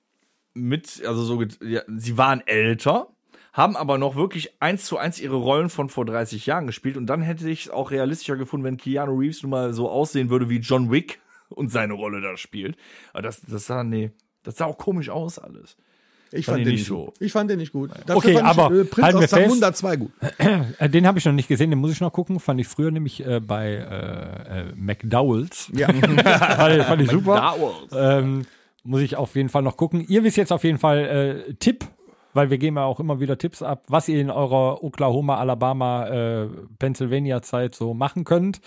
mit, 0.55 1.03
also 1.07 1.23
so, 1.25 1.43
ja, 1.65 1.83
sie 1.97 2.17
waren 2.19 2.43
älter, 2.47 3.09
haben 3.57 3.75
aber 3.77 3.97
noch 3.97 4.17
wirklich 4.17 4.53
eins 4.61 4.85
zu 4.85 4.99
eins 4.99 5.19
ihre 5.19 5.37
Rollen 5.37 5.71
von 5.71 5.89
vor 5.89 6.05
30 6.05 6.45
Jahren 6.45 6.67
gespielt 6.67 6.97
und 6.99 7.07
dann 7.07 7.23
hätte 7.23 7.49
ich 7.49 7.67
es 7.67 7.71
auch 7.71 7.91
realistischer 7.91 8.37
gefunden, 8.37 8.65
wenn 8.65 8.77
Keanu 8.77 9.19
Reeves 9.19 9.43
nun 9.43 9.51
mal 9.51 9.73
so 9.73 9.89
aussehen 9.89 10.29
würde 10.29 10.51
wie 10.51 10.59
John 10.59 10.91
Wick 10.91 11.21
und 11.49 11.73
seine 11.73 11.95
Rolle 11.95 12.21
da 12.21 12.37
spielt. 12.37 12.77
Aber 13.15 13.23
das, 13.23 13.41
das 13.41 13.67
sah, 13.67 13.83
nee, 13.83 14.11
das 14.43 14.57
sah 14.57 14.67
auch 14.67 14.77
komisch 14.79 15.09
aus 15.09 15.39
alles. 15.39 15.77
Ich 16.33 16.45
fand 16.45 16.57
fand, 16.57 16.67
den 16.67 16.75
nicht 16.75 16.87
so. 16.87 17.05
gut. 17.07 17.15
Ich 17.21 17.33
fand 17.33 17.49
den 17.51 17.59
nicht 17.59 17.73
gut. 17.73 17.91
Dafür 18.05 18.17
Okay, 18.17 18.35
fand 18.35 18.47
aber 18.47 18.75
ich, 18.75 18.81
äh, 18.81 18.85
Prinz 18.85 19.05
halten 19.07 19.19
wir 19.21 19.25
aus 19.25 19.31
fest- 19.31 19.43
Zamunda 19.45 19.73
2 19.73 19.97
gut. 19.97 20.11
Äh, 20.79 20.89
Den 20.91 21.07
habe 21.07 21.19
ich 21.21 21.25
noch 21.25 21.33
nicht 21.33 21.49
gesehen, 21.49 21.71
den 21.71 21.79
muss 21.79 21.93
ich 21.93 22.01
noch 22.01 22.13
gucken. 22.13 22.41
Fand 22.41 22.61
ich 22.61 22.67
früher 22.67 22.91
nämlich 22.91 23.25
äh, 23.25 23.39
bei 23.41 23.69
äh, 23.75 24.61
äh, 24.61 24.73
McDowells. 24.75 25.71
Ja. 25.73 25.87
fand, 25.93 26.83
fand 26.83 27.03
ich 27.03 27.11
super. 27.11 27.41
McDowell's. 27.41 27.93
Ähm, 27.95 28.43
muss 28.83 29.01
ich 29.03 29.15
auf 29.17 29.37
jeden 29.37 29.49
Fall 29.49 29.63
noch 29.63 29.77
gucken. 29.77 30.05
Ihr 30.09 30.25
wisst 30.25 30.37
jetzt 30.37 30.53
auf 30.53 30.65
jeden 30.65 30.79
Fall 30.79 31.45
äh, 31.49 31.55
Tipp, 31.55 31.85
weil 32.37 32.51
wir 32.51 32.59
geben 32.59 32.77
ja 32.77 32.85
auch 32.85 33.01
immer 33.01 33.19
wieder 33.19 33.39
Tipps 33.39 33.63
ab, 33.63 33.85
was 33.89 34.09
ihr 34.09 34.21
in 34.21 34.31
eurer 34.31 34.85
Oklahoma, 34.85 35.37
Alabama, 35.39 36.07
äh, 36.07 36.49
Pennsylvania 36.79 37.41
Zeit 37.43 37.75
so 37.75 37.95
machen 37.95 38.25
könnt. 38.25 38.61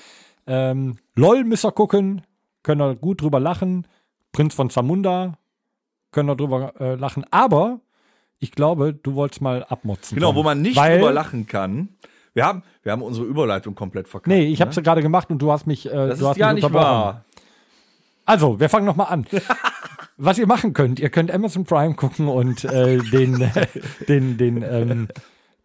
Ähm, 0.48 0.98
LOL 1.16 1.44
müsst 1.44 1.64
ihr 1.64 1.72
gucken, 1.72 2.24
könnt 2.64 2.82
ihr 2.82 2.96
gut 2.96 3.22
drüber 3.22 3.40
lachen. 3.40 3.88
Prinz 4.32 4.56
von 4.56 4.70
Zamunda, 4.72 5.38
könnt 6.12 6.30
ihr 6.30 6.36
drüber 6.36 6.74
äh, 6.80 6.96
lachen. 6.96 7.26
Aber 7.32 7.80
ich 8.40 8.52
glaube, 8.52 8.94
du 8.94 9.14
wolltest 9.16 9.42
mal 9.42 9.64
abmotzen. 9.64 10.16
Genau, 10.16 10.34
wo 10.36 10.44
man 10.44 10.62
nicht 10.62 10.76
Weil- 10.76 10.98
drüber 10.98 11.14
lachen 11.14 11.46
kann. 11.48 11.90
Wir 12.34 12.46
haben, 12.46 12.64
wir 12.84 12.92
haben 12.92 13.02
unsere 13.02 13.26
Überleitung 13.26 13.76
komplett 13.76 14.08
verkackt. 14.08 14.28
Nee, 14.28 14.46
ich 14.46 14.62
habe 14.62 14.70
ne? 14.70 14.78
es 14.78 14.84
gerade 14.84 15.02
gemacht 15.02 15.30
und 15.30 15.40
du 15.42 15.52
hast 15.52 15.68
mich, 15.68 15.88
äh, 15.88 15.90
Das 15.90 16.20
du 16.20 16.28
hast 16.28 16.38
ist 16.38 16.40
ja 16.40 16.54
mich 16.54 16.64
nicht 16.64 16.74
wahr. 16.74 17.26
Also, 18.26 18.60
wir 18.60 18.70
fangen 18.70 18.86
nochmal 18.86 19.08
an. 19.12 19.26
Was 20.22 20.38
ihr 20.38 20.48
machen 20.48 20.74
könnt, 20.74 21.00
ihr 21.00 21.10
könnt 21.10 21.32
Amazon 21.32 21.64
Prime 21.64 21.94
gucken 21.96 22.28
und 22.28 22.66
äh, 22.66 22.98
den, 23.12 23.40
äh, 23.42 23.68
den, 24.10 24.38
den, 24.38 24.62
ähm, 24.64 25.08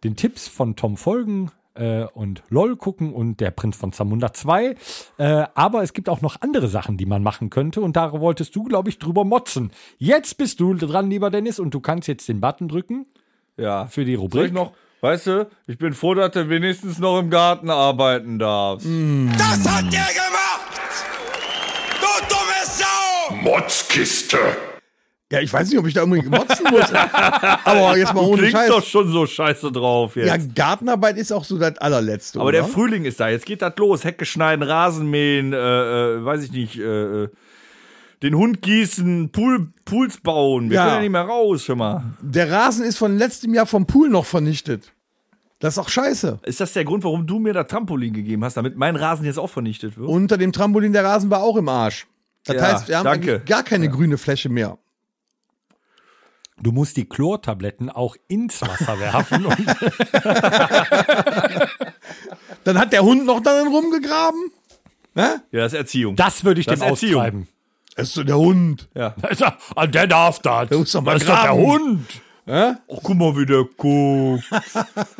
den 0.05 0.15
Tipps 0.15 0.47
von 0.47 0.77
Tom 0.77 0.95
folgen 0.95 1.51
äh, 1.73 2.05
und 2.05 2.41
LOL 2.49 2.77
gucken 2.77 3.11
und 3.13 3.41
der 3.41 3.51
Prinz 3.51 3.75
von 3.75 3.91
Zamunda 3.91 4.31
2. 4.33 4.75
Äh, 5.17 5.43
aber 5.55 5.83
es 5.83 5.91
gibt 5.91 6.07
auch 6.07 6.21
noch 6.21 6.39
andere 6.39 6.69
Sachen, 6.69 6.95
die 6.95 7.05
man 7.05 7.21
machen 7.21 7.49
könnte 7.49 7.81
und 7.81 7.97
da 7.97 8.13
wolltest 8.13 8.55
du, 8.55 8.63
glaube 8.63 8.87
ich, 8.87 8.97
drüber 8.97 9.25
motzen. 9.25 9.71
Jetzt 9.97 10.37
bist 10.37 10.61
du 10.61 10.73
dran, 10.73 11.09
lieber 11.09 11.29
Dennis, 11.31 11.59
und 11.59 11.73
du 11.73 11.81
kannst 11.81 12.07
jetzt 12.07 12.29
den 12.29 12.39
Button 12.39 12.69
drücken 12.69 13.07
Ja. 13.57 13.87
für 13.87 14.05
die 14.05 14.13
Soll 14.15 14.21
Rubrik. 14.23 14.45
ich 14.45 14.51
noch, 14.53 14.71
weißt 15.01 15.27
du, 15.27 15.49
ich 15.67 15.77
bin 15.77 15.91
froh, 15.91 16.13
dass 16.13 16.31
du 16.31 16.47
wenigstens 16.47 16.97
noch 16.97 17.19
im 17.19 17.29
Garten 17.29 17.69
arbeiten 17.69 18.39
darfst. 18.39 18.87
Das 18.87 19.67
hat 19.69 19.83
der 19.91 19.99
gemacht! 20.13 20.31
Du! 23.45 23.51
Motzkiste! 23.51 24.37
ja, 25.31 25.39
ich 25.39 25.51
weiß 25.51 25.69
nicht, 25.69 25.79
ob 25.79 25.87
ich 25.87 25.93
da 25.93 26.03
unbedingt 26.03 26.29
motzen 26.29 26.65
muss. 26.69 26.91
aber 27.63 27.97
jetzt 27.97 28.13
mal 28.13 28.21
ohne 28.21 28.37
Klingst 28.43 28.57
Scheiß. 28.57 28.69
doch 28.69 28.83
schon 28.83 29.11
so 29.11 29.25
scheiße 29.25 29.71
drauf 29.71 30.15
jetzt. 30.15 30.27
Ja, 30.27 30.37
Gartenarbeit 30.37 31.17
ist 31.17 31.31
auch 31.31 31.43
so 31.43 31.57
das 31.57 31.77
allerletzte. 31.79 32.39
Aber 32.39 32.49
oder? 32.49 32.59
der 32.59 32.67
Frühling 32.67 33.05
ist 33.05 33.19
da, 33.19 33.29
jetzt 33.29 33.45
geht 33.45 33.61
das 33.61 33.73
los. 33.77 34.03
Hecke 34.03 34.25
schneiden, 34.25 34.63
Rasen 34.63 35.09
mähen, 35.09 35.51
äh, 35.53 35.57
äh, 35.57 36.25
weiß 36.25 36.43
ich 36.43 36.51
nicht, 36.51 36.77
äh, 36.77 37.23
äh, 37.23 37.29
den 38.23 38.35
Hund 38.35 38.61
gießen, 38.61 39.31
Pool, 39.31 39.67
Pools 39.83 40.19
bauen. 40.21 40.69
Wir 40.69 40.75
Ja. 40.75 40.83
können 40.83 40.95
ja 40.95 41.01
nicht 41.01 41.11
mehr 41.11 41.21
raus, 41.23 41.67
hör 41.67 41.75
mal. 41.75 42.03
Der 42.21 42.49
Rasen 42.51 42.85
ist 42.85 42.97
von 42.97 43.17
letztem 43.17 43.53
Jahr 43.53 43.65
vom 43.65 43.85
Pool 43.87 44.09
noch 44.09 44.25
vernichtet. 44.25 44.93
Das 45.59 45.73
ist 45.73 45.79
auch 45.79 45.89
scheiße. 45.89 46.39
Ist 46.43 46.59
das 46.61 46.73
der 46.73 46.85
Grund, 46.85 47.03
warum 47.03 47.25
du 47.27 47.39
mir 47.39 47.53
das 47.53 47.67
Trampolin 47.67 48.13
gegeben 48.13 48.43
hast, 48.43 48.57
damit 48.57 48.77
mein 48.77 48.95
Rasen 48.95 49.25
jetzt 49.25 49.39
auch 49.39 49.49
vernichtet 49.49 49.97
wird? 49.97 50.07
Unter 50.07 50.37
dem 50.37 50.51
Trampolin 50.51 50.93
der 50.93 51.03
Rasen 51.03 51.29
war 51.29 51.41
auch 51.41 51.57
im 51.57 51.67
Arsch. 51.69 52.07
Das 52.45 52.55
Ja, 52.55 52.61
heißt, 52.61 52.87
wir 52.87 52.97
haben 52.99 53.05
danke. 53.05 53.39
gar 53.41 53.63
keine 53.63 53.89
grüne 53.89 54.17
Fläche 54.17 54.49
mehr. 54.49 54.77
Du 56.61 56.71
musst 56.71 56.95
die 56.95 57.07
Chlortabletten 57.09 57.89
auch 57.89 58.15
ins 58.29 58.61
Wasser 58.61 58.97
werfen. 59.01 59.45
Dann 62.63 62.79
hat 62.79 62.93
der 62.93 63.03
Hund 63.03 63.25
noch 63.25 63.41
darin 63.41 63.67
rumgegraben. 63.67 64.51
Ne? 65.13 65.41
Ja, 65.51 65.61
das 65.61 65.73
ist 65.73 65.79
Erziehung. 65.79 66.15
das 66.15 66.43
würde 66.43 66.59
ich 66.61 66.65
Das 66.67 66.79
dem 66.79 66.87
Erziehung. 66.89 67.21
austreiben. 67.21 67.47
Das 67.95 68.07
ist 68.09 68.13
so 68.15 68.23
der 68.23 68.37
Hund. 68.37 68.89
ja. 68.93 69.15
Ah, 69.75 69.87
Der 69.87 70.07
darf 70.07 70.39
das. 70.39 70.69
muss 70.71 70.91
doch 70.91 71.01
mal 71.01 71.13
das 71.13 71.23
ist 71.23 71.29
doch 71.29 71.35
der 71.41 71.51
graben. 71.51 71.61
Hund. 71.65 72.07
Ja? 72.47 72.77
Ach, 72.91 72.97
guck 73.01 73.15
mal, 73.15 73.35
wie 73.37 73.45
der 73.47 73.63
guckt. 73.77 74.43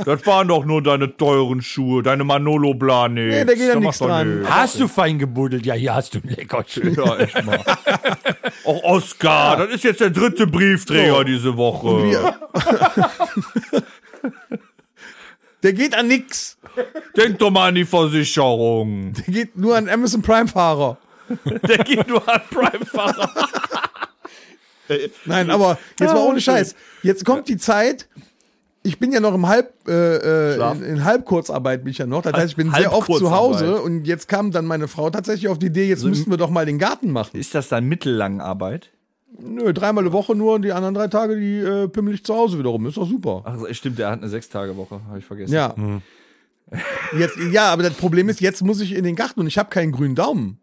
das 0.06 0.26
waren 0.28 0.48
doch 0.48 0.64
nur 0.64 0.84
deine 0.84 1.18
teuren 1.18 1.62
Schuhe, 1.64 2.04
deine 2.04 2.24
Manolo 2.24 2.76
Blahnik. 2.76 3.30
Nee, 3.30 3.46
da 3.46 3.54
geht 3.54 3.68
ja 3.68 3.80
nichts 3.80 3.98
dran. 3.98 4.46
Hast 4.48 4.80
du 4.80 4.88
fein 4.88 5.18
gebuddelt? 5.18 5.66
Ja, 5.66 5.74
hier 5.74 5.96
hast 5.96 6.14
du 6.14 6.20
ein 6.20 6.30
Leckerchen. 6.30 6.94
Ja, 6.94 7.18
echt 7.18 7.44
mal. 7.44 7.60
Auch 8.66 8.84
Oscar, 8.84 9.58
das 9.58 9.70
ist 9.76 9.84
jetzt 9.84 10.02
der 10.02 10.12
dritte 10.12 10.46
Briefträger 10.46 11.18
So. 11.18 11.24
diese 11.24 11.58
Woche. 11.58 12.04
Wir- 12.04 12.36
Der 15.64 15.74
geht 15.74 15.96
an 15.98 16.08
nix. 16.08 16.58
Denk 17.18 17.40
doch 17.40 17.50
mal 17.50 17.70
an 17.70 17.76
die 17.76 17.86
Versicherung. 17.86 19.14
Der 19.14 19.34
geht 19.34 19.58
nur 19.58 19.76
an 19.76 19.90
Amazon 19.90 20.22
Prime-Fahrer. 20.22 20.98
Der 21.68 21.78
geht 21.80 22.08
nur 22.08 22.22
an 22.30 22.42
Prime-Fahrer. 22.52 23.32
Nein, 25.26 25.50
aber 25.50 25.78
jetzt 26.00 26.13
mal 26.13 26.26
ohne 26.28 26.41
Scheiß. 26.41 26.76
Jetzt 27.04 27.26
kommt 27.26 27.48
die 27.48 27.58
Zeit. 27.58 28.08
Ich 28.84 29.00
bin 29.00 29.12
ja 29.12 29.19
noch 29.19 29.34
im 29.34 29.48
Halb, 29.48 29.74
äh, 29.88 30.54
äh, 30.54 30.71
in, 30.74 30.84
in 30.84 31.04
Halbkurzarbeit 31.04 31.84
bin 31.84 31.91
ich 31.91 31.98
ja 31.98 32.06
noch. 32.06 32.21
Das 32.21 32.34
heißt, 32.34 32.52
ich 32.52 32.56
bin 32.56 32.71
sehr 32.71 32.93
oft 32.93 33.12
zu. 33.12 33.32
Hause 33.32 33.82
und 33.82 34.06
jetzt 34.06 34.28
kam 34.28 34.52
dann 34.52 34.65
meine 34.65 34.88
Frau 34.88 35.10
tatsächlich 35.10 35.48
auf 35.48 35.58
die 35.58 35.67
Idee, 35.67 35.88
jetzt 35.88 36.04
müssten 36.04 36.30
wir 36.30 36.38
doch 36.38 36.52
mal 36.52 36.67
den 36.67 36.78
Garten 36.78 37.12
machen. 37.12 37.39
Ist 37.39 37.56
das 37.56 37.67
dann 37.67 37.86
Mittellangenarbeit? 37.86 38.91
Nö, 39.39 39.74
dreimal 39.74 40.04
die 40.04 40.12
Woche 40.13 40.36
nur 40.36 40.54
und 40.54 40.62
die 40.62 40.71
anderen 40.71 40.93
drei 40.93 41.08
Tage, 41.08 41.36
die 41.36 41.58
äh, 41.58 41.88
pimmel 41.88 42.13
ich 42.13 42.24
zu 42.24 42.36
Hause 42.36 42.60
wiederum. 42.60 42.86
Ist 42.86 42.98
doch 42.98 43.10
super. 43.10 43.41
Ach, 43.43 43.58
stimmt, 43.71 43.98
der 43.98 44.12
hat 44.12 44.19
eine 44.19 44.30
Sechstagewoche, 44.30 45.02
habe 45.08 45.19
ich 45.19 45.26
vergessen. 45.26 45.54
Ja. 45.54 45.74
Jetzt, 47.17 47.38
ja, 47.52 47.71
aber 47.71 47.84
das 47.84 47.93
Problem 47.93 48.30
ist, 48.30 48.39
jetzt 48.41 48.63
muss 48.63 48.82
ich 48.82 48.93
in 48.93 49.04
den 49.04 49.15
Garten 49.15 49.39
und 49.39 49.48
ich 49.48 49.58
habe 49.58 49.69
keinen 49.69 49.91
grünen 49.91 50.15
Daumen. 50.15 50.60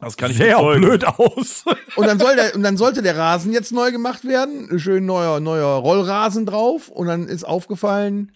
Das 0.00 0.16
kann 0.16 0.30
ich 0.30 0.36
Sehr 0.36 0.56
bezeugen. 0.56 0.80
blöd 0.82 1.04
aus. 1.06 1.64
Und 1.96 2.06
dann, 2.06 2.18
soll 2.18 2.36
der, 2.36 2.54
und 2.54 2.62
dann 2.62 2.76
sollte 2.76 3.02
der 3.02 3.16
Rasen 3.16 3.52
jetzt 3.52 3.72
neu 3.72 3.90
gemacht 3.92 4.24
werden. 4.26 4.68
Ein 4.70 4.78
Schön 4.78 5.06
neuer, 5.06 5.40
neuer 5.40 5.66
Rollrasen 5.76 6.44
drauf. 6.46 6.88
Und 6.88 7.06
dann 7.06 7.28
ist 7.28 7.44
aufgefallen, 7.44 8.32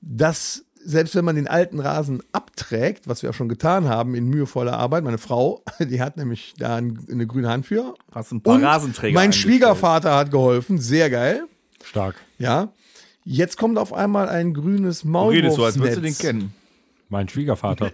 dass 0.00 0.64
selbst 0.86 1.14
wenn 1.14 1.24
man 1.24 1.34
den 1.36 1.48
alten 1.48 1.80
Rasen 1.80 2.22
abträgt, 2.32 3.08
was 3.08 3.22
wir 3.22 3.30
auch 3.30 3.34
schon 3.34 3.48
getan 3.48 3.88
haben 3.88 4.14
in 4.14 4.26
mühevoller 4.28 4.74
Arbeit, 4.78 5.02
meine 5.04 5.18
Frau, 5.18 5.62
die 5.80 6.00
hat 6.00 6.16
nämlich 6.16 6.54
da 6.58 6.76
ein, 6.76 6.98
eine 7.10 7.26
grüne 7.26 7.48
Hand 7.48 7.66
für. 7.66 7.94
Hast 8.14 8.32
ein 8.32 8.42
paar 8.42 8.56
Und 8.56 8.64
Rasenträger 8.64 9.14
mein. 9.14 9.32
Schwiegervater 9.32 10.14
hat 10.14 10.30
geholfen, 10.30 10.78
sehr 10.78 11.08
geil. 11.10 11.44
Stark. 11.82 12.16
Ja. 12.38 12.68
Jetzt 13.24 13.56
kommt 13.56 13.78
auf 13.78 13.94
einmal 13.94 14.28
ein 14.28 14.52
grünes 14.52 15.02
Du 15.02 15.28
redest 15.28 15.56
so, 15.56 15.64
als 15.64 15.76
Maulwurfsnetz. 15.76 15.96
würdest 15.96 15.96
du 15.98 16.00
den 16.02 16.38
kennen. 16.38 16.54
Mein 17.08 17.28
Schwiegervater. 17.28 17.90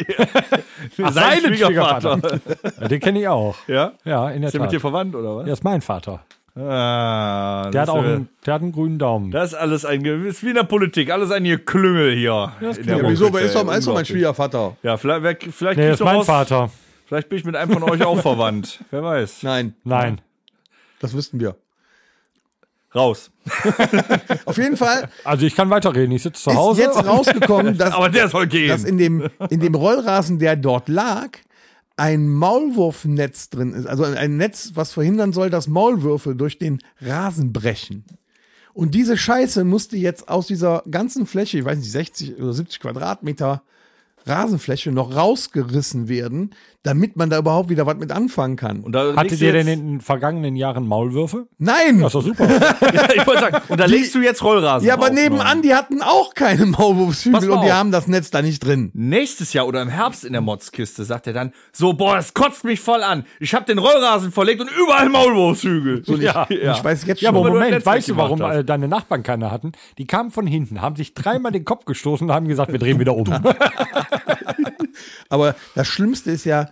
Ach, 1.03 1.12
seinen 1.12 1.55
Ja, 1.55 2.88
Den 2.88 3.01
kenne 3.01 3.20
ich 3.20 3.29
auch. 3.29 3.57
Ja? 3.66 3.92
Ja, 4.05 4.31
in 4.31 4.40
der 4.42 4.49
Ist 4.49 4.53
der 4.55 4.61
mit 4.61 4.68
Tat. 4.68 4.75
dir 4.75 4.81
verwandt, 4.81 5.14
oder 5.14 5.37
was? 5.38 5.44
Der 5.44 5.53
ist 5.53 5.64
mein 5.64 5.81
Vater. 5.81 6.25
Ah, 6.57 7.70
Der 7.70 7.83
hat 7.83 7.88
auch 7.88 8.03
ist- 8.03 8.09
einen, 8.09 8.29
der 8.44 8.55
hat 8.55 8.62
einen 8.62 8.73
grünen 8.73 8.99
Daumen. 8.99 9.31
Das 9.31 9.53
ist 9.53 9.59
alles 9.59 9.85
ein, 9.85 10.05
ist 10.05 10.42
wie 10.44 10.49
in 10.49 10.55
der 10.57 10.64
Politik, 10.64 11.11
alles 11.11 11.31
ein 11.31 11.44
Geklüngel 11.44 12.14
hier. 12.14 12.53
der 12.61 12.70
Ja, 12.99 13.09
wieso? 13.09 13.33
Wer 13.33 13.42
ist 13.42 13.55
doch, 13.55 13.73
ist 13.73 13.87
doch 13.87 13.94
mein. 13.94 14.05
Schwiegervater. 14.05 14.77
Ja, 14.83 14.96
vielleicht, 14.96 15.23
wer- 15.23 15.37
vielleicht, 15.53 15.79
Nee, 15.79 15.90
ist 15.92 16.01
mein 16.03 16.16
raus- 16.16 16.27
Vater. 16.27 16.70
vielleicht 17.07 17.29
bin 17.29 17.38
ich 17.38 17.44
mit 17.44 17.57
einem 17.57 17.73
von 17.73 17.83
euch 17.85 18.03
auch 18.05 18.18
verwandt. 18.20 18.81
Wer 18.90 19.03
weiß. 19.03 19.42
Nein, 19.44 19.75
Nein. 19.85 20.20
das 21.01 21.14
wüssten 21.14 21.38
wir. 21.40 21.57
Raus. 22.94 23.31
Auf 24.44 24.57
jeden 24.57 24.76
Fall 24.76 25.09
Also 25.24 25.46
ich 25.46 25.55
kann 25.55 25.70
weiterreden. 25.70 26.11
Ich 26.12 26.22
sitze 26.22 26.42
zu 26.42 26.50
ist 26.50 26.57
Hause. 26.57 26.83
jetzt 26.83 27.07
rausgekommen, 27.07 27.79
dass, 27.79 27.92
Aber 27.94 28.09
der 28.09 28.29
soll 28.29 28.46
gehen. 28.46 28.68
dass 28.68 28.85
in 28.85 28.98
dem, 28.98 29.29
in 29.48 29.61
dem 29.61 29.74
Rollrasen, 29.74 30.38
der 30.38 30.57
dort 30.57 30.88
lag, 30.88 31.31
ein 31.96 32.29
Maulwurfnetz 32.29 33.50
drin 33.50 33.74
ist. 33.74 33.87
Also 33.87 34.05
ein 34.05 34.37
Netz, 34.37 34.72
was 34.74 34.92
verhindern 34.92 35.33
soll, 35.33 35.50
dass 35.50 35.68
Maulwürfe 35.68 36.35
durch 36.35 36.59
den 36.59 36.79
Rasen 37.00 37.53
brechen. 37.53 38.05
Und 38.72 38.94
diese 38.94 39.16
Scheiße 39.16 39.64
musste 39.64 39.96
jetzt 39.96 40.29
aus 40.29 40.46
dieser 40.46 40.83
ganzen 40.90 41.26
Fläche, 41.26 41.59
ich 41.59 41.64
weiß 41.64 41.79
nicht, 41.79 41.90
60 41.92 42.38
oder 42.40 42.53
70 42.53 42.81
Quadratmeter 42.81 43.62
Rasenfläche 44.26 44.92
noch 44.92 45.14
rausgerissen 45.14 46.09
werden, 46.09 46.55
damit 46.83 47.16
man 47.16 47.29
da 47.29 47.38
überhaupt 47.38 47.69
wieder 47.69 47.85
was 47.87 47.97
mit 47.99 48.11
anfangen 48.11 48.57
kann. 48.57 48.81
und 48.81 48.93
da 48.93 49.14
Hattet 49.14 49.40
ihr 49.40 49.53
denn 49.53 49.69
in 49.69 49.87
den 49.87 50.01
vergangenen 50.01 50.57
Jahren 50.57 50.87
Maulwürfe? 50.87 51.47
Nein! 51.59 52.01
Das 52.01 52.09
ist 52.09 52.14
doch 52.14 52.23
super. 52.23 52.49
ja, 52.95 53.09
ich 53.14 53.27
wollte 53.27 53.40
sagen, 53.43 53.57
und 53.69 53.79
da 53.79 53.85
legst 53.85 54.14
du 54.14 54.21
jetzt 54.21 54.43
Rollrasen 54.43 54.88
Ja, 54.88 54.95
aber 54.95 55.11
nebenan, 55.11 55.47
Mann. 55.47 55.62
die 55.62 55.75
hatten 55.75 56.01
auch 56.03 56.33
keine 56.35 56.64
Maulwurfshügel 56.66 57.51
und 57.51 57.62
die 57.64 57.73
haben 57.73 57.90
das 57.93 58.07
Netz 58.07 58.31
da 58.31 58.40
nicht 58.43 58.64
drin. 58.64 58.90
Nächstes 58.95 59.53
Jahr 59.53 59.66
oder 59.66 59.83
im 59.83 59.88
Herbst 59.90 60.25
in 60.25 60.33
der 60.33 60.40
Motzkiste 60.40 61.05
sagt 61.05 61.27
er 61.27 61.33
dann, 61.35 61.53
so, 61.73 61.93
boah, 61.93 62.16
das 62.16 62.33
kotzt 62.35 62.64
mich 62.64 62.81
voll 62.81 63.03
an. 63.03 63.25
Ich 63.40 63.55
habe 63.55 63.66
den 63.66 63.79
Rollrasen 63.79 64.33
verlegt 64.33 64.61
und 64.62 64.71
überall 64.71 65.09
Maulwurfshügel. 65.09 66.03
So, 66.05 66.16
Ja. 66.16 66.47
Ich 66.49 66.83
weiß 66.83 67.05
jetzt 67.07 67.21
Ja, 67.21 67.29
schon. 67.31 67.37
aber 67.37 67.45
Weil 67.47 67.53
du 67.53 67.59
Moment, 67.66 67.87
weißt 67.87 68.09
du, 68.09 68.16
warum 68.16 68.43
hast. 68.43 68.57
äh, 68.57 68.64
deine 68.64 68.88
Nachbarn 68.88 69.23
keine 69.23 69.51
hatten? 69.51 69.73
Die 69.99 70.07
kamen 70.07 70.31
von 70.31 70.47
hinten, 70.47 70.81
haben 70.81 70.97
sich 70.97 71.12
dreimal 71.14 71.53
den 71.53 71.64
Kopf 71.64 71.85
gestoßen 71.85 72.29
und 72.29 72.35
haben 72.35 72.49
gesagt, 72.49 72.73
wir 72.73 72.79
drehen 72.79 72.99
wieder 72.99 73.14
um. 73.14 73.25
Aber 75.29 75.55
das 75.75 75.87
Schlimmste 75.88 76.31
ist 76.31 76.45
ja, 76.45 76.69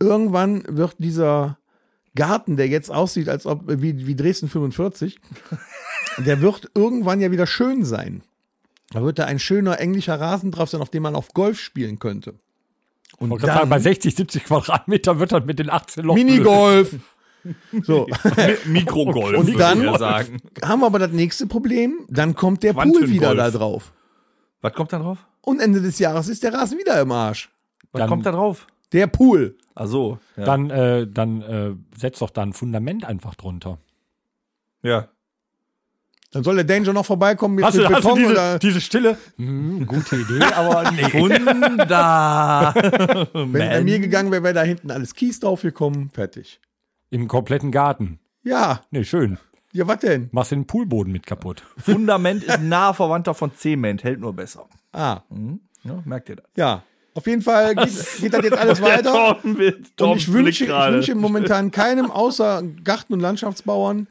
irgendwann 0.00 0.62
wird 0.68 0.94
dieser 0.98 1.58
Garten, 2.14 2.56
der 2.56 2.68
jetzt 2.68 2.90
aussieht, 2.90 3.28
als 3.28 3.46
ob 3.46 3.62
wie, 3.66 4.06
wie 4.06 4.16
Dresden 4.16 4.48
45, 4.48 5.20
der 6.18 6.40
wird 6.40 6.70
irgendwann 6.74 7.20
ja 7.20 7.30
wieder 7.30 7.46
schön 7.46 7.84
sein. 7.84 8.22
Da 8.90 9.02
wird 9.02 9.18
da 9.18 9.26
ein 9.26 9.38
schöner 9.38 9.78
englischer 9.80 10.18
Rasen 10.18 10.50
drauf 10.50 10.70
sein, 10.70 10.80
auf 10.80 10.90
dem 10.90 11.02
man 11.02 11.14
auf 11.14 11.28
Golf 11.34 11.60
spielen 11.60 11.98
könnte. 11.98 12.34
Und 13.18 13.32
Und 13.32 13.40
sagen, 13.42 13.68
bei 13.68 13.78
60, 13.78 14.14
70 14.16 14.44
Quadratmeter 14.44 15.18
wird 15.20 15.32
das 15.32 15.44
mit 15.44 15.58
den 15.58 15.70
18 15.70 16.04
Loch. 16.04 16.14
Minigolf. 16.14 16.96
So, 17.82 18.06
Mikrogolf, 18.66 19.38
Und 19.38 19.46
würde 19.46 19.58
dann- 19.58 19.86
ich 19.88 19.98
sagen. 19.98 20.38
haben 20.64 20.80
wir 20.80 20.86
aber 20.86 20.98
das 20.98 21.12
nächste 21.12 21.46
Problem, 21.46 22.00
dann 22.08 22.34
kommt 22.34 22.62
der 22.62 22.72
Pool 22.72 23.08
wieder 23.08 23.34
da 23.34 23.50
drauf. 23.50 23.92
Was 24.60 24.72
kommt 24.72 24.92
da 24.92 24.98
drauf? 24.98 25.18
Und 25.48 25.60
Ende 25.60 25.80
des 25.80 25.98
Jahres 25.98 26.28
ist 26.28 26.42
der 26.42 26.52
Rasen 26.52 26.78
wieder 26.78 27.00
im 27.00 27.10
Arsch. 27.10 27.48
Was 27.92 28.00
Dann- 28.00 28.08
kommt 28.10 28.26
da 28.26 28.32
drauf? 28.32 28.66
Der 28.92 29.06
Pool. 29.06 29.56
Ach 29.74 29.86
so. 29.86 30.18
Ja. 30.36 30.44
Dann, 30.44 30.68
äh, 30.68 31.06
dann 31.06 31.40
äh, 31.42 31.74
setz 31.98 32.18
doch 32.18 32.28
da 32.28 32.42
ein 32.42 32.52
Fundament 32.52 33.04
einfach 33.06 33.34
drunter. 33.34 33.78
ja. 34.82 35.08
Dann 36.30 36.44
soll 36.44 36.56
der 36.56 36.64
Danger 36.64 36.92
noch 36.92 37.06
vorbeikommen 37.06 37.54
mit, 37.54 37.64
Hast 37.64 37.78
du, 37.78 37.80
mit 37.80 37.88
hast 37.90 38.04
du 38.04 38.08
Beton 38.08 38.18
diese, 38.18 38.32
oder 38.32 38.58
diese 38.58 38.80
Stille? 38.82 39.16
Hm, 39.36 39.86
gute 39.86 40.16
Idee, 40.16 40.42
aber 40.54 40.90
nee. 40.90 41.02
Wunder. 41.18 42.74
wenn 43.32 43.52
bei 43.52 43.82
mir 43.82 43.98
gegangen 43.98 44.30
wäre, 44.30 44.42
wäre 44.42 44.52
da 44.52 44.62
hinten 44.62 44.90
alles 44.90 45.14
Kies 45.14 45.40
draufgekommen. 45.40 46.10
Fertig. 46.10 46.60
Im 47.08 47.28
kompletten 47.28 47.70
Garten. 47.72 48.18
Ja, 48.42 48.82
Nee, 48.90 49.04
schön. 49.04 49.38
Ja, 49.78 49.86
was 49.88 50.00
denn? 50.00 50.28
Machst 50.32 50.50
den 50.52 50.66
Poolboden 50.66 51.12
mit 51.12 51.26
kaputt. 51.26 51.62
Fundament 51.78 52.42
ist 52.44 52.50
ein 52.58 52.68
naher 52.68 52.94
Verwandter 52.94 53.34
von 53.34 53.54
Zement, 53.54 54.04
hält 54.04 54.20
nur 54.20 54.32
besser. 54.34 54.66
Ah, 54.92 55.22
Ja, 55.84 56.02
merkt 56.04 56.28
ihr 56.28 56.36
das? 56.36 56.46
ja. 56.56 56.82
Auf 57.14 57.26
jeden 57.26 57.42
Fall 57.42 57.74
geht, 57.74 57.88
geht 58.20 58.32
das 58.32 58.44
jetzt 58.44 58.56
alles 58.58 58.80
weiter. 58.82 59.10
Torben 59.12 59.58
will, 59.58 59.74
Und 59.76 59.96
Torben 59.96 60.18
ich 60.18 60.32
wünsche, 60.32 60.64
ich 60.66 60.70
wünsche 60.70 61.14
momentan 61.16 61.72
keinem 61.72 62.12
außer 62.12 62.62
Garten- 62.84 63.12
und 63.14 63.18
Landschaftsbauern, 63.18 64.06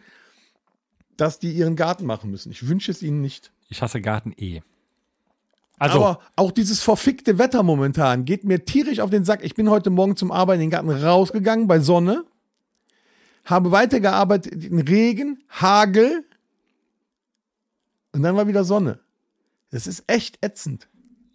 dass 1.16 1.40
die 1.40 1.54
ihren 1.54 1.78
Garten 1.78 2.06
machen 2.06 2.30
müssen. 2.32 2.52
Ich 2.52 2.68
wünsche 2.68 2.92
es 2.92 3.02
ihnen 3.02 3.22
nicht. 3.22 3.52
Ich 3.70 3.82
hasse 3.82 4.02
Garten 4.02 4.34
eh. 4.38 4.62
Also, 5.80 6.04
Aber 6.04 6.20
auch 6.36 6.52
dieses 6.52 6.82
verfickte 6.82 7.38
Wetter 7.38 7.64
momentan 7.64 8.26
geht 8.26 8.44
mir 8.44 8.66
tierisch 8.66 9.00
auf 9.00 9.10
den 9.12 9.24
Sack. 9.24 9.42
Ich 9.44 9.56
bin 9.56 9.70
heute 9.70 9.90
Morgen 9.90 10.18
zum 10.18 10.32
Arbeiten 10.32 10.62
in 10.62 10.70
den 10.70 10.72
Garten 10.72 10.90
rausgegangen 10.90 11.68
bei 11.68 11.80
Sonne, 11.80 12.26
habe 13.48 13.72
weitergearbeitet 13.72 14.64
in 14.64 14.80
Regen, 14.80 15.44
Hagel 15.50 16.24
und 18.12 18.22
dann 18.24 18.36
war 18.36 18.48
wieder 18.48 18.64
Sonne. 18.64 19.00
Das 19.72 19.88
ist 19.88 20.04
echt 20.08 20.38
ätzend. 20.46 20.88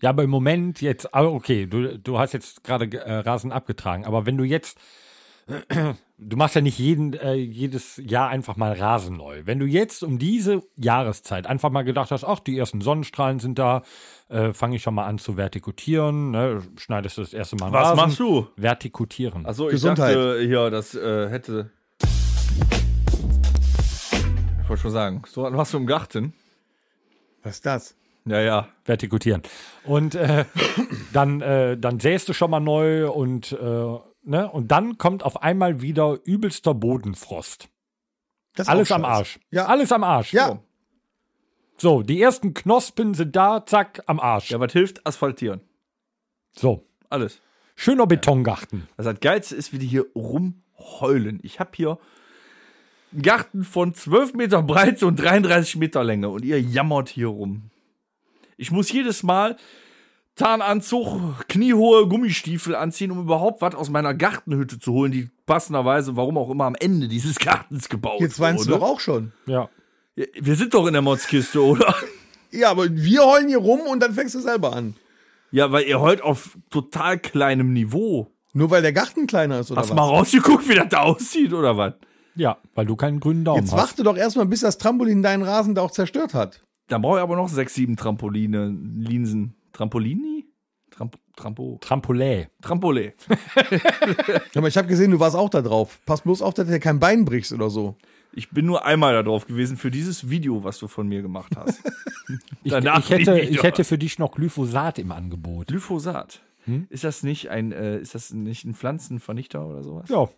ja, 0.03 0.11
aber 0.11 0.23
im 0.23 0.31
Moment 0.31 0.81
jetzt, 0.81 1.15
ah, 1.15 1.25
okay, 1.25 1.67
du, 1.67 1.99
du 1.99 2.19
hast 2.19 2.33
jetzt 2.33 2.65
gerade 2.65 2.87
äh, 2.97 3.19
Rasen 3.19 3.53
abgetragen, 3.53 4.05
aber 4.05 4.27
wenn 4.27 4.37
du 4.37 4.45
jetzt, 4.45 4.79
du 6.19 6.37
machst 6.37 6.55
ja 6.55 6.61
nicht 6.61 6.79
jeden, 6.79 7.13
äh, 7.15 7.35
jedes 7.35 8.01
Jahr 8.03 8.29
einfach 8.29 8.57
mal 8.57 8.73
Rasen 8.73 9.17
neu. 9.17 9.43
Wenn 9.45 9.59
du 9.59 9.67
jetzt 9.67 10.03
um 10.03 10.19
diese 10.19 10.63
Jahreszeit 10.77 11.47
einfach 11.47 11.71
mal 11.71 11.83
gedacht 11.83 12.11
hast, 12.11 12.25
ach, 12.25 12.41
die 12.41 12.57
ersten 12.59 12.81
Sonnenstrahlen 12.81 13.39
sind 13.39 13.59
da, 13.59 13.83
äh, 14.29 14.53
fange 14.53 14.77
ich 14.77 14.83
schon 14.83 14.95
mal 14.95 15.07
an 15.07 15.19
zu 15.19 15.37
vertikutieren, 15.37 16.31
ne, 16.31 16.63
schneidest 16.77 17.19
du 17.19 17.23
das 17.23 17.33
erste 17.35 17.57
Mal 17.57 17.73
Was 17.73 17.89
Rasen. 17.89 17.97
machst 17.97 18.19
du? 18.21 18.47
Vertikutieren. 18.57 19.45
Achso, 19.47 19.67
ich 19.67 19.73
Gesundheit. 19.73 20.15
dachte 20.17 20.41
hier, 20.47 20.71
das 20.71 20.95
äh, 20.95 21.29
hätte. 21.29 21.71
Ich 24.63 24.69
wollte 24.69 24.83
schon 24.83 24.91
sagen, 24.91 25.23
so 25.27 25.43
was 25.43 25.53
machst 25.53 25.75
du 25.75 25.79
im 25.79 25.87
Garten? 25.87 26.35
Was 27.43 27.57
ist 27.57 27.67
das? 27.67 27.97
Ja, 28.25 28.41
ja. 28.41 28.69
vertikutieren. 28.85 29.43
Und 29.85 30.15
äh, 30.15 30.45
dann, 31.13 31.41
äh, 31.41 31.77
dann 31.77 32.01
säst 32.01 32.29
du 32.29 32.33
schon 32.33 32.51
mal 32.51 32.61
neu 32.61 33.11
und, 33.11 33.53
äh, 33.53 33.57
ne? 34.23 34.51
und 34.51 34.69
dann 34.69 34.99
kommt 34.99 35.25
auf 35.25 35.43
einmal 35.43 35.83
wieder 35.83 36.19
übelster 36.25 36.75
Bodenfrost. 36.75 37.69
das 38.55 38.69
Alles 38.69 38.93
am. 38.93 39.05
Arsch. 39.05 39.41
Ja. 39.51 39.67
Alles 39.67 39.91
am 39.93 40.05
Arsch. 40.05 40.33
Ja. 40.33 40.61
So, 41.77 42.03
die 42.03 42.23
ersten 42.23 42.55
Knospen 42.55 43.15
sind 43.15 43.35
da, 43.35 43.67
zack, 43.67 44.03
am 44.07 44.21
Arsch. 44.21 44.51
Ja, 44.51 44.61
was 44.61 44.73
hilft? 44.73 45.05
Asphaltieren. 45.05 45.61
So, 46.55 46.87
Alles. 47.09 47.41
schöner 47.75 48.07
Betongarten. 48.07 48.87
Das 48.97 49.07
das 49.07 49.19
Geilste 49.21 49.57
ist, 49.57 49.73
wie 49.73 49.79
die 49.79 49.87
hier 49.87 50.07
rumheulen. 50.15 51.41
Ich 51.43 51.59
habe 51.59 51.71
hier 51.75 51.99
Garten 53.21 53.65
von 53.65 53.95
12 53.95 54.35
Meter 54.35 54.63
Breite 54.63 55.07
und 55.07 55.17
33 55.17 55.77
Meter 55.77 56.03
Länge 56.05 56.29
und 56.29 56.45
ihr 56.45 56.61
jammert 56.61 57.09
hier 57.09 57.29
rum. 57.29 57.71
Ich 58.57 58.71
muss 58.71 58.91
jedes 58.93 59.23
Mal 59.23 59.57
Tarnanzug, 60.35 61.47
kniehohe 61.49 62.09
Gummistiefel 62.09 62.75
anziehen, 62.75 63.11
um 63.11 63.21
überhaupt 63.21 63.61
was 63.61 63.75
aus 63.75 63.91
meiner 63.91 64.15
Gartenhütte 64.15 64.79
zu 64.79 64.93
holen, 64.93 65.13
die 65.13 65.29
passenderweise, 65.45 66.17
warum 66.17 66.39
auch 66.39 66.49
immer, 66.51 66.65
am 66.65 66.75
Ende 66.75 67.07
dieses 67.09 67.39
Gartens 67.39 67.89
gebaut 67.91 68.21
Jetzt 68.21 68.41
weinst 68.41 68.65
du 68.67 68.71
wurde. 68.71 68.81
doch 68.81 68.87
auch 68.89 69.01
schon. 69.01 69.33
Ja. 69.47 69.69
Ja, 70.17 70.25
Wir 70.41 70.57
sind 70.57 70.73
doch 70.73 70.87
in 70.87 70.95
der 70.95 71.03
Motzkiste, 71.03 71.63
oder? 71.63 71.95
Ja, 72.51 72.71
aber 72.71 72.87
wir 72.91 73.25
heulen 73.25 73.49
hier 73.49 73.59
rum 73.59 73.81
und 73.81 74.01
dann 74.03 74.15
fängst 74.15 74.35
du 74.35 74.41
selber 74.41 74.75
an. 74.75 74.95
Ja, 75.51 75.71
weil 75.71 75.85
ihr 75.85 76.01
heult 76.01 76.23
auf 76.23 76.57
total 76.71 77.19
kleinem 77.19 77.73
Niveau. 77.75 78.31
Nur 78.55 78.71
weil 78.71 78.83
der 78.83 78.93
Garten 78.95 79.27
kleiner 79.27 79.61
ist 79.61 79.71
oder 79.71 79.81
Hast 79.83 79.91
was? 79.91 79.97
mal 79.97 80.03
rausgeguckt, 80.05 80.67
wie 80.69 80.75
das 80.75 80.89
da 80.89 81.01
aussieht, 81.03 81.53
oder 81.53 81.77
was? 81.77 81.95
Ja, 82.35 82.59
weil 82.75 82.87
du 82.87 82.97
keinen 82.97 83.21
grünen 83.21 83.45
Daumen 83.45 83.63
Jetzt 83.63 83.73
hast. 83.73 83.79
warte 83.81 84.03
doch 84.03 84.17
erstmal, 84.17 84.47
bis 84.47 84.61
das 84.61 84.79
Trampolin 84.79 85.23
deinen 85.23 85.43
Rasen 85.43 85.75
da 85.75 85.83
auch 85.83 85.91
zerstört 85.91 86.35
hat. 86.35 86.63
Dann 86.89 87.03
brauche 87.03 87.19
ich 87.19 87.23
aber 87.23 87.37
noch 87.37 87.49
sechs, 87.49 87.75
sieben 87.75 87.97
Trampoline, 87.97 88.75
Linsen. 88.97 89.55
Trampolini? 89.73 90.47
Tramp 90.91 91.17
Trampo. 91.37 91.79
Trampolin. 91.81 92.47
Trampole. 92.61 93.15
Aber 94.55 94.69
ich 94.69 94.77
habe 94.77 94.89
gesehen, 94.89 95.11
du 95.11 95.19
warst 95.19 95.35
auch 95.35 95.49
da 95.49 95.63
drauf. 95.63 95.99
Pass 96.05 96.21
bloß 96.21 96.43
auf, 96.43 96.53
dass 96.53 96.67
du 96.67 96.73
dir 96.73 96.81
kein 96.81 97.01
Bein 97.01 97.25
brichst 97.25 97.53
oder 97.53 97.71
so. 97.71 97.97
Ich 98.35 98.51
bin 98.51 98.67
nur 98.67 98.85
einmal 98.85 99.15
da 99.15 99.23
drauf 99.23 99.47
gewesen 99.47 99.79
für 99.79 99.91
dieses 99.91 100.29
Video, 100.29 100.65
was 100.65 100.79
du 100.79 100.89
von 100.89 101.09
mir 101.09 101.23
gemacht 101.23 101.53
hast. 101.57 101.83
Ich, 102.65 102.71
Danach 102.71 103.01
ich, 103.01 103.11
hätte, 103.11 103.41
ich 103.41 103.63
hätte 103.63 103.85
für 103.85 103.99
dich 103.99 104.19
noch 104.19 104.33
Glyphosat 104.33 104.99
im 105.01 105.13
Angebot. 105.13 105.67
Glyphosat. 105.67 106.41
Ist 106.89 107.05
das 107.05 107.25
nicht 107.25 107.51
ein, 107.51 107.73
äh, 107.73 107.99
ist 107.99 108.15
das 108.15 108.33
nicht 108.33 108.65
ein 108.65 108.75
Pflanzenvernichter 108.75 109.67
oder 109.67 109.83
sowas? 109.83 110.09
Ja. 110.09 110.29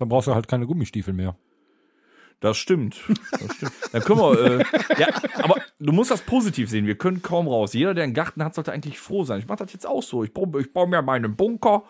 Ja. 0.00 0.04
Dann 0.04 0.08
brauchst 0.08 0.28
du 0.28 0.34
halt 0.34 0.48
keine 0.48 0.66
Gummistiefel 0.66 1.14
mehr. 1.14 1.36
Das 2.40 2.56
stimmt. 2.56 2.96
Das 3.30 3.54
stimmt. 3.54 3.72
Dann 3.92 4.02
können 4.02 4.18
wir, 4.18 4.60
äh, 4.60 4.64
ja, 4.98 5.08
aber 5.42 5.56
du 5.78 5.92
musst 5.92 6.10
das 6.10 6.22
positiv 6.22 6.70
sehen. 6.70 6.86
Wir 6.86 6.96
können 6.96 7.22
kaum 7.22 7.48
raus. 7.48 7.74
Jeder, 7.74 7.94
der 7.94 8.04
einen 8.04 8.14
Garten 8.14 8.42
hat, 8.42 8.54
sollte 8.54 8.72
eigentlich 8.72 8.98
froh 8.98 9.24
sein. 9.24 9.38
Ich 9.38 9.46
mache 9.46 9.58
das 9.58 9.72
jetzt 9.72 9.86
auch 9.86 10.02
so. 10.02 10.24
Ich 10.24 10.32
baue, 10.32 10.60
ich 10.60 10.72
baue 10.72 10.88
mir 10.88 11.02
meinen 11.02 11.36
Bunker. 11.36 11.84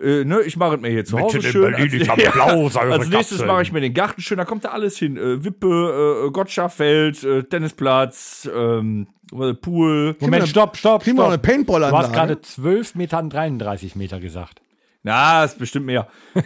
Äh, 0.00 0.24
ne, 0.24 0.40
ich 0.40 0.56
mache 0.56 0.76
es 0.76 0.80
mir 0.80 0.88
hier 0.88 1.04
zu 1.04 1.18
Hause 1.18 1.38
dem 1.38 1.52
schön. 1.52 1.72
Berliner 1.72 2.12
Als, 2.14 2.32
Blausäure 2.32 2.92
als 2.92 3.08
nächstes 3.08 3.44
mache 3.44 3.62
ich 3.62 3.72
mir 3.72 3.80
den 3.80 3.94
Garten 3.94 4.20
schön. 4.22 4.38
Da 4.38 4.44
kommt 4.44 4.64
da 4.64 4.70
alles 4.70 4.98
hin. 4.98 5.16
Äh, 5.16 5.44
Wippe, 5.44 6.26
äh, 6.26 6.30
Gottschafeld, 6.32 7.22
äh, 7.22 7.42
Tennisplatz, 7.44 8.48
ähm, 8.52 9.06
äh, 9.32 9.54
Pool. 9.54 10.16
Moment, 10.20 10.48
stopp, 10.48 10.76
stopp, 10.76 11.02
Kriegen 11.02 11.18
wir 11.18 11.24
noch 11.24 11.32
eine 11.32 11.38
stopp. 11.42 11.90
Du 11.90 11.96
hast 11.96 12.12
gerade 12.12 12.40
12 12.40 12.94
Meter 12.96 13.20
und 13.20 13.32
33 13.32 13.96
Meter 13.96 14.18
gesagt. 14.18 14.60
Na, 15.04 15.44
ist 15.44 15.58
bestimmt 15.58 15.86
mehr. 15.86 16.08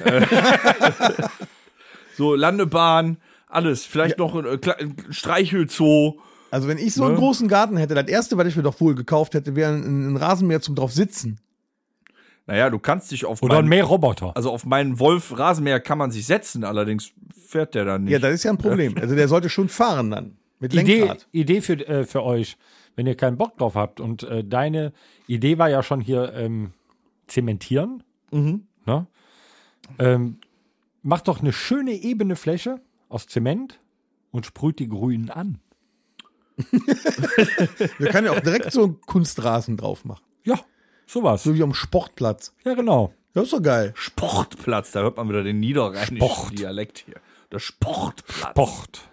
So, 2.16 2.34
Landebahn, 2.34 3.18
alles. 3.46 3.84
Vielleicht 3.86 4.18
noch 4.18 4.34
ein, 4.34 4.44
äh, 4.44 4.58
ein 4.80 4.96
Streichelzoo. 5.10 6.18
Also 6.50 6.66
wenn 6.66 6.76
ich 6.78 6.94
so 6.94 7.04
einen 7.04 7.12
Ne? 7.14 7.18
großen 7.20 7.46
Garten 7.46 7.76
hätte, 7.76 7.94
das 7.94 8.08
erste, 8.08 8.36
was 8.36 8.48
ich 8.48 8.56
mir 8.56 8.64
doch 8.64 8.80
wohl 8.80 8.96
gekauft 8.96 9.34
hätte, 9.34 9.54
wäre 9.54 9.72
ein, 9.72 10.12
ein 10.14 10.16
Rasenmäher 10.16 10.60
zum 10.60 10.74
drauf 10.74 10.92
sitzen. 10.92 11.38
Naja, 12.46 12.70
du 12.70 12.78
kannst 12.80 13.12
dich 13.12 13.24
auf 13.24 13.40
Oder 13.42 13.56
meinen, 13.56 13.68
mehr 13.68 13.84
Roboter. 13.84 14.32
also 14.36 14.50
auf 14.50 14.64
meinen 14.66 14.98
Wolf 14.98 15.38
Rasenmäher 15.38 15.78
kann 15.78 15.98
man 15.98 16.10
sich 16.10 16.26
setzen, 16.26 16.64
allerdings 16.64 17.12
fährt 17.46 17.74
der 17.76 17.84
dann 17.84 18.04
nicht. 18.04 18.12
Ja, 18.12 18.18
das 18.18 18.34
ist 18.34 18.42
ja 18.44 18.50
ein 18.50 18.58
Problem. 18.58 18.96
Also 19.00 19.14
der 19.14 19.28
sollte 19.28 19.48
schon 19.48 19.68
fahren 19.68 20.10
dann. 20.10 20.38
Mit 20.58 20.74
Idee, 20.74 20.98
Lenkrad. 21.00 21.28
Idee 21.30 21.60
für, 21.60 21.74
äh, 21.86 22.04
für 22.04 22.24
euch, 22.24 22.56
wenn 22.96 23.06
ihr 23.06 23.14
keinen 23.16 23.36
Bock 23.36 23.56
drauf 23.58 23.76
habt. 23.76 24.00
Und 24.00 24.24
äh, 24.24 24.42
deine 24.42 24.92
Idee 25.28 25.58
war 25.58 25.68
ja 25.68 25.84
schon 25.84 26.00
hier 26.00 26.32
ähm, 26.34 26.72
zementieren. 27.28 28.02
Ne? 28.86 29.06
Ähm, 29.98 30.38
macht 31.02 31.28
doch 31.28 31.40
eine 31.40 31.52
schöne 31.52 31.92
ebene 31.92 32.36
Fläche 32.36 32.80
aus 33.08 33.26
Zement 33.26 33.80
und 34.30 34.46
sprüht 34.46 34.78
die 34.78 34.88
Grünen 34.88 35.30
an. 35.30 35.58
Wir 37.98 38.08
können 38.08 38.26
ja 38.26 38.32
auch 38.32 38.40
direkt 38.40 38.72
so 38.72 38.84
einen 38.84 39.00
Kunstrasen 39.00 39.76
drauf 39.76 40.04
machen. 40.04 40.24
Ja, 40.44 40.58
sowas. 41.06 41.44
So 41.44 41.54
wie 41.54 41.62
am 41.62 41.74
Sportplatz. 41.74 42.54
Ja, 42.64 42.74
genau. 42.74 43.14
Das 43.34 43.44
ist 43.44 43.52
doch 43.52 43.62
geil. 43.62 43.92
Sportplatz, 43.94 44.90
da 44.92 45.02
hört 45.02 45.16
man 45.16 45.28
wieder 45.28 45.44
den 45.44 45.60
niederrheinischen 45.60 46.16
Sport. 46.16 46.58
Dialekt 46.58 47.04
hier. 47.06 47.16
Der 47.52 47.60
Sportplatz. 47.60 48.50
Sport. 48.50 49.08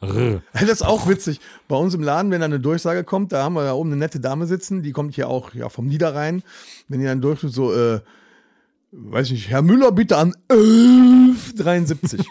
R. 0.00 0.42
Das 0.52 0.62
ist 0.62 0.82
auch 0.82 1.08
witzig. 1.08 1.40
Bei 1.66 1.76
uns 1.76 1.94
im 1.94 2.02
Laden, 2.02 2.30
wenn 2.30 2.40
da 2.40 2.46
eine 2.46 2.60
Durchsage 2.60 3.04
kommt, 3.04 3.32
da 3.32 3.42
haben 3.42 3.54
wir 3.54 3.64
da 3.64 3.72
oben 3.72 3.90
eine 3.90 3.98
nette 3.98 4.20
Dame 4.20 4.46
sitzen, 4.46 4.82
die 4.82 4.92
kommt 4.92 5.14
hier 5.14 5.28
auch 5.28 5.54
ja, 5.54 5.68
vom 5.68 5.86
Niederrhein. 5.86 6.42
Wenn 6.88 7.00
die 7.00 7.06
dann 7.06 7.20
durch 7.20 7.40
so, 7.40 7.72
äh, 7.72 8.00
weiß 8.92 9.30
nicht, 9.30 9.48
Herr 9.50 9.62
Müller 9.62 9.92
bitte 9.92 10.16
an 10.16 10.34
1173. 10.48 12.24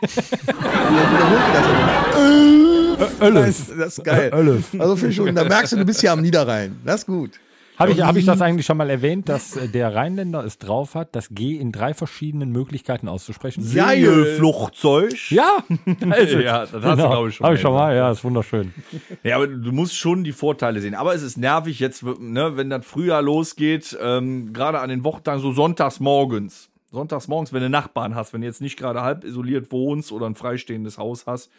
das, 3.20 3.68
das 3.78 3.97
ist 3.97 4.03
geil. 4.03 4.32
Also 4.32 4.95
finde 4.95 5.12
ich 5.12 5.16
schon, 5.16 5.36
da 5.36 5.43
merkst 5.43 5.74
du, 5.74 5.78
du 5.78 5.86
bist 5.86 6.01
ja 6.01 6.14
am 6.14 6.22
Niederrhein. 6.22 6.78
Das 6.86 7.01
ist 7.01 7.08
gut. 7.08 7.39
Habe 7.78 7.91
ich, 7.91 8.01
hab 8.01 8.15
ich 8.15 8.25
das 8.25 8.41
eigentlich 8.41 8.65
schon 8.65 8.78
mal 8.78 8.89
erwähnt, 8.89 9.30
dass 9.30 9.55
äh, 9.55 9.67
der 9.67 9.93
Rheinländer 9.93 10.43
es 10.43 10.57
drauf 10.57 10.95
hat, 10.95 11.15
das 11.15 11.30
G 11.30 11.55
in 11.55 11.71
drei 11.71 11.93
verschiedenen 11.93 12.51
Möglichkeiten 12.51 13.07
auszusprechen? 13.07 13.61
Segelflugzeug. 13.61 15.13
Ja, 15.30 15.63
also, 16.09 16.39
Ja, 16.39 16.65
das 16.65 16.84
hast 16.84 16.99
du, 16.99 17.07
glaub 17.07 17.28
ich, 17.28 17.36
schon 17.36 17.45
Habe 17.45 17.55
ich 17.55 17.61
schon 17.61 17.73
mal, 17.73 17.95
ja, 17.95 18.09
ist 18.09 18.23
wunderschön. 18.23 18.73
Ja, 19.23 19.36
aber 19.36 19.47
du 19.47 19.71
musst 19.71 19.95
schon 19.95 20.23
die 20.23 20.32
Vorteile 20.32 20.82
sehen. 20.82 20.95
Aber 20.95 21.13
es 21.13 21.21
ist 21.21 21.38
nervig 21.38 21.80
jetzt, 21.80 22.03
ne, 22.03 22.57
wenn 22.57 22.71
das 22.71 22.84
Frühjahr 22.84 23.21
losgeht, 23.21 23.95
ähm, 24.01 24.53
gerade 24.53 24.80
an 24.80 24.89
den 24.89 25.03
Wochentagen, 25.03 25.39
so 25.39 25.51
sonntags 25.51 25.99
morgens. 25.99 26.69
Sonntags 26.89 27.28
morgens, 27.28 27.53
wenn 27.53 27.61
du 27.61 27.69
Nachbarn 27.69 28.15
hast, 28.15 28.34
wenn 28.34 28.41
du 28.41 28.47
jetzt 28.47 28.61
nicht 28.61 28.78
gerade 28.78 29.01
halb 29.01 29.23
isoliert 29.23 29.71
wohnst 29.71 30.11
oder 30.11 30.25
ein 30.25 30.36
freistehendes 30.36 30.97
Haus 30.97 31.28
hast, 31.28 31.51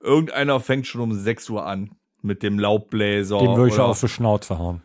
irgendeiner 0.00 0.60
fängt 0.60 0.86
schon 0.86 1.00
um 1.00 1.14
6 1.14 1.48
Uhr 1.48 1.64
an 1.64 1.92
mit 2.20 2.42
dem 2.42 2.58
Laubbläser. 2.58 3.38
Dem 3.38 3.56
würde 3.56 3.72
ich 3.72 3.78
auf 3.78 4.00
die 4.00 4.08
Schnauze 4.08 4.58
hauen. 4.58 4.82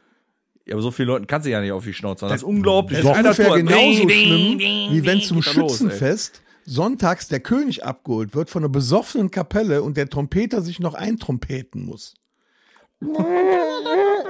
Ja, 0.66 0.76
aber 0.76 0.82
so 0.82 0.92
viele 0.92 1.08
Leute 1.08 1.26
kannst 1.26 1.46
du 1.48 1.52
ja 1.52 1.60
nicht 1.62 1.72
auf 1.72 1.84
die 1.84 1.94
Schnauze. 1.94 2.28
Das 2.28 2.38
ist 2.38 2.44
unglaublich. 2.44 3.02
Das 3.02 3.12
ist 3.18 3.18
ungefähr 3.24 3.48
tut- 3.48 3.58
genauso 3.58 4.06
Ding, 4.06 4.26
schlimm, 4.28 4.58
ding, 4.60 4.92
wie 4.94 5.06
wenn 5.06 5.18
ding, 5.20 5.28
zum 5.28 5.42
da 5.42 5.52
los. 5.54 5.72
Schützenfest 5.78 6.42
sonntags 6.66 7.28
der 7.28 7.40
König 7.40 7.84
abgeholt 7.84 8.36
wird 8.36 8.50
von 8.52 8.62
einer 8.64 8.70
besoffenen 8.70 9.32
Kapelle 9.32 9.82
und 9.82 9.98
der 9.98 10.08
Trompeter 10.10 10.62
sich 10.62 10.80
noch 10.80 10.94
eintrompeten 10.94 11.84
muss. 11.86 12.14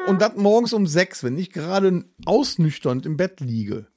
Und 0.07 0.21
das 0.21 0.35
morgens 0.37 0.71
um 0.73 0.87
sechs, 0.87 1.23
wenn 1.23 1.37
ich 1.37 1.51
gerade 1.51 2.05
ausnüchternd 2.25 3.05
im 3.05 3.17
Bett 3.17 3.41
liege. 3.41 3.87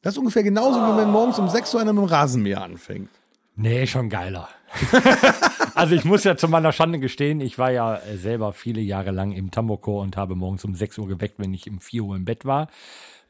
Das 0.00 0.14
ist 0.14 0.18
ungefähr 0.18 0.42
genauso, 0.42 0.78
wie 0.80 0.98
wenn 1.00 1.10
morgens 1.10 1.38
um 1.38 1.48
sechs 1.50 1.74
Uhr 1.74 1.80
einer 1.80 1.92
mit 1.92 2.02
dem 2.04 2.08
Rasenmäher 2.08 2.62
anfängt. 2.62 3.10
Nee, 3.56 3.86
schon 3.86 4.08
geiler. 4.08 4.48
also 5.74 5.94
ich 5.94 6.04
muss 6.04 6.24
ja 6.24 6.36
zu 6.36 6.48
meiner 6.48 6.72
Schande 6.72 6.98
gestehen, 6.98 7.40
ich 7.40 7.58
war 7.58 7.70
ja 7.70 8.00
selber 8.16 8.52
viele 8.52 8.80
Jahre 8.80 9.10
lang 9.10 9.32
im 9.32 9.50
Tambourchor 9.50 10.02
und 10.02 10.16
habe 10.16 10.34
morgens 10.34 10.64
um 10.64 10.74
6 10.74 10.98
Uhr 10.98 11.08
geweckt, 11.08 11.38
wenn 11.38 11.54
ich 11.54 11.68
um 11.70 11.80
4 11.80 12.02
Uhr 12.02 12.16
im 12.16 12.24
Bett 12.24 12.44
war. 12.44 12.68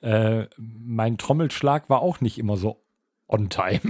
Äh, 0.00 0.46
mein 0.58 1.18
Trommelschlag 1.18 1.88
war 1.88 2.02
auch 2.02 2.20
nicht 2.20 2.38
immer 2.38 2.56
so 2.56 2.84
on 3.26 3.48
time. 3.48 3.80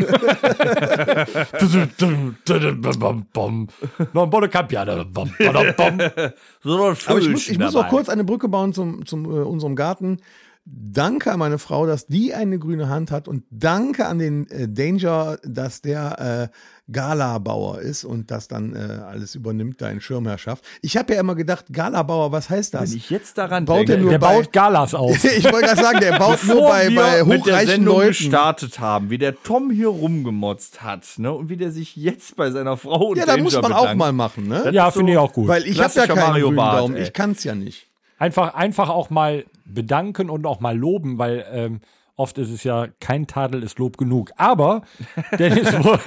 Aber 7.08 7.18
ich 7.18 7.28
muss, 7.28 7.48
ich 7.48 7.58
muss 7.58 7.74
auch 7.76 7.88
kurz 7.88 8.08
eine 8.08 8.24
Brücke 8.24 8.48
bauen 8.48 8.72
zum, 8.72 9.04
zum 9.06 9.24
äh, 9.24 9.42
unserem 9.42 9.74
Garten. 9.76 10.18
Danke 10.66 11.30
an 11.30 11.38
meine 11.40 11.58
Frau, 11.58 11.84
dass 11.86 12.06
die 12.06 12.32
eine 12.32 12.58
grüne 12.58 12.88
Hand 12.88 13.10
hat 13.10 13.28
und 13.28 13.44
danke 13.50 14.06
an 14.06 14.18
den 14.18 14.48
äh, 14.50 14.66
Danger, 14.66 15.36
dass 15.44 15.82
der 15.82 16.50
äh, 16.50 16.90
Galabauer 16.90 17.80
ist 17.80 18.04
und 18.04 18.30
das 18.30 18.48
dann 18.48 18.74
äh, 18.74 18.78
alles 19.04 19.34
übernimmt, 19.34 19.82
da 19.82 19.90
in 19.90 20.00
Schirmherrschaft. 20.00 20.64
Ich 20.80 20.96
habe 20.96 21.12
ja 21.12 21.20
immer 21.20 21.34
gedacht, 21.34 21.66
Galabauer, 21.70 22.32
was 22.32 22.48
heißt 22.48 22.72
das? 22.72 22.90
Wenn 22.92 22.96
ich 22.96 23.10
jetzt 23.10 23.36
daran 23.36 23.66
Baut 23.66 23.80
denke, 23.80 23.92
er 23.92 23.98
nur 23.98 24.10
Der 24.12 24.18
bei- 24.18 24.36
baut 24.36 24.52
Galas 24.52 24.94
auf. 24.94 25.22
ich 25.24 25.44
wollte 25.44 25.66
gerade 25.66 25.82
sagen, 25.82 26.00
der 26.00 26.18
baut 26.18 26.42
nur 26.44 26.54
Bevor 26.54 26.68
bei, 26.70 26.88
wir 26.88 26.96
bei 27.00 27.24
mit 27.24 27.46
der 27.46 27.52
hochreichen 27.54 27.68
Sendung 27.70 27.96
Leuten. 27.96 28.08
gestartet 28.08 28.80
haben, 28.80 29.10
wie 29.10 29.18
der 29.18 29.42
Tom 29.42 29.70
hier 29.70 29.88
rumgemotzt 29.88 30.82
hat, 30.82 31.04
ne, 31.18 31.30
und 31.30 31.50
wie 31.50 31.58
der 31.58 31.72
sich 31.72 31.94
jetzt 31.94 32.36
bei 32.36 32.50
seiner 32.50 32.78
Frau 32.78 33.08
und 33.08 33.18
Ja, 33.18 33.26
da 33.26 33.36
muss 33.36 33.52
man 33.60 33.70
auch 33.74 33.80
bedankt. 33.80 33.98
mal 33.98 34.12
machen, 34.12 34.48
ne? 34.48 34.70
Ja, 34.72 34.88
ist 34.88 34.94
finde 34.96 35.12
ich 35.12 35.16
so- 35.18 35.22
auch 35.24 35.32
gut. 35.34 35.46
Weil 35.48 35.66
ich 35.66 35.78
habe 35.82 35.92
ja 35.94 36.06
keinen 36.06 36.16
Mario 36.20 36.46
grünen 36.46 36.56
Barth, 36.56 36.78
Daumen, 36.80 36.96
ey. 36.96 37.02
ich 37.02 37.12
kann's 37.12 37.44
ja 37.44 37.54
nicht. 37.54 37.86
Einfach, 38.18 38.54
einfach 38.54 38.88
auch 38.88 39.10
mal 39.10 39.44
bedanken 39.64 40.30
und 40.30 40.46
auch 40.46 40.60
mal 40.60 40.76
loben, 40.76 41.18
weil 41.18 41.44
ähm, 41.50 41.80
oft 42.16 42.38
ist 42.38 42.50
es 42.50 42.64
ja, 42.64 42.88
kein 43.00 43.26
Tadel 43.26 43.62
ist 43.62 43.78
Lob 43.78 43.96
genug. 43.96 44.32
Aber, 44.36 44.82
Dennis, 45.38 45.72
wo, 45.72 45.98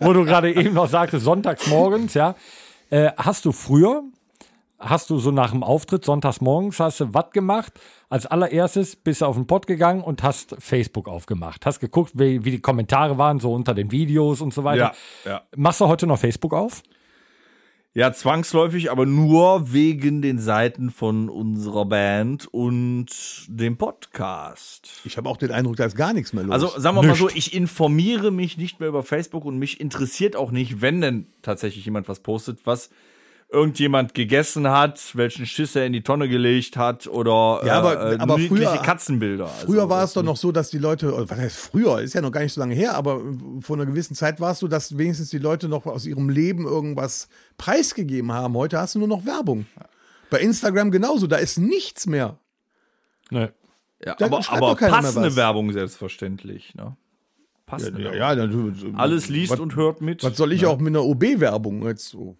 wo 0.00 0.12
du 0.12 0.24
gerade 0.24 0.52
eben 0.54 0.74
noch 0.74 0.88
sagtest, 0.88 1.24
sonntags 1.24 1.66
morgens, 1.66 2.14
ja, 2.14 2.34
äh, 2.90 3.10
hast 3.16 3.44
du 3.44 3.52
früher, 3.52 4.02
hast 4.78 5.10
du 5.10 5.18
so 5.18 5.30
nach 5.30 5.50
dem 5.50 5.62
Auftritt 5.62 6.04
sonntags 6.04 6.40
morgens, 6.40 6.80
hast 6.80 7.00
du 7.00 7.14
was 7.14 7.30
gemacht? 7.30 7.72
Als 8.08 8.26
allererstes 8.26 8.96
bist 8.96 9.20
du 9.20 9.26
auf 9.26 9.36
den 9.36 9.46
Pott 9.46 9.66
gegangen 9.66 10.02
und 10.02 10.22
hast 10.22 10.56
Facebook 10.58 11.08
aufgemacht. 11.08 11.66
Hast 11.66 11.80
geguckt, 11.80 12.12
wie, 12.14 12.44
wie 12.44 12.52
die 12.52 12.60
Kommentare 12.60 13.18
waren, 13.18 13.40
so 13.40 13.52
unter 13.52 13.74
den 13.74 13.90
Videos 13.90 14.40
und 14.40 14.54
so 14.54 14.64
weiter. 14.64 14.92
Ja, 15.24 15.30
ja. 15.30 15.42
Machst 15.56 15.80
du 15.80 15.88
heute 15.88 16.06
noch 16.06 16.18
Facebook 16.18 16.52
auf? 16.54 16.82
Ja, 17.96 18.12
zwangsläufig, 18.12 18.90
aber 18.90 19.06
nur 19.06 19.72
wegen 19.72 20.20
den 20.20 20.40
Seiten 20.40 20.90
von 20.90 21.28
unserer 21.28 21.84
Band 21.84 22.48
und 22.52 23.06
dem 23.46 23.76
Podcast. 23.76 25.00
Ich 25.04 25.16
habe 25.16 25.28
auch 25.28 25.36
den 25.36 25.52
Eindruck, 25.52 25.76
da 25.76 25.84
ist 25.84 25.94
gar 25.94 26.12
nichts 26.12 26.32
mehr 26.32 26.42
los. 26.42 26.52
Also 26.52 26.72
sagen 26.76 26.96
wir 26.96 27.02
mal 27.04 27.14
so, 27.14 27.30
ich 27.30 27.54
informiere 27.54 28.32
mich 28.32 28.58
nicht 28.58 28.80
mehr 28.80 28.88
über 28.88 29.04
Facebook 29.04 29.44
und 29.44 29.60
mich 29.60 29.80
interessiert 29.80 30.34
auch 30.34 30.50
nicht, 30.50 30.80
wenn 30.80 31.00
denn 31.02 31.28
tatsächlich 31.40 31.84
jemand 31.84 32.08
was 32.08 32.18
postet, 32.18 32.58
was 32.64 32.90
irgendjemand 33.50 34.14
gegessen 34.14 34.68
hat, 34.68 35.14
welchen 35.14 35.46
Schiss 35.46 35.76
er 35.76 35.86
in 35.86 35.92
die 35.92 36.02
Tonne 36.02 36.28
gelegt 36.28 36.76
hat 36.76 37.06
oder 37.06 37.60
Ja, 37.64 37.78
aber- 37.78 38.12
äh, 38.12 38.16
aber 38.18 38.36
niedliche 38.38 38.66
früher- 38.68 38.82
Katzenbilder. 38.82 39.46
Früher 39.46 39.82
Also, 39.82 39.90
war 39.90 40.02
es 40.04 40.12
doch 40.14 40.22
noch 40.24 40.36
so, 40.36 40.50
dass 40.50 40.70
die 40.70 40.78
Leute, 40.78 41.14
oder 41.14 41.30
was 41.30 41.38
heißt 41.38 41.56
früher, 41.56 42.00
ist 42.00 42.14
ja 42.14 42.20
noch 42.20 42.32
gar 42.32 42.40
nicht 42.42 42.52
so 42.52 42.60
lange 42.60 42.74
her, 42.74 42.94
aber 42.96 43.20
vor 43.60 43.76
einer 43.76 43.86
gewissen 43.86 44.14
Zeit 44.16 44.40
war 44.40 44.52
es 44.52 44.58
so, 44.58 44.66
dass 44.66 44.98
wenigstens 44.98 45.30
die 45.30 45.38
Leute 45.38 45.68
noch 45.68 45.86
aus 45.86 46.04
ihrem 46.06 46.28
Leben 46.30 46.64
irgendwas 46.66 47.28
preisgegeben 47.56 48.32
haben. 48.32 48.54
Heute 48.56 48.78
hast 48.78 48.96
du 48.96 48.98
nur 48.98 49.08
noch 49.08 49.24
Werbung. 49.24 49.66
Bei 50.30 50.40
Instagram 50.40 50.90
genauso, 50.90 51.26
da 51.28 51.36
ist 51.36 51.58
nichts 51.58 52.06
mehr. 52.06 52.38
Ne. 53.30 53.52
ja, 54.04 54.14
da 54.16 54.26
aber, 54.26 54.40
aber 54.50 54.74
passende. 54.74 55.36
Werbung 55.36 55.72
selbstverständlich. 55.72 56.74
Ne? 56.74 56.96
Passende 57.66 58.02
Werbung. 58.02 58.18
Ja, 58.18 58.34
dann, 58.34 58.94
Alles 58.96 59.28
liest 59.28 59.52
was, 59.52 59.60
und 59.60 59.76
hört 59.76 60.00
mit. 60.00 60.22
Was 60.24 60.36
soll 60.36 60.52
ich 60.52 60.66
auch 60.66 60.78
mit 60.78 60.88
einer 60.88 61.04
OB-Werbung 61.04 61.86
jetzt 61.86 62.08
so? 62.08 62.36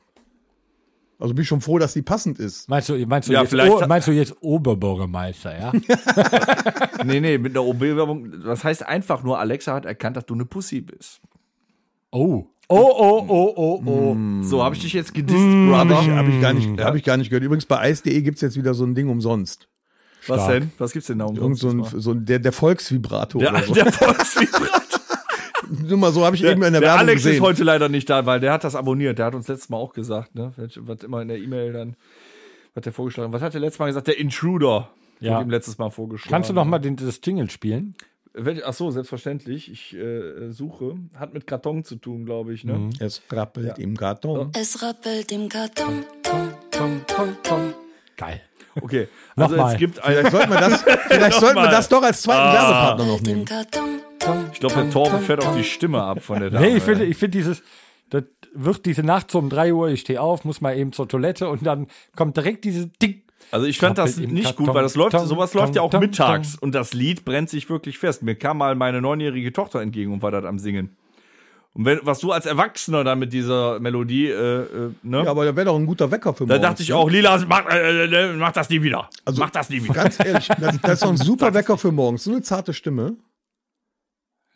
Also 1.24 1.34
bin 1.34 1.40
ich 1.40 1.48
schon 1.48 1.62
froh, 1.62 1.78
dass 1.78 1.94
die 1.94 2.02
passend 2.02 2.38
ist. 2.38 2.68
Meinst 2.68 2.90
du, 2.90 2.98
meinst 3.06 3.30
du, 3.30 3.32
Ja, 3.32 3.40
jetzt, 3.40 3.48
vielleicht 3.48 3.72
O- 3.72 3.86
meinst 3.86 4.06
du 4.08 4.12
jetzt 4.12 4.34
Oberbürgermeister, 4.42 5.58
ja? 5.58 5.72
Nee, 7.04 7.18
nee, 7.20 7.38
mit 7.38 7.52
einer 7.56 7.64
OB-Werbung. 7.64 8.42
Das 8.44 8.62
heißt 8.62 8.84
einfach 8.86 9.22
nur, 9.22 9.38
Alexa 9.38 9.72
hat 9.72 9.86
erkannt, 9.86 10.18
dass 10.18 10.26
du 10.26 10.34
eine 10.34 10.44
Pussy 10.44 10.82
bist. 10.82 11.22
Oh. 12.10 12.44
Oh, 12.68 12.76
oh, 12.76 13.24
oh, 13.26 13.52
oh, 13.56 13.82
oh. 13.86 14.16
So, 14.42 14.62
habe 14.62 14.74
ich 14.74 14.82
dich 14.82 14.92
jetzt 14.92 15.14
gedisst, 15.14 15.38
Habe 15.38 15.88
Brother? 15.88 16.02
ich, 16.02 16.10
hab 16.10 16.28
ich, 16.28 16.40
gar 16.42 16.52
nicht, 16.52 16.80
hab 16.80 16.94
ich 16.94 17.02
gar 17.04 17.16
nicht 17.16 17.30
gehört. 17.30 17.42
Übrigens 17.44 17.64
bei 17.64 17.78
Eis.de 17.78 18.20
gibt 18.20 18.36
es 18.36 18.42
jetzt 18.42 18.56
wieder 18.56 18.74
so 18.74 18.84
ein 18.84 18.94
Ding 18.94 19.08
umsonst. 19.08 19.66
Was 20.26 20.42
Stark. 20.42 20.60
denn? 20.60 20.72
Was 20.76 20.92
gibt's 20.92 21.06
denn 21.08 21.20
da 21.20 21.24
Irgend 21.24 21.40
umsonst? 21.40 21.90
so 21.90 21.96
ein, 21.96 22.00
so 22.02 22.10
ein, 22.12 22.24
der, 22.26 22.38
der 22.38 22.52
Volksvibrator 22.52 23.40
der, 23.40 23.50
oder 23.50 23.62
so. 23.62 23.72
der 23.74 23.90
Volksvibrator. 23.92 24.82
Nur 25.68 25.98
mal 25.98 26.12
so 26.12 26.24
habe 26.24 26.36
ich 26.36 26.44
eben 26.44 26.62
in 26.62 26.72
der, 26.72 26.80
der 26.80 26.82
Werbung 26.82 27.00
Alex 27.00 27.22
gesehen. 27.22 27.36
ist 27.36 27.40
heute 27.40 27.64
leider 27.64 27.88
nicht 27.88 28.08
da, 28.08 28.26
weil 28.26 28.40
der 28.40 28.52
hat 28.52 28.64
das 28.64 28.74
abonniert. 28.74 29.18
Der 29.18 29.26
hat 29.26 29.34
uns 29.34 29.48
letztes 29.48 29.68
Mal 29.68 29.76
auch 29.76 29.92
gesagt, 29.92 30.34
ne? 30.34 30.52
Was 30.56 31.02
immer 31.02 31.22
in 31.22 31.28
der 31.28 31.38
E-Mail 31.38 31.72
dann, 31.72 31.96
was 32.74 32.82
der 32.84 32.92
vorgeschlagen 32.92 33.28
hat. 33.28 33.34
Was 33.34 33.42
hat 33.42 33.54
der 33.54 33.60
letztes 33.60 33.78
Mal 33.78 33.86
gesagt? 33.86 34.06
Der 34.06 34.18
Intruder. 34.18 34.90
Ja. 35.20 35.34
Wurde 35.34 35.44
ihm 35.44 35.50
letztes 35.50 35.78
Mal 35.78 35.90
vorgeschlagen. 35.90 36.30
Kannst 36.32 36.50
du 36.50 36.54
noch 36.54 36.64
mal 36.64 36.78
den, 36.78 36.96
das 36.96 37.20
Jingle 37.22 37.50
spielen? 37.50 37.94
Ach 38.64 38.72
so, 38.72 38.90
selbstverständlich. 38.90 39.70
Ich 39.70 39.94
äh, 39.94 40.50
suche. 40.50 40.96
Hat 41.14 41.34
mit 41.34 41.46
Karton 41.46 41.84
zu 41.84 41.96
tun, 41.96 42.24
glaube 42.24 42.52
ich, 42.52 42.64
ne? 42.64 42.90
es 42.98 43.22
rappelt 43.30 43.78
im 43.78 43.96
Karton. 43.96 44.50
Es 44.58 44.82
rappelt 44.82 45.30
im 45.30 45.48
Karton, 45.48 46.04
tom, 46.22 46.48
tom, 46.70 47.00
tom, 47.06 47.36
tom. 47.44 47.74
Geil. 48.16 48.40
Okay. 48.80 49.08
Also 49.36 49.54
Nochmal. 49.54 49.74
es 49.74 49.78
gibt 49.78 49.98
Vielleicht 49.98 50.30
sollten 50.32 50.50
wir 50.50 50.60
das, 50.60 50.82
vielleicht 51.08 51.40
sollten 51.40 51.56
wir 51.62 51.68
das 51.68 51.88
doch 51.88 52.02
als 52.02 52.22
zweiten 52.22 52.52
Werbepartner 52.52 53.04
noch 53.04 53.14
Rappelt 53.14 53.28
im 53.28 53.44
nehmen. 53.44 54.03
Ich 54.52 54.60
glaube, 54.60 54.74
der 54.74 54.90
Torben 54.90 55.20
fährt 55.20 55.44
auf 55.44 55.56
die 55.56 55.64
Stimme 55.64 56.02
ab 56.02 56.22
von 56.22 56.40
der 56.40 56.50
Dame. 56.50 56.66
Nee, 56.70 56.76
ich 56.76 56.82
finde, 56.82 57.04
ich 57.04 57.16
finde 57.16 57.38
dieses, 57.38 57.62
das 58.10 58.24
wird 58.54 58.86
diese 58.86 59.02
Nacht 59.02 59.30
so 59.30 59.38
um 59.38 59.50
3 59.50 59.74
Uhr, 59.74 59.88
ich 59.88 60.00
stehe 60.00 60.20
auf, 60.20 60.44
muss 60.44 60.60
mal 60.60 60.76
eben 60.76 60.92
zur 60.92 61.08
Toilette 61.08 61.48
und 61.48 61.66
dann 61.66 61.88
kommt 62.16 62.36
direkt 62.36 62.64
diese 62.64 62.86
Ding. 62.86 63.22
Also 63.50 63.66
ich 63.66 63.78
fand 63.78 63.98
das 63.98 64.16
nicht 64.16 64.44
Karton, 64.44 64.66
gut, 64.66 64.74
weil 64.74 64.82
das 64.82 64.94
läuft, 64.94 65.12
Tom, 65.12 65.26
sowas 65.26 65.52
Tom, 65.52 65.60
läuft 65.60 65.76
ja 65.76 65.82
auch 65.82 65.90
Tom, 65.90 66.00
mittags 66.00 66.56
und 66.56 66.74
das 66.74 66.94
Lied 66.94 67.24
brennt 67.24 67.50
sich 67.50 67.68
wirklich 67.68 67.98
fest. 67.98 68.22
Mir 68.22 68.34
kam 68.34 68.58
mal 68.58 68.74
meine 68.74 69.00
neunjährige 69.00 69.52
Tochter 69.52 69.80
entgegen 69.80 70.12
und 70.12 70.22
war 70.22 70.30
das 70.30 70.44
am 70.44 70.58
Singen. 70.58 70.96
Und 71.74 71.84
wenn, 71.84 71.98
was 72.04 72.20
du 72.20 72.30
als 72.30 72.46
Erwachsener 72.46 73.02
dann 73.02 73.18
mit 73.18 73.32
dieser 73.32 73.80
Melodie, 73.80 74.28
äh, 74.28 74.60
äh, 74.60 74.66
ne? 75.02 75.24
Ja, 75.24 75.30
aber 75.30 75.44
da 75.44 75.56
wäre 75.56 75.66
doch 75.66 75.76
ein 75.76 75.86
guter 75.86 76.08
Wecker 76.08 76.32
für 76.32 76.46
da 76.46 76.54
morgens, 76.54 76.62
dachte 76.62 76.82
ich 76.84 76.88
ne? 76.90 76.96
auch, 76.96 77.10
Lila, 77.10 77.44
mach, 77.48 77.68
äh, 77.68 78.04
äh, 78.04 78.32
mach 78.34 78.52
das 78.52 78.70
nie 78.70 78.80
wieder. 78.80 79.10
Also, 79.24 79.40
mach 79.40 79.50
das 79.50 79.70
nie 79.70 79.82
wieder. 79.82 79.94
Ganz 79.94 80.24
ehrlich, 80.24 80.46
das, 80.46 80.80
das 80.80 80.92
ist 80.92 81.02
doch 81.02 81.10
ein 81.10 81.16
super 81.16 81.52
Wecker 81.52 81.76
für 81.76 81.90
morgens. 81.90 82.24
So 82.24 82.30
eine 82.30 82.42
zarte 82.42 82.72
Stimme. 82.72 83.16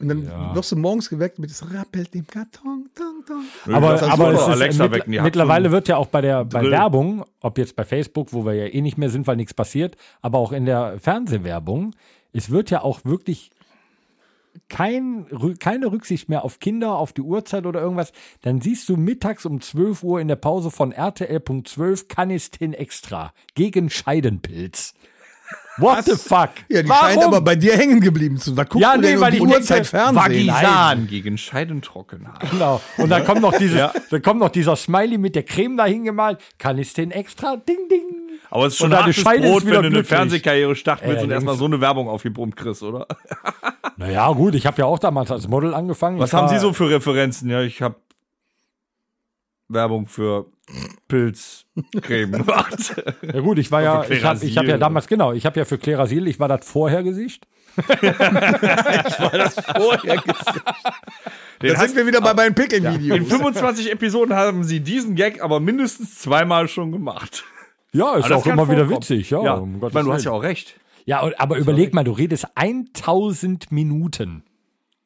Und 0.00 0.08
dann 0.08 0.24
Ja. 0.24 0.54
wirst 0.54 0.70
du 0.70 0.76
morgens 0.76 1.10
geweckt 1.10 1.38
mit 1.40 1.50
es 1.50 1.74
rappelt 1.74 2.14
im 2.14 2.26
Karton. 2.26 2.88
Tom, 2.94 3.24
tom. 3.26 3.74
Aber, 3.74 3.92
das 3.92 4.02
ist 4.02 4.08
aber 4.08 4.32
es 4.32 4.40
ist, 4.42 4.46
Alexa 4.48 4.82
mit, 4.84 4.92
wecken, 4.92 5.22
mittlerweile 5.22 5.72
wird 5.72 5.88
ja 5.88 5.96
auch 5.96 6.06
bei 6.06 6.20
der 6.20 6.44
bei 6.44 6.60
Drill. 6.60 6.70
Werbung, 6.70 7.24
ob 7.40 7.58
jetzt 7.58 7.74
bei 7.74 7.84
Facebook, 7.84 8.32
wo 8.32 8.44
wir 8.46 8.54
ja 8.54 8.66
eh 8.66 8.80
nicht 8.80 8.96
mehr 8.96 9.10
sind, 9.10 9.26
weil 9.26 9.34
nichts 9.36 9.54
passiert, 9.54 9.96
aber 10.22 10.38
auch 10.38 10.52
in 10.52 10.66
der 10.66 11.00
Fernsehwerbung, 11.00 11.94
es 12.32 12.50
wird 12.50 12.70
ja 12.70 12.82
auch 12.82 13.00
wirklich 13.04 13.50
kein, 14.68 15.26
keine 15.58 15.90
Rücksicht 15.90 16.28
mehr 16.28 16.44
auf 16.44 16.58
Kinder, 16.60 16.96
auf 16.96 17.12
die 17.12 17.22
Uhrzeit 17.22 17.66
oder 17.66 17.80
irgendwas. 17.80 18.12
Dann 18.42 18.60
siehst 18.60 18.88
du 18.88 18.96
mittags 18.96 19.46
um 19.46 19.60
12 19.60 20.02
Uhr 20.02 20.20
in 20.20 20.28
der 20.28 20.36
Pause 20.36 20.70
von 20.70 20.92
RTL.12 20.92 22.08
Canistin 22.08 22.72
Extra 22.74 23.32
gegen 23.54 23.88
Scheidenpilz. 23.90 24.94
What 25.78 26.04
the 26.04 26.16
fuck? 26.16 26.50
Ja, 26.68 26.82
die 26.82 26.88
Warum? 26.88 27.08
scheint 27.08 27.24
aber 27.24 27.40
bei 27.40 27.54
dir 27.56 27.76
hängen 27.76 28.00
geblieben 28.00 28.36
zu 28.38 28.50
sein. 28.50 28.56
Was 28.58 28.68
guckst 28.68 28.82
Ja, 28.82 28.96
nee, 28.96 29.18
weil 29.20 29.30
die 29.32 29.36
ich 29.38 29.42
Uhrzeit 29.42 29.86
Fernsehen? 29.86 30.16
Vagisan 30.16 31.06
gegen 31.06 31.38
Scheidentrockenheit. 31.38 32.50
Genau. 32.50 32.80
Und 32.96 33.08
dann 33.10 33.24
kommt 33.24 33.40
noch 33.42 33.56
dieses, 33.56 33.80
dann 34.10 34.22
kommt 34.22 34.40
noch 34.40 34.48
dieser 34.50 34.76
Smiley 34.76 35.18
mit 35.18 35.34
der 35.34 35.42
Creme 35.44 35.76
da 35.76 35.84
hingemalt. 35.86 36.38
Canistin 36.58 37.10
Extra, 37.10 37.56
ding, 37.56 37.88
ding. 37.90 38.02
Aber 38.50 38.66
es 38.66 38.72
ist 38.74 38.78
schon 38.78 38.90
Und 38.92 38.98
hartes 38.98 39.22
Brot, 39.22 39.66
wieder 39.66 39.82
wenn 39.82 39.90
du 39.92 39.98
eine. 39.98 40.04
Fernsehkarriere 40.04 40.74
starten 40.74 41.02
willst 41.06 41.22
und 41.22 41.30
Allerdings. 41.30 41.34
erstmal 41.34 41.56
so 41.56 41.66
eine 41.66 41.80
Werbung 41.80 42.08
aufgebrummt 42.08 42.56
kriegst, 42.56 42.82
oder? 42.82 43.06
Naja, 43.96 44.30
gut, 44.32 44.54
ich 44.54 44.66
habe 44.66 44.78
ja 44.78 44.86
auch 44.86 44.98
damals 44.98 45.30
als 45.30 45.48
Model 45.48 45.74
angefangen. 45.74 46.18
Was 46.18 46.30
Ich 46.30 46.34
haben 46.34 46.44
war- 46.48 46.54
Sie 46.54 46.58
so 46.60 46.72
für 46.72 46.88
Referenzen? 46.88 47.50
Ja, 47.50 47.60
ich 47.62 47.82
habe 47.82 47.96
Werbung 49.68 50.06
für 50.06 50.46
Pilzcreme 51.08 52.32
gemacht. 52.44 53.02
Ja 53.22 53.40
gut, 53.40 53.58
ich 53.58 53.70
war 53.70 53.82
ja, 53.82 54.04
ich 54.08 54.24
habe 54.24 54.44
ich 54.44 54.56
hab 54.56 54.66
ja 54.66 54.78
damals, 54.78 55.06
genau, 55.06 55.32
ich 55.32 55.46
habe 55.46 55.58
ja 55.58 55.64
für 55.64 55.78
Klerasil, 55.78 56.26
ich 56.26 56.40
war 56.40 56.48
das 56.48 56.66
Vorhergesicht. 56.66 57.46
Den 61.62 61.74
Da 61.74 61.80
sind 61.80 61.96
wir 61.96 62.06
wieder 62.06 62.20
bei 62.20 62.34
meinen 62.34 62.54
Pickeln-Videos. 62.54 63.16
in 63.18 63.26
25 63.26 63.92
Episoden 63.92 64.34
haben 64.34 64.64
sie 64.64 64.80
diesen 64.80 65.14
Gag 65.14 65.42
aber 65.42 65.60
mindestens 65.60 66.18
zweimal 66.18 66.68
schon 66.68 66.92
gemacht. 66.92 67.44
Ja, 67.92 68.16
ist 68.16 68.24
Aber 68.24 68.34
das 68.34 68.42
auch 68.42 68.46
immer 68.46 68.68
wieder 68.68 68.90
witzig, 68.90 69.30
ja. 69.30 69.42
Ja, 69.42 69.54
um 69.54 69.76
ich 69.76 69.92
meine, 69.92 70.04
du 70.04 70.12
hast 70.12 70.24
ja 70.24 70.32
auch 70.32 70.42
recht. 70.42 70.78
Ja, 71.04 71.28
aber 71.38 71.56
überleg 71.56 71.94
mal, 71.94 72.04
du 72.04 72.12
redest 72.12 72.46
1000 72.54 73.72
Minuten. 73.72 74.42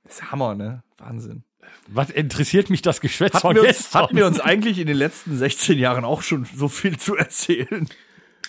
Das 0.04 0.14
ist 0.14 0.32
Hammer, 0.32 0.54
ne? 0.54 0.82
Wahnsinn. 0.98 1.44
Was 1.89 2.11
interessiert 2.11 2.70
mich 2.70 2.83
das 2.83 3.01
Geschwätz 3.01 3.35
Hatten 3.35 3.41
von 3.41 3.57
wir, 3.57 3.68
uns, 3.68 3.95
hatten 3.95 4.16
wir 4.16 4.26
uns 4.26 4.41
eigentlich 4.41 4.78
in 4.78 4.87
den 4.87 4.97
letzten 4.97 5.37
16 5.37 5.78
Jahren 5.78 6.05
auch 6.05 6.22
schon 6.22 6.47
so 6.57 6.68
viel 6.68 6.99
zu 6.99 7.16
erzählen? 7.16 7.89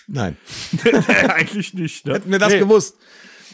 Nein. 0.06 0.36
nee, 0.84 0.90
eigentlich 1.28 1.74
nicht, 1.74 2.06
ne? 2.06 2.14
Hätten 2.14 2.30
wir 2.30 2.38
das 2.38 2.52
Nee. 2.52 2.58
gewusst. 2.60 2.96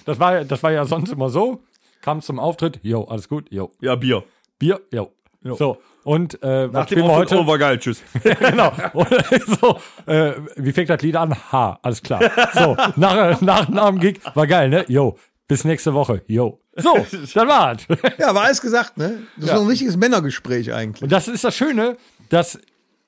Das 0.04 0.18
war, 0.18 0.44
das 0.44 0.62
war 0.62 0.72
ja 0.72 0.84
sonst 0.84 1.12
immer 1.12 1.30
so. 1.30 1.62
Kam 2.02 2.22
zum 2.22 2.38
Auftritt, 2.38 2.80
jo, 2.82 3.04
alles 3.04 3.28
gut, 3.28 3.46
jo. 3.50 3.70
Ja, 3.80 3.94
Bier. 3.94 4.24
Bier, 4.58 4.80
jo. 4.90 5.10
So, 5.42 5.78
und 6.04 6.42
äh, 6.42 6.66
was 6.68 6.72
Nach 6.72 6.86
dem 6.86 6.98
wir 6.98 7.08
heute? 7.08 7.38
oh, 7.38 7.46
war 7.46 7.56
geil, 7.58 7.78
tschüss. 7.78 8.02
genau. 8.22 8.72
Und 8.92 9.08
so, 9.60 9.78
äh, 10.06 10.32
wie 10.56 10.72
fängt 10.72 10.90
das 10.90 11.00
Lied 11.02 11.16
an? 11.16 11.34
H, 11.52 11.78
alles 11.82 12.02
klar. 12.02 12.30
So, 12.52 12.76
nach, 12.96 13.40
nach, 13.40 13.68
nach 13.68 13.88
dem 13.88 14.00
Gig, 14.00 14.20
war 14.34 14.46
geil, 14.46 14.68
ne? 14.68 14.84
Jo, 14.88 15.18
bis 15.48 15.64
nächste 15.64 15.94
Woche, 15.94 16.22
jo. 16.26 16.60
So, 16.82 17.06
dann 17.34 17.48
war's. 17.48 17.86
Ja, 18.18 18.34
war 18.34 18.44
alles 18.44 18.60
gesagt, 18.60 18.96
ne? 18.98 19.18
Das 19.36 19.46
ist 19.46 19.54
doch 19.54 19.60
ein 19.62 19.66
richtiges 19.68 19.96
Männergespräch 19.96 20.72
eigentlich. 20.72 21.02
Und 21.02 21.12
das 21.12 21.28
ist 21.28 21.44
das 21.44 21.56
Schöne, 21.56 21.96
dass 22.28 22.58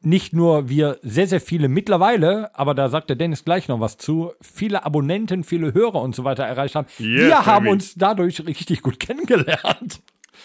nicht 0.05 0.33
nur 0.33 0.69
wir 0.69 0.99
sehr, 1.03 1.29
sehr 1.29 1.41
viele 1.41 1.69
mittlerweile, 1.69 2.51
aber 2.59 2.75
da 2.75 2.89
sagt 2.89 3.09
der 3.09 3.17
Dennis 3.17 3.45
gleich 3.45 3.69
noch 3.69 3.79
was 3.79 3.97
zu, 3.99 4.33
viele 4.41 4.85
Abonnenten, 4.85 5.45
viele 5.45 5.75
Hörer 5.75 6.03
und 6.03 6.17
so 6.17 6.25
weiter 6.25 6.43
erreicht 6.45 6.75
haben. 6.75 6.89
Yes, 6.99 7.27
wir 7.29 7.47
haben 7.47 7.65
baby. 7.67 7.73
uns 7.75 7.95
dadurch 7.95 8.45
richtig 8.47 8.83
gut 8.83 8.99
kennengelernt. 8.99 10.01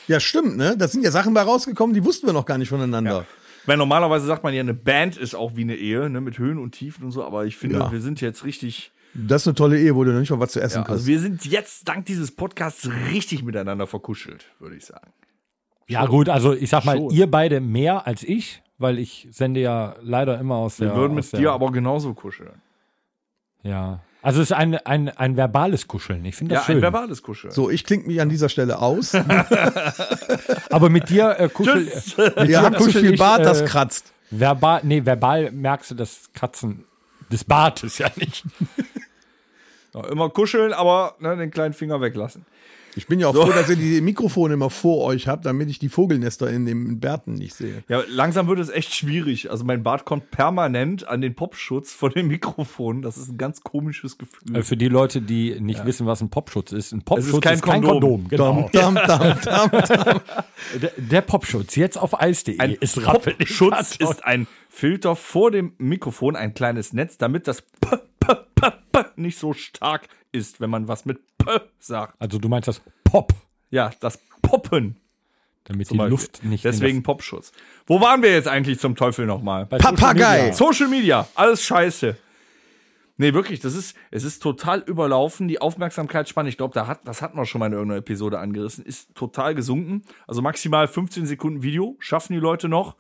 Ja, 0.08 0.20
stimmt, 0.20 0.58
ne? 0.58 0.76
Da 0.78 0.88
sind 0.88 1.04
ja 1.04 1.12
Sachen 1.12 1.34
bei 1.34 1.42
rausgekommen, 1.42 1.94
die 1.96 2.06
wussten 2.06 2.28
wir 2.28 2.34
noch 2.34 2.46
gar 2.46 2.58
nicht 2.60 2.70
voneinander. 2.70 3.26
Weil 3.66 3.78
normalerweise 3.78 4.26
sagt 4.28 4.44
man 4.44 4.54
ja, 4.54 4.62
eine 4.62 4.74
Band 4.76 5.18
ist 5.18 5.36
auch 5.36 5.56
wie 5.56 5.62
eine 5.64 5.76
Ehe, 5.76 6.10
ne, 6.10 6.22
mit 6.22 6.38
Höhen 6.38 6.58
und 6.60 6.72
Tiefen 6.74 7.04
und 7.04 7.12
so, 7.12 7.24
aber 7.26 7.46
ich 7.46 7.58
finde, 7.58 7.80
Ja. 7.80 7.92
wir 7.92 8.00
sind 8.00 8.22
jetzt 8.22 8.46
richtig, 8.46 8.92
Das 9.14 9.42
ist 9.44 9.48
eine 9.48 9.56
tolle 9.56 9.80
Ehe, 9.80 9.96
wo 9.96 10.04
du 10.04 10.12
noch 10.12 10.20
nicht 10.20 10.30
mal 10.30 10.40
was 10.40 10.52
zu 10.52 10.62
essen 10.62 10.78
ja, 10.78 10.84
kriegst. 10.84 10.92
also 10.92 11.08
wir 11.08 11.20
sind 11.20 11.46
jetzt 11.46 11.88
dank 11.88 12.06
dieses 12.06 12.32
Podcasts 12.36 12.88
richtig 13.12 13.44
miteinander 13.44 13.88
verkuschelt, 13.88 14.46
würde 14.60 14.76
ich 14.76 14.86
sagen. 14.86 15.12
Ja, 15.88 16.06
gut, 16.06 16.30
also 16.30 16.54
ich 16.54 16.70
sag 16.70 16.86
mal, 16.86 16.98
Schon. 16.98 17.10
ihr 17.12 17.32
beide 17.32 17.62
mehr 17.62 18.06
als 18.06 18.22
ich, 18.24 18.62
weil 18.78 19.00
ich 19.00 19.28
sende 19.32 19.62
ja 19.62 19.96
leider 20.02 20.40
immer 20.40 20.56
aus 20.56 20.80
Wir 20.80 20.88
der. 20.88 20.96
würden 20.98 21.18
aus 21.18 21.32
mit 21.32 21.42
dir 21.42 21.52
aber 21.54 21.72
genauso 21.72 22.14
kuscheln. 22.14 22.62
Ja. 23.64 24.02
Also 24.22 24.42
es 24.42 24.52
ist 24.52 24.58
ein, 24.58 24.76
ein, 24.76 25.10
ein 25.10 25.38
verbales 25.38 25.88
Kuscheln. 25.88 26.26
Ich 26.26 26.36
finde 26.36 26.54
Ja, 26.56 26.60
das 26.60 26.66
schön. 26.66 26.78
ein 26.78 26.82
verbales 26.82 27.24
Kuscheln. 27.24 27.54
So, 27.54 27.70
ich 27.70 27.86
klinge 27.86 28.06
mich 28.08 28.20
an 28.20 28.28
dieser 28.30 28.50
Stelle 28.50 28.80
aus. 28.80 29.16
Aber 30.70 30.90
mit 30.90 31.10
dir 31.10 31.36
äh, 31.40 31.50
kuschel, 31.50 31.88
Tschüss. 31.90 32.18
mit 32.18 32.36
Ihr 32.38 32.46
dir 32.46 32.62
habt 32.62 32.78
zu 32.80 32.86
kuschel 32.86 33.02
viel 33.02 33.18
Bart, 33.18 33.46
das 33.46 33.62
äh, 33.62 33.66
kratzt. 33.66 34.14
Verbal, 34.30 34.82
nee, 34.84 35.06
verbal 35.06 35.52
merkst 35.52 35.92
du 35.92 35.96
das 35.96 36.30
Kratzen 36.34 36.84
des 37.32 37.44
Bartes 37.44 37.98
ja 37.98 38.10
nicht. 38.16 38.44
Ja, 39.94 40.06
immer 40.10 40.30
kuscheln, 40.30 40.74
aber 40.74 41.16
ne, 41.20 41.36
den 41.38 41.50
kleinen 41.50 41.74
Finger 41.74 42.02
weglassen. 42.02 42.46
Ich 42.98 43.06
bin 43.06 43.20
ja 43.20 43.28
auch 43.28 43.36
froh, 43.36 43.52
dass 43.52 43.70
ihr 43.70 43.76
die 43.76 44.02
Mikrofone 44.02 44.56
immer 44.56 44.72
vor 44.72 45.04
euch 45.06 45.28
habt, 45.28 45.46
damit 45.46 45.70
ich 45.70 45.78
die 45.78 45.88
Vogelnester 45.88 46.50
in 46.50 46.66
den 46.66 47.00
Bärten 47.00 47.34
nicht 47.34 47.54
sehe. 47.54 47.84
Ja, 47.88 48.02
langsam 48.10 48.48
wird 48.48 48.58
es 48.58 48.70
echt 48.70 48.94
schwierig. 48.94 49.52
Also 49.52 49.66
mein 49.66 49.84
Bart 49.84 50.04
kommt 50.04 50.32
permanent 50.32 51.08
an 51.08 51.22
den 51.22 51.36
Popschutz 51.36 51.94
von 51.94 52.12
dem 52.12 52.28
Mikrofon. 52.28 53.04
Das 53.04 53.18
ist 53.18 53.30
ein 53.30 53.38
ganz 53.38 53.62
komisches 53.62 54.18
Gefühl. 54.18 54.56
Äh, 54.56 54.64
Für 54.64 54.78
die 54.78 54.88
Leute, 54.88 55.22
die 55.22 55.60
nicht 55.60 55.86
wissen, 55.86 56.08
was 56.08 56.22
ein 56.22 56.30
Popschutz 56.30 56.72
ist. 56.72 56.92
Ein 56.92 57.04
Popschutz 57.04 57.46
ist 57.46 57.62
kein 57.62 57.84
Kondom. 57.84 58.28
Genau. 58.30 58.68
Dam, 58.74 58.96
dam, 58.96 59.40
dam. 59.44 59.70
Der, 60.82 60.92
der 60.98 61.22
Popschutz, 61.22 61.76
jetzt 61.76 61.98
auf 61.98 62.20
eis.de, 62.20 62.58
Ein 62.60 62.74
ist 62.74 63.06
rappelig. 63.06 63.38
Popschutz 63.38 63.96
ist 63.98 64.26
ein 64.26 64.48
Filter 64.78 65.16
vor 65.16 65.50
dem 65.50 65.74
Mikrofon, 65.80 66.36
ein 66.36 66.54
kleines 66.54 66.94
Netz, 66.94 67.18
damit 67.18 67.48
das 67.48 67.64
P, 67.64 67.98
P, 68.20 68.36
P, 68.54 68.72
P 68.92 69.06
nicht 69.16 69.40
so 69.40 69.54
stark 69.54 70.08
ist, 70.32 70.62
wenn 70.62 70.70
man 70.70 70.88
was 70.88 71.04
mit 71.06 71.20
P 71.40 71.50
sagt. 71.80 72.14
Also 72.22 72.38
du 72.38 72.48
meinst 72.48 72.68
das 72.68 72.82
Pop, 73.04 73.34
Ja, 73.72 73.90
das 74.02 74.20
Poppen. 74.44 74.98
damit 75.64 75.88
zum 75.88 75.96
die 75.96 75.98
Beispiel. 75.98 76.12
Luft 76.12 76.44
nicht 76.44 76.64
Deswegen 76.64 77.02
Popschutz. 77.02 77.54
Wo 77.88 78.02
waren 78.02 78.22
wir 78.22 78.32
jetzt 78.32 78.48
eigentlich 78.48 78.80
zum 78.80 78.96
Teufel 78.96 79.26
nochmal? 79.26 79.66
bei 79.66 79.80
Social 79.80 79.96
Papagei. 79.96 80.38
Media. 80.42 80.54
Social 80.54 80.88
Media, 80.90 81.28
alles 81.34 81.64
scheiße. 81.64 82.16
Nee, 83.20 83.34
wirklich, 83.34 83.60
das 83.62 83.74
ist, 83.74 83.98
es 84.12 84.24
ist 84.24 84.44
total 84.44 84.82
überlaufen. 84.82 85.48
Die 85.48 85.60
Aufmerksamkeitsspanne, 85.60 86.50
ich 86.50 86.58
glaube, 86.58 86.76
da 86.76 86.86
hat, 86.86 87.00
das 87.08 87.24
hatten 87.24 87.36
wir 87.36 87.48
schon 87.48 87.58
mal 87.58 87.66
in 87.66 87.74
irgendeiner 87.74 87.98
Episode 87.98 88.38
angerissen, 88.38 88.86
ist 88.86 89.16
total 89.16 89.56
gesunken. 89.56 90.04
Also 90.28 90.44
maximal 90.44 90.88
15 90.88 91.26
Sekunden 91.26 91.64
Video 91.64 91.96
schaffen 91.98 92.34
die 92.34 92.40
Leute 92.40 92.70
noch. 92.70 92.96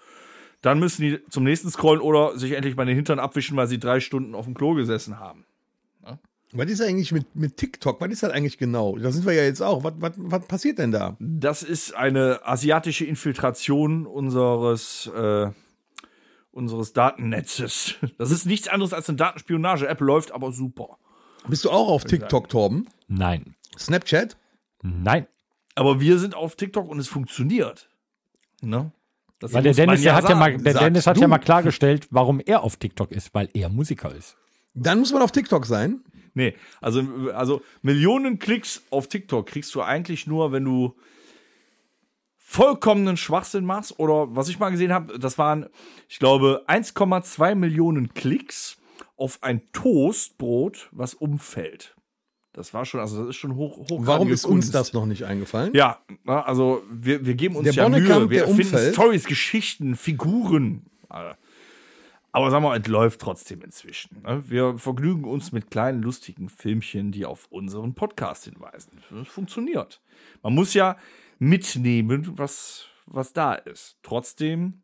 Dann 0.67 0.79
müssen 0.79 1.01
die 1.01 1.19
zum 1.29 1.45
nächsten 1.45 1.69
scrollen 1.69 2.01
oder 2.01 2.37
sich 2.37 2.51
endlich 2.51 2.75
mal 2.75 2.85
den 2.85 2.95
Hintern 2.95 3.19
abwischen, 3.19 3.55
weil 3.55 3.67
sie 3.67 3.79
drei 3.79 4.01
Stunden 4.01 4.35
auf 4.35 4.43
dem 4.43 4.53
Klo 4.53 4.73
gesessen 4.73 5.17
haben. 5.17 5.45
Was 6.51 6.69
ist 6.69 6.81
eigentlich 6.81 7.13
mit, 7.13 7.33
mit 7.37 7.55
TikTok? 7.55 8.01
Was 8.01 8.09
ist 8.09 8.21
das 8.23 8.31
eigentlich 8.31 8.57
genau? 8.57 8.97
Da 8.97 9.09
sind 9.11 9.25
wir 9.25 9.31
ja 9.31 9.43
jetzt 9.43 9.61
auch. 9.61 9.85
Was, 9.85 9.93
was, 9.99 10.11
was 10.17 10.45
passiert 10.45 10.79
denn 10.79 10.91
da? 10.91 11.15
Das 11.21 11.63
ist 11.63 11.95
eine 11.95 12.41
asiatische 12.43 13.05
Infiltration 13.05 14.05
unseres, 14.05 15.09
äh, 15.15 15.51
unseres 16.51 16.91
Datennetzes. 16.91 17.95
Das 18.17 18.31
ist 18.31 18.45
nichts 18.45 18.67
anderes 18.67 18.91
als 18.91 19.07
eine 19.07 19.15
Datenspionage. 19.15 19.87
Apple 19.87 20.05
läuft 20.05 20.33
aber 20.33 20.51
super. 20.51 20.97
Bist 21.47 21.63
du 21.63 21.69
auch 21.69 21.87
auf 21.87 22.03
TikTok, 22.03 22.49
Torben? 22.49 22.89
Nein, 23.07 23.55
Snapchat? 23.79 24.35
nein. 24.81 25.27
Aber 25.75 26.01
wir 26.01 26.19
sind 26.19 26.35
auf 26.35 26.57
TikTok 26.57 26.89
und 26.89 26.99
es 26.99 27.07
funktioniert. 27.07 27.89
Ne? 28.61 28.91
Das 29.39 29.53
Weil 29.53 29.63
der 29.63 29.73
Dennis, 29.73 30.01
der 30.01 30.15
hat 30.15 30.27
ja 30.29 30.35
mal, 30.35 30.57
der 30.57 30.73
Dennis 30.73 31.05
hat 31.05 31.17
du. 31.17 31.21
ja 31.21 31.27
mal 31.27 31.37
klargestellt, 31.37 32.07
warum 32.09 32.39
er 32.39 32.63
auf 32.63 32.77
TikTok 32.77 33.11
ist, 33.11 33.33
weil 33.33 33.49
er 33.53 33.69
Musiker 33.69 34.13
ist. 34.13 34.35
Dann 34.73 34.99
muss 34.99 35.11
man 35.11 35.21
auf 35.21 35.31
TikTok 35.31 35.65
sein. 35.65 36.01
Nee, 36.33 36.55
also, 36.81 37.03
also 37.33 37.61
Millionen 37.81 38.37
Klicks 38.39 38.83
auf 38.91 39.07
TikTok 39.07 39.47
kriegst 39.47 39.73
du 39.73 39.81
eigentlich 39.81 40.27
nur, 40.27 40.51
wenn 40.51 40.65
du 40.65 40.95
vollkommenen 42.37 43.17
Schwachsinn 43.17 43.65
machst. 43.65 43.99
Oder 43.99 44.35
was 44.35 44.47
ich 44.47 44.59
mal 44.59 44.69
gesehen 44.69 44.93
habe, 44.93 45.19
das 45.19 45.37
waren, 45.37 45.67
ich 46.07 46.19
glaube, 46.19 46.63
1,2 46.67 47.55
Millionen 47.55 48.13
Klicks 48.13 48.77
auf 49.17 49.39
ein 49.41 49.61
Toastbrot, 49.73 50.89
was 50.91 51.13
umfällt. 51.13 51.96
Das 52.57 52.73
war 52.73 52.85
schon, 52.85 52.99
also 52.99 53.19
das 53.19 53.29
ist 53.29 53.35
schon 53.35 53.55
hoch, 53.55 53.77
hoch 53.77 53.99
Warum 54.01 54.29
ist 54.29 54.43
uns 54.43 54.71
das 54.71 54.91
noch 54.91 55.05
nicht 55.05 55.25
eingefallen? 55.25 55.75
Ja, 55.75 56.01
also 56.25 56.81
wir, 56.89 57.23
wir 57.23 57.35
geben 57.35 57.55
uns 57.55 57.65
Der 57.65 57.73
ja 57.73 57.83
Bonnekamp, 57.83 58.21
Mühe. 58.21 58.29
Wir 58.31 58.39
der 58.39 58.47
erfinden 58.47 58.73
umfällt. 58.73 58.93
Stories, 58.95 59.25
Geschichten, 59.25 59.95
Figuren. 59.95 60.81
Aber 61.07 62.49
sagen 62.49 62.63
wir, 62.63 62.69
mal, 62.69 62.81
es 62.81 62.87
läuft 62.87 63.21
trotzdem 63.21 63.61
inzwischen. 63.61 64.23
ne? 64.23 64.43
Wir 64.47 64.75
vergnügen 64.79 65.25
uns 65.25 65.51
mit 65.51 65.69
kleinen, 65.69 66.01
lustigen 66.01 66.49
Filmchen, 66.49 67.11
die 67.11 67.27
auf 67.27 67.45
unseren 67.51 67.93
Podcast 67.93 68.45
hinweisen. 68.45 68.93
Das 69.11 69.27
funktioniert. 69.27 70.01
Man 70.41 70.55
muss 70.55 70.73
ja 70.73 70.97
mitnehmen, 71.37 72.39
was, 72.39 72.85
was 73.05 73.33
da 73.33 73.53
ist. 73.53 73.99
Trotzdem 74.01 74.81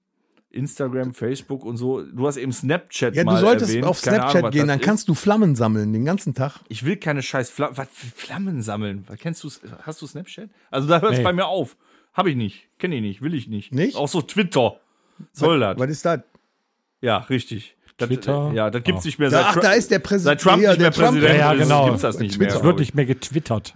Instagram, 0.54 1.14
Facebook 1.14 1.66
und 1.66 1.78
so. 1.78 2.02
Du 2.04 2.28
hast 2.28 2.38
eben 2.38 2.52
Snapchat 2.54 3.16
Ja, 3.16 3.24
mal 3.24 3.36
du 3.36 3.42
solltest 3.42 3.72
erwähnt. 3.72 3.86
auf 3.88 4.02
Keine 4.02 4.18
Snapchat 4.18 4.36
Ahnung, 4.38 4.52
gehen, 4.52 4.68
dann 4.68 4.80
ist. 4.80 4.86
kannst 4.86 5.08
du 5.10 5.14
Flammen 5.16 5.56
sammeln 5.56 5.92
den 5.94 6.06
ganzen 6.06 6.34
Tag. 6.34 6.60
Ich 6.70 6.86
will 6.86 6.96
keine 6.98 7.22
scheiß 7.22 7.50
Flammen. 7.50 7.78
Was 7.78 7.88
Flammen 8.16 8.62
sammeln? 8.62 9.04
Was 9.08 9.18
kennst 9.20 9.44
du? 9.44 9.50
Hast 9.82 10.02
du 10.02 10.08
Snapchat? 10.08 10.50
Also 10.72 10.88
da 10.88 11.02
hört 11.02 11.12
es 11.14 11.18
Nee. 11.20 11.24
bei 11.24 11.34
mir 11.34 11.48
auf. 11.48 11.76
Habe 12.14 12.30
ich 12.30 12.36
nicht. 12.36 12.68
Kenne 12.78 12.96
ich 12.96 13.02
nicht. 13.02 13.22
Will 13.22 13.34
ich 13.34 13.48
nicht. 13.48 13.74
Nicht? 13.74 13.96
Auch 13.98 14.08
so 14.08 14.22
Twitter. 14.22 14.78
Soll 15.32 15.60
das? 15.60 15.78
Was 15.80 15.90
ist 15.90 16.06
das? 16.06 16.20
Ja, 17.02 17.18
richtig. 17.18 17.76
Das, 17.98 18.08
Twitter? 18.10 18.52
Ja, 18.54 18.70
das 18.70 18.84
gibt's 18.84 19.04
Oh. 19.04 19.08
nicht 19.08 19.20
mehr. 19.20 19.30
Da, 19.30 19.42
ach, 19.48 19.54
Trump- 19.54 19.64
da 19.64 19.72
ist 19.74 19.92
der 19.92 20.00
Präsident. 20.00 20.40
Seit 20.40 20.50
Trump 20.50 20.58
nicht 20.62 20.68
mehr 20.68 20.78
der 20.78 20.92
Trump- 20.92 21.08
Präsident 21.20 21.40
Ja, 21.40 21.54
ja, 21.54 21.64
genau. 21.64 21.86
gibt's 21.86 22.02
das 22.02 22.18
nicht 22.20 22.38
mehr. 22.40 22.48
Es 22.50 22.64
wird 22.64 22.76
ich. 22.76 22.80
nicht 22.88 22.96
mehr 22.96 23.06
getwittert. 23.06 23.74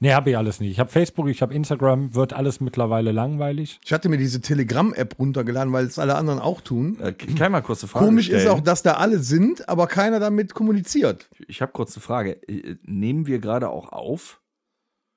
Nee, 0.00 0.14
habe 0.14 0.30
ich 0.30 0.36
alles 0.36 0.60
nicht. 0.60 0.70
Ich 0.70 0.78
habe 0.78 0.90
Facebook, 0.90 1.28
ich 1.28 1.42
habe 1.42 1.52
Instagram, 1.52 2.14
wird 2.14 2.32
alles 2.32 2.60
mittlerweile 2.60 3.10
langweilig. 3.10 3.80
Ich 3.84 3.92
hatte 3.92 4.08
mir 4.08 4.16
diese 4.16 4.40
Telegram-App 4.40 5.18
runtergeladen, 5.18 5.72
weil 5.72 5.86
es 5.86 5.98
alle 5.98 6.14
anderen 6.14 6.38
auch 6.38 6.60
tun. 6.60 7.00
Äh, 7.00 7.12
kann 7.12 7.28
ich 7.28 7.48
mal 7.50 7.62
kurz 7.62 7.82
eine 7.82 7.88
Frage 7.88 8.06
Komisch 8.06 8.26
stellen? 8.26 8.42
ist 8.42 8.48
auch, 8.48 8.60
dass 8.60 8.82
da 8.82 8.94
alle 8.94 9.18
sind, 9.18 9.68
aber 9.68 9.88
keiner 9.88 10.20
damit 10.20 10.54
kommuniziert. 10.54 11.28
Ich 11.48 11.62
habe 11.62 11.72
kurz 11.72 11.96
eine 11.96 12.02
Frage. 12.02 12.40
Äh, 12.48 12.76
Nehmen 12.84 13.26
wir 13.26 13.40
gerade 13.40 13.70
auch 13.70 13.90
auf? 13.90 14.40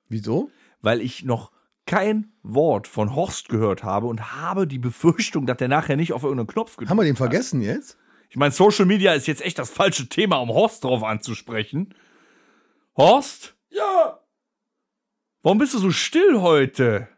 Wieso? 0.08 0.50
Weil 0.80 1.00
ich 1.00 1.24
noch 1.24 1.52
kein 1.86 2.32
Wort 2.42 2.88
von 2.88 3.14
Horst 3.14 3.48
gehört 3.48 3.84
habe 3.84 4.08
und 4.08 4.34
habe 4.34 4.66
die 4.66 4.78
Befürchtung, 4.78 5.46
dass 5.46 5.58
der 5.58 5.68
nachher 5.68 5.96
nicht 5.96 6.12
auf 6.12 6.24
irgendeinen 6.24 6.48
Knopf 6.48 6.72
gedrückt 6.76 6.90
Haben 6.90 6.98
wir 6.98 7.04
den 7.04 7.16
vergessen 7.16 7.62
jetzt? 7.62 7.98
Ich 8.30 8.36
meine, 8.36 8.50
Social 8.50 8.86
Media 8.86 9.12
ist 9.12 9.26
jetzt 9.28 9.42
echt 9.42 9.58
das 9.58 9.70
falsche 9.70 10.08
Thema, 10.08 10.36
um 10.38 10.48
Horst 10.48 10.82
drauf 10.82 11.04
anzusprechen. 11.04 11.94
Horst? 12.96 13.54
Ja. 13.70 14.18
Warum 15.42 15.58
bist 15.58 15.74
du 15.74 15.78
so 15.78 15.90
still 15.90 16.40
heute? 16.40 17.08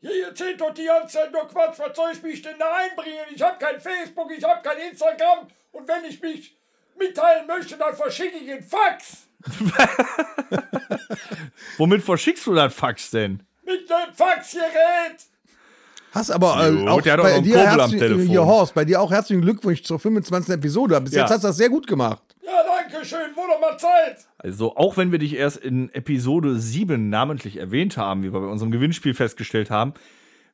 Ja, 0.00 0.10
ihr 0.10 0.26
erzählt 0.26 0.60
doch 0.60 0.74
die 0.74 0.84
ganze 0.84 1.18
Zeit 1.18 1.32
nur 1.32 1.46
Quatsch. 1.48 1.78
Was 1.78 1.96
soll 1.96 2.10
ich 2.12 2.22
mich 2.22 2.42
denn 2.42 2.56
da 2.58 2.66
einbringen? 2.74 3.18
Ich 3.34 3.40
habe 3.42 3.56
kein 3.58 3.80
Facebook, 3.80 4.30
ich 4.36 4.44
habe 4.44 4.60
kein 4.62 4.78
Instagram. 4.90 5.46
Und 5.72 5.88
wenn 5.88 6.04
ich 6.04 6.20
mich 6.20 6.56
mitteilen 6.98 7.46
möchte, 7.46 7.76
dann 7.76 7.94
verschicke 7.94 8.36
ich 8.36 8.50
einen 8.52 8.62
Fax. 8.62 9.26
Womit 11.78 12.02
verschickst 12.02 12.46
du 12.46 12.54
das 12.54 12.74
Fax 12.74 13.10
denn? 13.10 13.42
Mit 13.64 13.90
einem 13.90 14.14
Faxgerät. 14.14 15.16
Hast 16.12 16.30
aber 16.30 16.66
äh, 16.66 16.70
Jo, 16.70 16.88
auch 16.88 17.02
der 17.02 17.14
hat 17.14 17.20
auch 17.20 17.24
bei 17.24 17.40
dir 17.40 17.58
herzlichen, 17.58 18.20
hier 18.28 18.44
Horst, 18.44 18.74
bei 18.74 18.84
dir 18.84 19.00
auch 19.00 19.10
herzlichen 19.10 19.42
Glückwunsch 19.42 19.82
zur 19.82 19.98
25. 19.98 20.54
Episode. 20.54 21.00
Bis 21.00 21.14
Ja. 21.14 21.22
jetzt 21.22 21.30
hast 21.30 21.42
du 21.44 21.48
das 21.48 21.56
sehr 21.56 21.70
gut 21.70 21.86
gemacht. 21.86 22.22
Ja, 22.42 22.62
danke 22.62 23.04
schön. 23.04 23.34
Wurde 23.34 23.58
mal 23.60 23.76
Zeit. 23.78 24.18
Also, 24.44 24.76
auch 24.76 24.98
wenn 24.98 25.10
wir 25.10 25.18
dich 25.18 25.36
erst 25.36 25.56
in 25.56 25.88
Episode 25.94 26.58
7 26.58 27.08
namentlich 27.08 27.56
erwähnt 27.56 27.96
haben, 27.96 28.22
wie 28.22 28.30
wir 28.30 28.40
bei 28.40 28.46
unserem 28.46 28.70
Gewinnspiel 28.70 29.14
festgestellt 29.14 29.70
haben, 29.70 29.94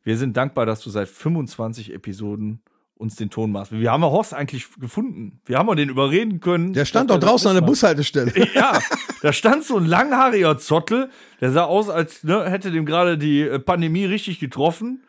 wir 0.04 0.16
sind 0.16 0.36
dankbar, 0.36 0.64
dass 0.64 0.80
du 0.80 0.90
seit 0.90 1.08
25 1.08 1.92
Episoden 1.92 2.62
uns 2.94 3.16
den 3.16 3.30
Ton 3.30 3.50
machst. 3.50 3.72
Wir 3.72 3.90
haben 3.90 4.02
ja 4.02 4.10
Horst 4.10 4.32
eigentlich 4.32 4.68
gefunden. 4.78 5.40
Wir 5.44 5.58
haben 5.58 5.66
ja 5.66 5.74
den 5.74 5.88
überreden 5.88 6.38
können. 6.38 6.72
Der 6.72 6.84
stand 6.84 7.10
doch 7.10 7.18
draußen 7.18 7.48
an 7.48 7.56
der. 7.56 7.62
Bushaltestelle. 7.62 8.32
Ja, 8.54 8.78
da 9.22 9.32
stand 9.32 9.64
so 9.64 9.76
ein 9.76 9.86
langhaariger 9.86 10.56
Zottel, 10.58 11.10
der 11.40 11.50
sah 11.50 11.64
aus, 11.64 11.90
als 11.90 12.22
ne, 12.22 12.48
hätte 12.48 12.70
dem 12.70 12.86
gerade 12.86 13.18
die 13.18 13.40
äh, 13.40 13.58
Pandemie 13.58 14.04
richtig 14.04 14.38
getroffen. 14.38 15.02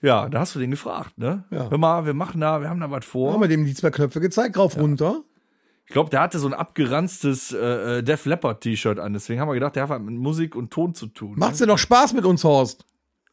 Ja, 0.00 0.30
da 0.30 0.40
hast 0.40 0.54
du 0.54 0.60
den 0.60 0.70
gefragt, 0.70 1.18
ne? 1.18 1.44
Ja. 1.50 1.68
Hör 1.68 1.76
mal, 1.76 2.06
wir 2.06 2.14
machen 2.14 2.40
da, 2.40 2.62
wir 2.62 2.70
haben 2.70 2.80
da 2.80 2.90
was 2.90 3.04
vor. 3.04 3.34
Haben 3.34 3.42
wir 3.42 3.48
dem 3.48 3.66
die 3.66 3.74
zwei 3.74 3.90
Knöpfe 3.90 4.20
gezeigt, 4.20 4.56
rauf, 4.56 4.78
runter. 4.78 5.22
Ich 5.86 5.92
glaube, 5.92 6.10
der 6.10 6.20
hatte 6.20 6.38
so 6.38 6.46
ein 6.46 6.54
abgeranztes 6.54 7.52
äh, 7.52 7.98
äh, 7.98 8.02
Def 8.02 8.24
Leppard 8.24 8.60
T-Shirt 8.62 8.98
an, 8.98 9.12
deswegen 9.12 9.40
haben 9.40 9.48
wir 9.48 9.54
gedacht, 9.54 9.76
der 9.76 9.82
hat 9.84 9.90
was 9.90 10.00
mit 10.00 10.14
Musik 10.14 10.54
und 10.56 10.70
Ton 10.70 10.94
zu 10.94 11.06
tun. 11.06 11.34
Macht's 11.36 11.58
dir 11.58 11.66
doch 11.66 11.78
Spaß 11.78 12.12
mit 12.14 12.24
uns, 12.24 12.44
Horst? 12.44 12.84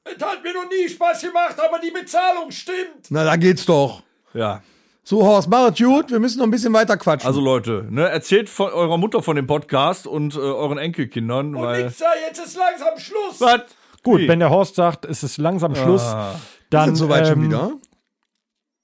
Es 0.04 0.14
hat 0.24 0.43
mir 0.43 0.54
noch 0.54 0.68
nie 0.70 0.89
Spaß 0.89 1.22
gemacht, 1.22 1.56
aber 1.60 1.80
die 1.80 1.91
Bezahlung 1.91 2.52
stimmt. 2.52 3.08
Na, 3.10 3.24
da 3.24 3.36
geht's 3.36 3.66
doch. 3.66 4.02
Ja. 4.34 4.62
So, 5.04 5.26
Horst, 5.26 5.47
mach 5.50 5.72
es 5.72 5.78
gut. 5.80 6.12
Wir 6.12 6.20
müssen 6.20 6.39
noch 6.39 6.45
ein 6.45 6.52
bisschen 6.52 6.74
weiter 6.74 6.97
quatschen. 6.97 7.26
Also 7.28 7.39
Leute, 7.41 7.88
ne, 7.89 8.08
erzählt 8.10 8.50
von 8.50 8.72
eurer 8.72 8.97
Mutter 8.97 9.22
von 9.24 9.36
dem 9.36 9.47
Podcast 9.47 10.06
und 10.08 10.36
äh, 10.36 10.39
euren 10.39 10.78
Enkelkindern, 10.78 11.56
Und 11.56 11.64
weil 11.64 11.86
nix 11.86 11.97
da, 11.97 12.06
jetzt 12.28 12.39
ist 12.39 12.58
langsam 12.58 12.97
Schluss. 13.00 13.39
was? 13.39 13.62
Gut, 14.04 14.22
Wie? 14.22 14.28
wenn 14.28 14.39
der 14.39 14.50
Horst 14.50 14.76
sagt, 14.76 15.06
es 15.06 15.24
ist 15.24 15.38
langsam 15.38 15.76
Schluss, 15.76 16.04
Wir 16.04 16.36
dann 16.70 16.86
sind 16.89 16.95
soweit 16.95 17.28
schon 17.28 17.39
ähm, 17.39 17.45
wieder. 17.45 17.72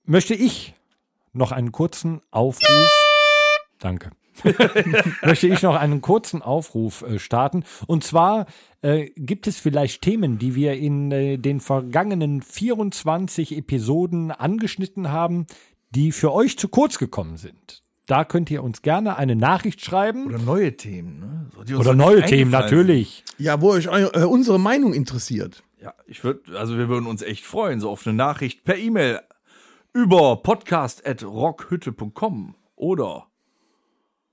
möchte 0.06 0.34
ich 0.34 0.74
noch 1.34 1.52
einen 1.52 1.72
kurzen 1.72 2.22
Aufruf. 2.32 3.05
Danke. 3.86 4.10
möchte 5.24 5.48
ich 5.48 5.62
noch 5.62 5.76
einen 5.76 6.02
kurzen 6.02 6.42
Aufruf 6.42 7.04
äh, 7.04 7.20
starten. 7.20 7.64
Und 7.86 8.04
zwar 8.04 8.48
äh, 8.82 9.12
gibt 9.16 9.46
es 9.46 9.60
vielleicht 9.60 10.02
Themen, 10.02 10.40
die 10.40 10.56
wir 10.56 10.74
in 10.74 11.12
äh, 11.12 11.38
den 11.38 11.60
vergangenen 11.60 12.42
24 12.42 13.56
Episoden 13.56 14.32
angeschnitten 14.32 15.12
haben, 15.12 15.46
die 15.92 16.12
für 16.12 16.34
euch 16.34 16.58
zu 16.58 16.68
kurz 16.68 16.98
gekommen 16.98 17.38
sind. 17.38 17.84
Da 18.08 18.26
könnt 18.26 18.50
ihr 18.50 18.64
uns 18.64 18.82
gerne 18.82 19.18
eine 19.18 19.36
Nachricht 19.36 19.86
schreiben. 19.86 20.26
Oder 20.26 20.40
neue 20.40 20.76
Themen, 20.76 21.20
ne? 21.20 21.46
So, 21.68 21.78
Oder 21.78 21.94
neue 21.94 22.26
Themen, 22.26 22.50
natürlich. 22.50 23.24
Ja, 23.38 23.62
wo 23.62 23.70
euch 23.74 23.88
eu- 23.88 24.10
äh, 24.14 24.24
unsere 24.26 24.60
Meinung 24.60 24.96
interessiert. 24.96 25.62
Ja, 25.80 25.94
ich 26.08 26.24
würde, 26.24 26.58
also 26.58 26.76
wir 26.76 26.90
würden 26.90 27.06
uns 27.06 27.22
echt 27.22 27.46
freuen, 27.46 27.80
so 27.80 27.92
auf 27.92 28.08
eine 28.08 28.16
Nachricht 28.16 28.64
per 28.64 28.78
E-Mail 28.78 29.20
über 29.94 30.38
podcast.rockhütte.com 30.38 32.56
oder 32.76 33.28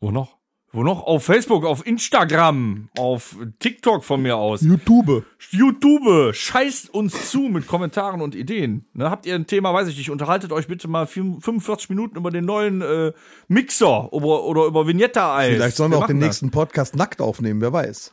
Wo 0.03 0.11
noch? 0.11 0.37
wo 0.73 0.83
noch? 0.83 1.05
Auf 1.05 1.25
Facebook, 1.25 1.65
auf 1.65 1.87
Instagram, 1.87 2.89
auf 2.99 3.37
TikTok 3.61 4.03
von 4.03 4.21
mir 4.21 4.37
aus. 4.37 4.63
YouTube. 4.63 5.25
YouTube, 5.51 6.35
scheißt 6.35 6.93
uns 6.93 7.31
zu 7.31 7.43
mit 7.43 7.69
Kommentaren 7.69 8.21
und 8.21 8.35
Ideen. 8.35 8.85
Ne, 8.95 9.11
habt 9.11 9.27
ihr 9.27 9.37
ein 9.37 9.47
Thema, 9.47 9.73
weiß 9.73 9.87
ich 9.87 9.97
nicht, 9.97 10.11
unterhaltet 10.11 10.51
euch 10.51 10.67
bitte 10.67 10.89
mal 10.89 11.07
45 11.07 11.89
Minuten 11.91 12.17
über 12.17 12.33
den 12.33 12.47
neuen 12.47 12.81
äh, 12.81 13.13
Mixer 13.47 14.13
oder, 14.13 14.43
oder 14.43 14.65
über 14.65 14.89
Vignetta-Eis. 14.89 15.55
Vielleicht 15.55 15.77
sollen 15.77 15.93
wir, 15.93 15.99
auch 15.99 16.07
den 16.09 16.19
das. 16.19 16.27
nächsten 16.27 16.51
Podcast 16.51 16.97
nackt 16.97 17.21
aufnehmen, 17.21 17.61
wer 17.61 17.73
weiß. 17.73 18.11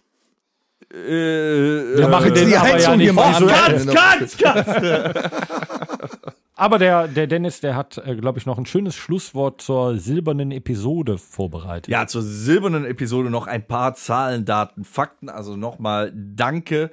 Äh, 0.94 0.96
Wir 0.98 2.06
äh, 2.06 2.08
machen 2.08 2.34
den 2.36 2.50
die 2.50 2.60
Heizung 2.60 2.92
ja 2.92 2.98
nicht 2.98 3.06
hier 3.06 3.14
mal. 3.14 3.46
Ganz, 3.48 4.38
ganz, 4.38 4.38
ganz. 4.38 6.30
Aber 6.60 6.78
der, 6.78 7.08
der 7.08 7.26
Dennis, 7.26 7.62
der 7.62 7.78
hat, 7.78 7.98
äh, 8.06 8.18
glaube 8.18 8.38
ich, 8.38 8.46
noch 8.46 8.58
ein 8.58 8.66
schönes 8.66 8.94
Schlusswort 8.94 9.62
zur 9.62 9.98
silbernen 9.98 10.52
Episode 10.52 11.18
vorbereitet. 11.18 11.88
Ja, 11.88 12.06
zur 12.06 12.22
silbernen 12.22 12.84
Episode 12.84 13.30
noch 13.30 13.48
ein 13.48 13.66
paar 13.66 13.94
Zahlen, 13.94 14.44
Daten, 14.44 14.84
Fakten. 14.84 15.30
Also 15.30 15.56
nochmal 15.56 16.12
danke, 16.14 16.92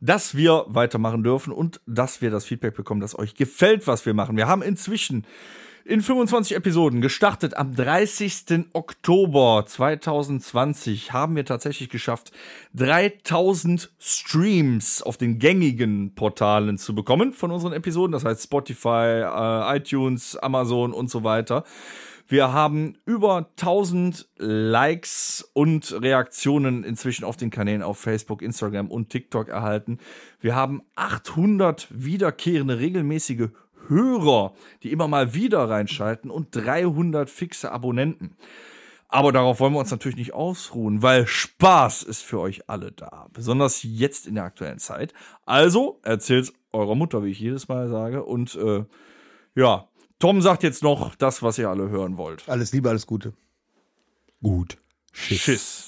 dass 0.00 0.36
wir 0.36 0.66
weitermachen 0.68 1.24
dürfen 1.24 1.52
und 1.52 1.80
dass 1.84 2.22
wir 2.22 2.30
das 2.30 2.44
Feedback 2.44 2.76
bekommen, 2.76 3.00
dass 3.00 3.18
euch 3.18 3.34
gefällt, 3.34 3.88
was 3.88 4.06
wir 4.06 4.14
machen. 4.14 4.36
Wir 4.36 4.46
haben 4.46 4.62
inzwischen 4.62 5.26
in 5.88 6.02
25 6.02 6.54
Episoden 6.54 7.00
gestartet. 7.00 7.56
Am 7.56 7.74
30. 7.74 8.66
Oktober 8.74 9.64
2020 9.66 11.14
haben 11.14 11.34
wir 11.34 11.46
tatsächlich 11.46 11.88
geschafft, 11.88 12.30
3000 12.74 13.90
Streams 13.98 15.00
auf 15.00 15.16
den 15.16 15.38
gängigen 15.38 16.14
Portalen 16.14 16.76
zu 16.76 16.94
bekommen 16.94 17.32
von 17.32 17.50
unseren 17.50 17.72
Episoden. 17.72 18.12
Das 18.12 18.26
heißt 18.26 18.42
Spotify, 18.42 19.22
äh, 19.24 19.78
iTunes, 19.78 20.36
Amazon 20.36 20.92
und 20.92 21.08
so 21.08 21.24
weiter. 21.24 21.64
Wir 22.30 22.52
haben 22.52 22.98
über 23.06 23.48
1000 23.56 24.28
Likes 24.36 25.48
und 25.54 25.96
Reaktionen 26.02 26.84
inzwischen 26.84 27.24
auf 27.24 27.38
den 27.38 27.48
Kanälen 27.48 27.82
auf 27.82 27.98
Facebook, 27.98 28.42
Instagram 28.42 28.90
und 28.90 29.08
TikTok 29.08 29.48
erhalten. 29.48 29.98
Wir 30.38 30.54
haben 30.54 30.82
800 30.96 31.88
wiederkehrende 31.88 32.78
regelmäßige 32.78 33.48
Hörer, 33.88 34.54
die 34.82 34.92
immer 34.92 35.08
mal 35.08 35.34
wieder 35.34 35.68
reinschalten 35.68 36.30
und 36.30 36.48
300 36.52 37.28
fixe 37.28 37.72
Abonnenten. 37.72 38.36
Aber 39.08 39.32
darauf 39.32 39.58
wollen 39.60 39.72
wir 39.72 39.80
uns 39.80 39.90
natürlich 39.90 40.18
nicht 40.18 40.34
ausruhen, 40.34 41.02
weil 41.02 41.26
Spaß 41.26 42.02
ist 42.02 42.22
für 42.22 42.40
euch 42.40 42.68
alle 42.68 42.92
da. 42.92 43.28
Besonders 43.32 43.82
jetzt 43.82 44.26
in 44.26 44.34
der 44.34 44.44
aktuellen 44.44 44.78
Zeit. 44.78 45.14
Also 45.46 45.98
erzählt's 46.02 46.52
eurer 46.72 46.94
Mutter, 46.94 47.24
wie 47.24 47.30
ich 47.30 47.40
jedes 47.40 47.68
Mal 47.68 47.88
sage. 47.88 48.24
Und 48.24 48.54
äh, 48.56 48.84
ja, 49.54 49.88
Tom 50.18 50.42
sagt 50.42 50.62
jetzt 50.62 50.82
noch 50.82 51.14
das, 51.14 51.42
was 51.42 51.58
ihr 51.58 51.70
alle 51.70 51.88
hören 51.88 52.18
wollt. 52.18 52.48
Alles 52.48 52.72
Liebe, 52.72 52.90
alles 52.90 53.06
Gute. 53.06 53.32
Gut. 54.42 54.76
Schiss. 55.12 55.87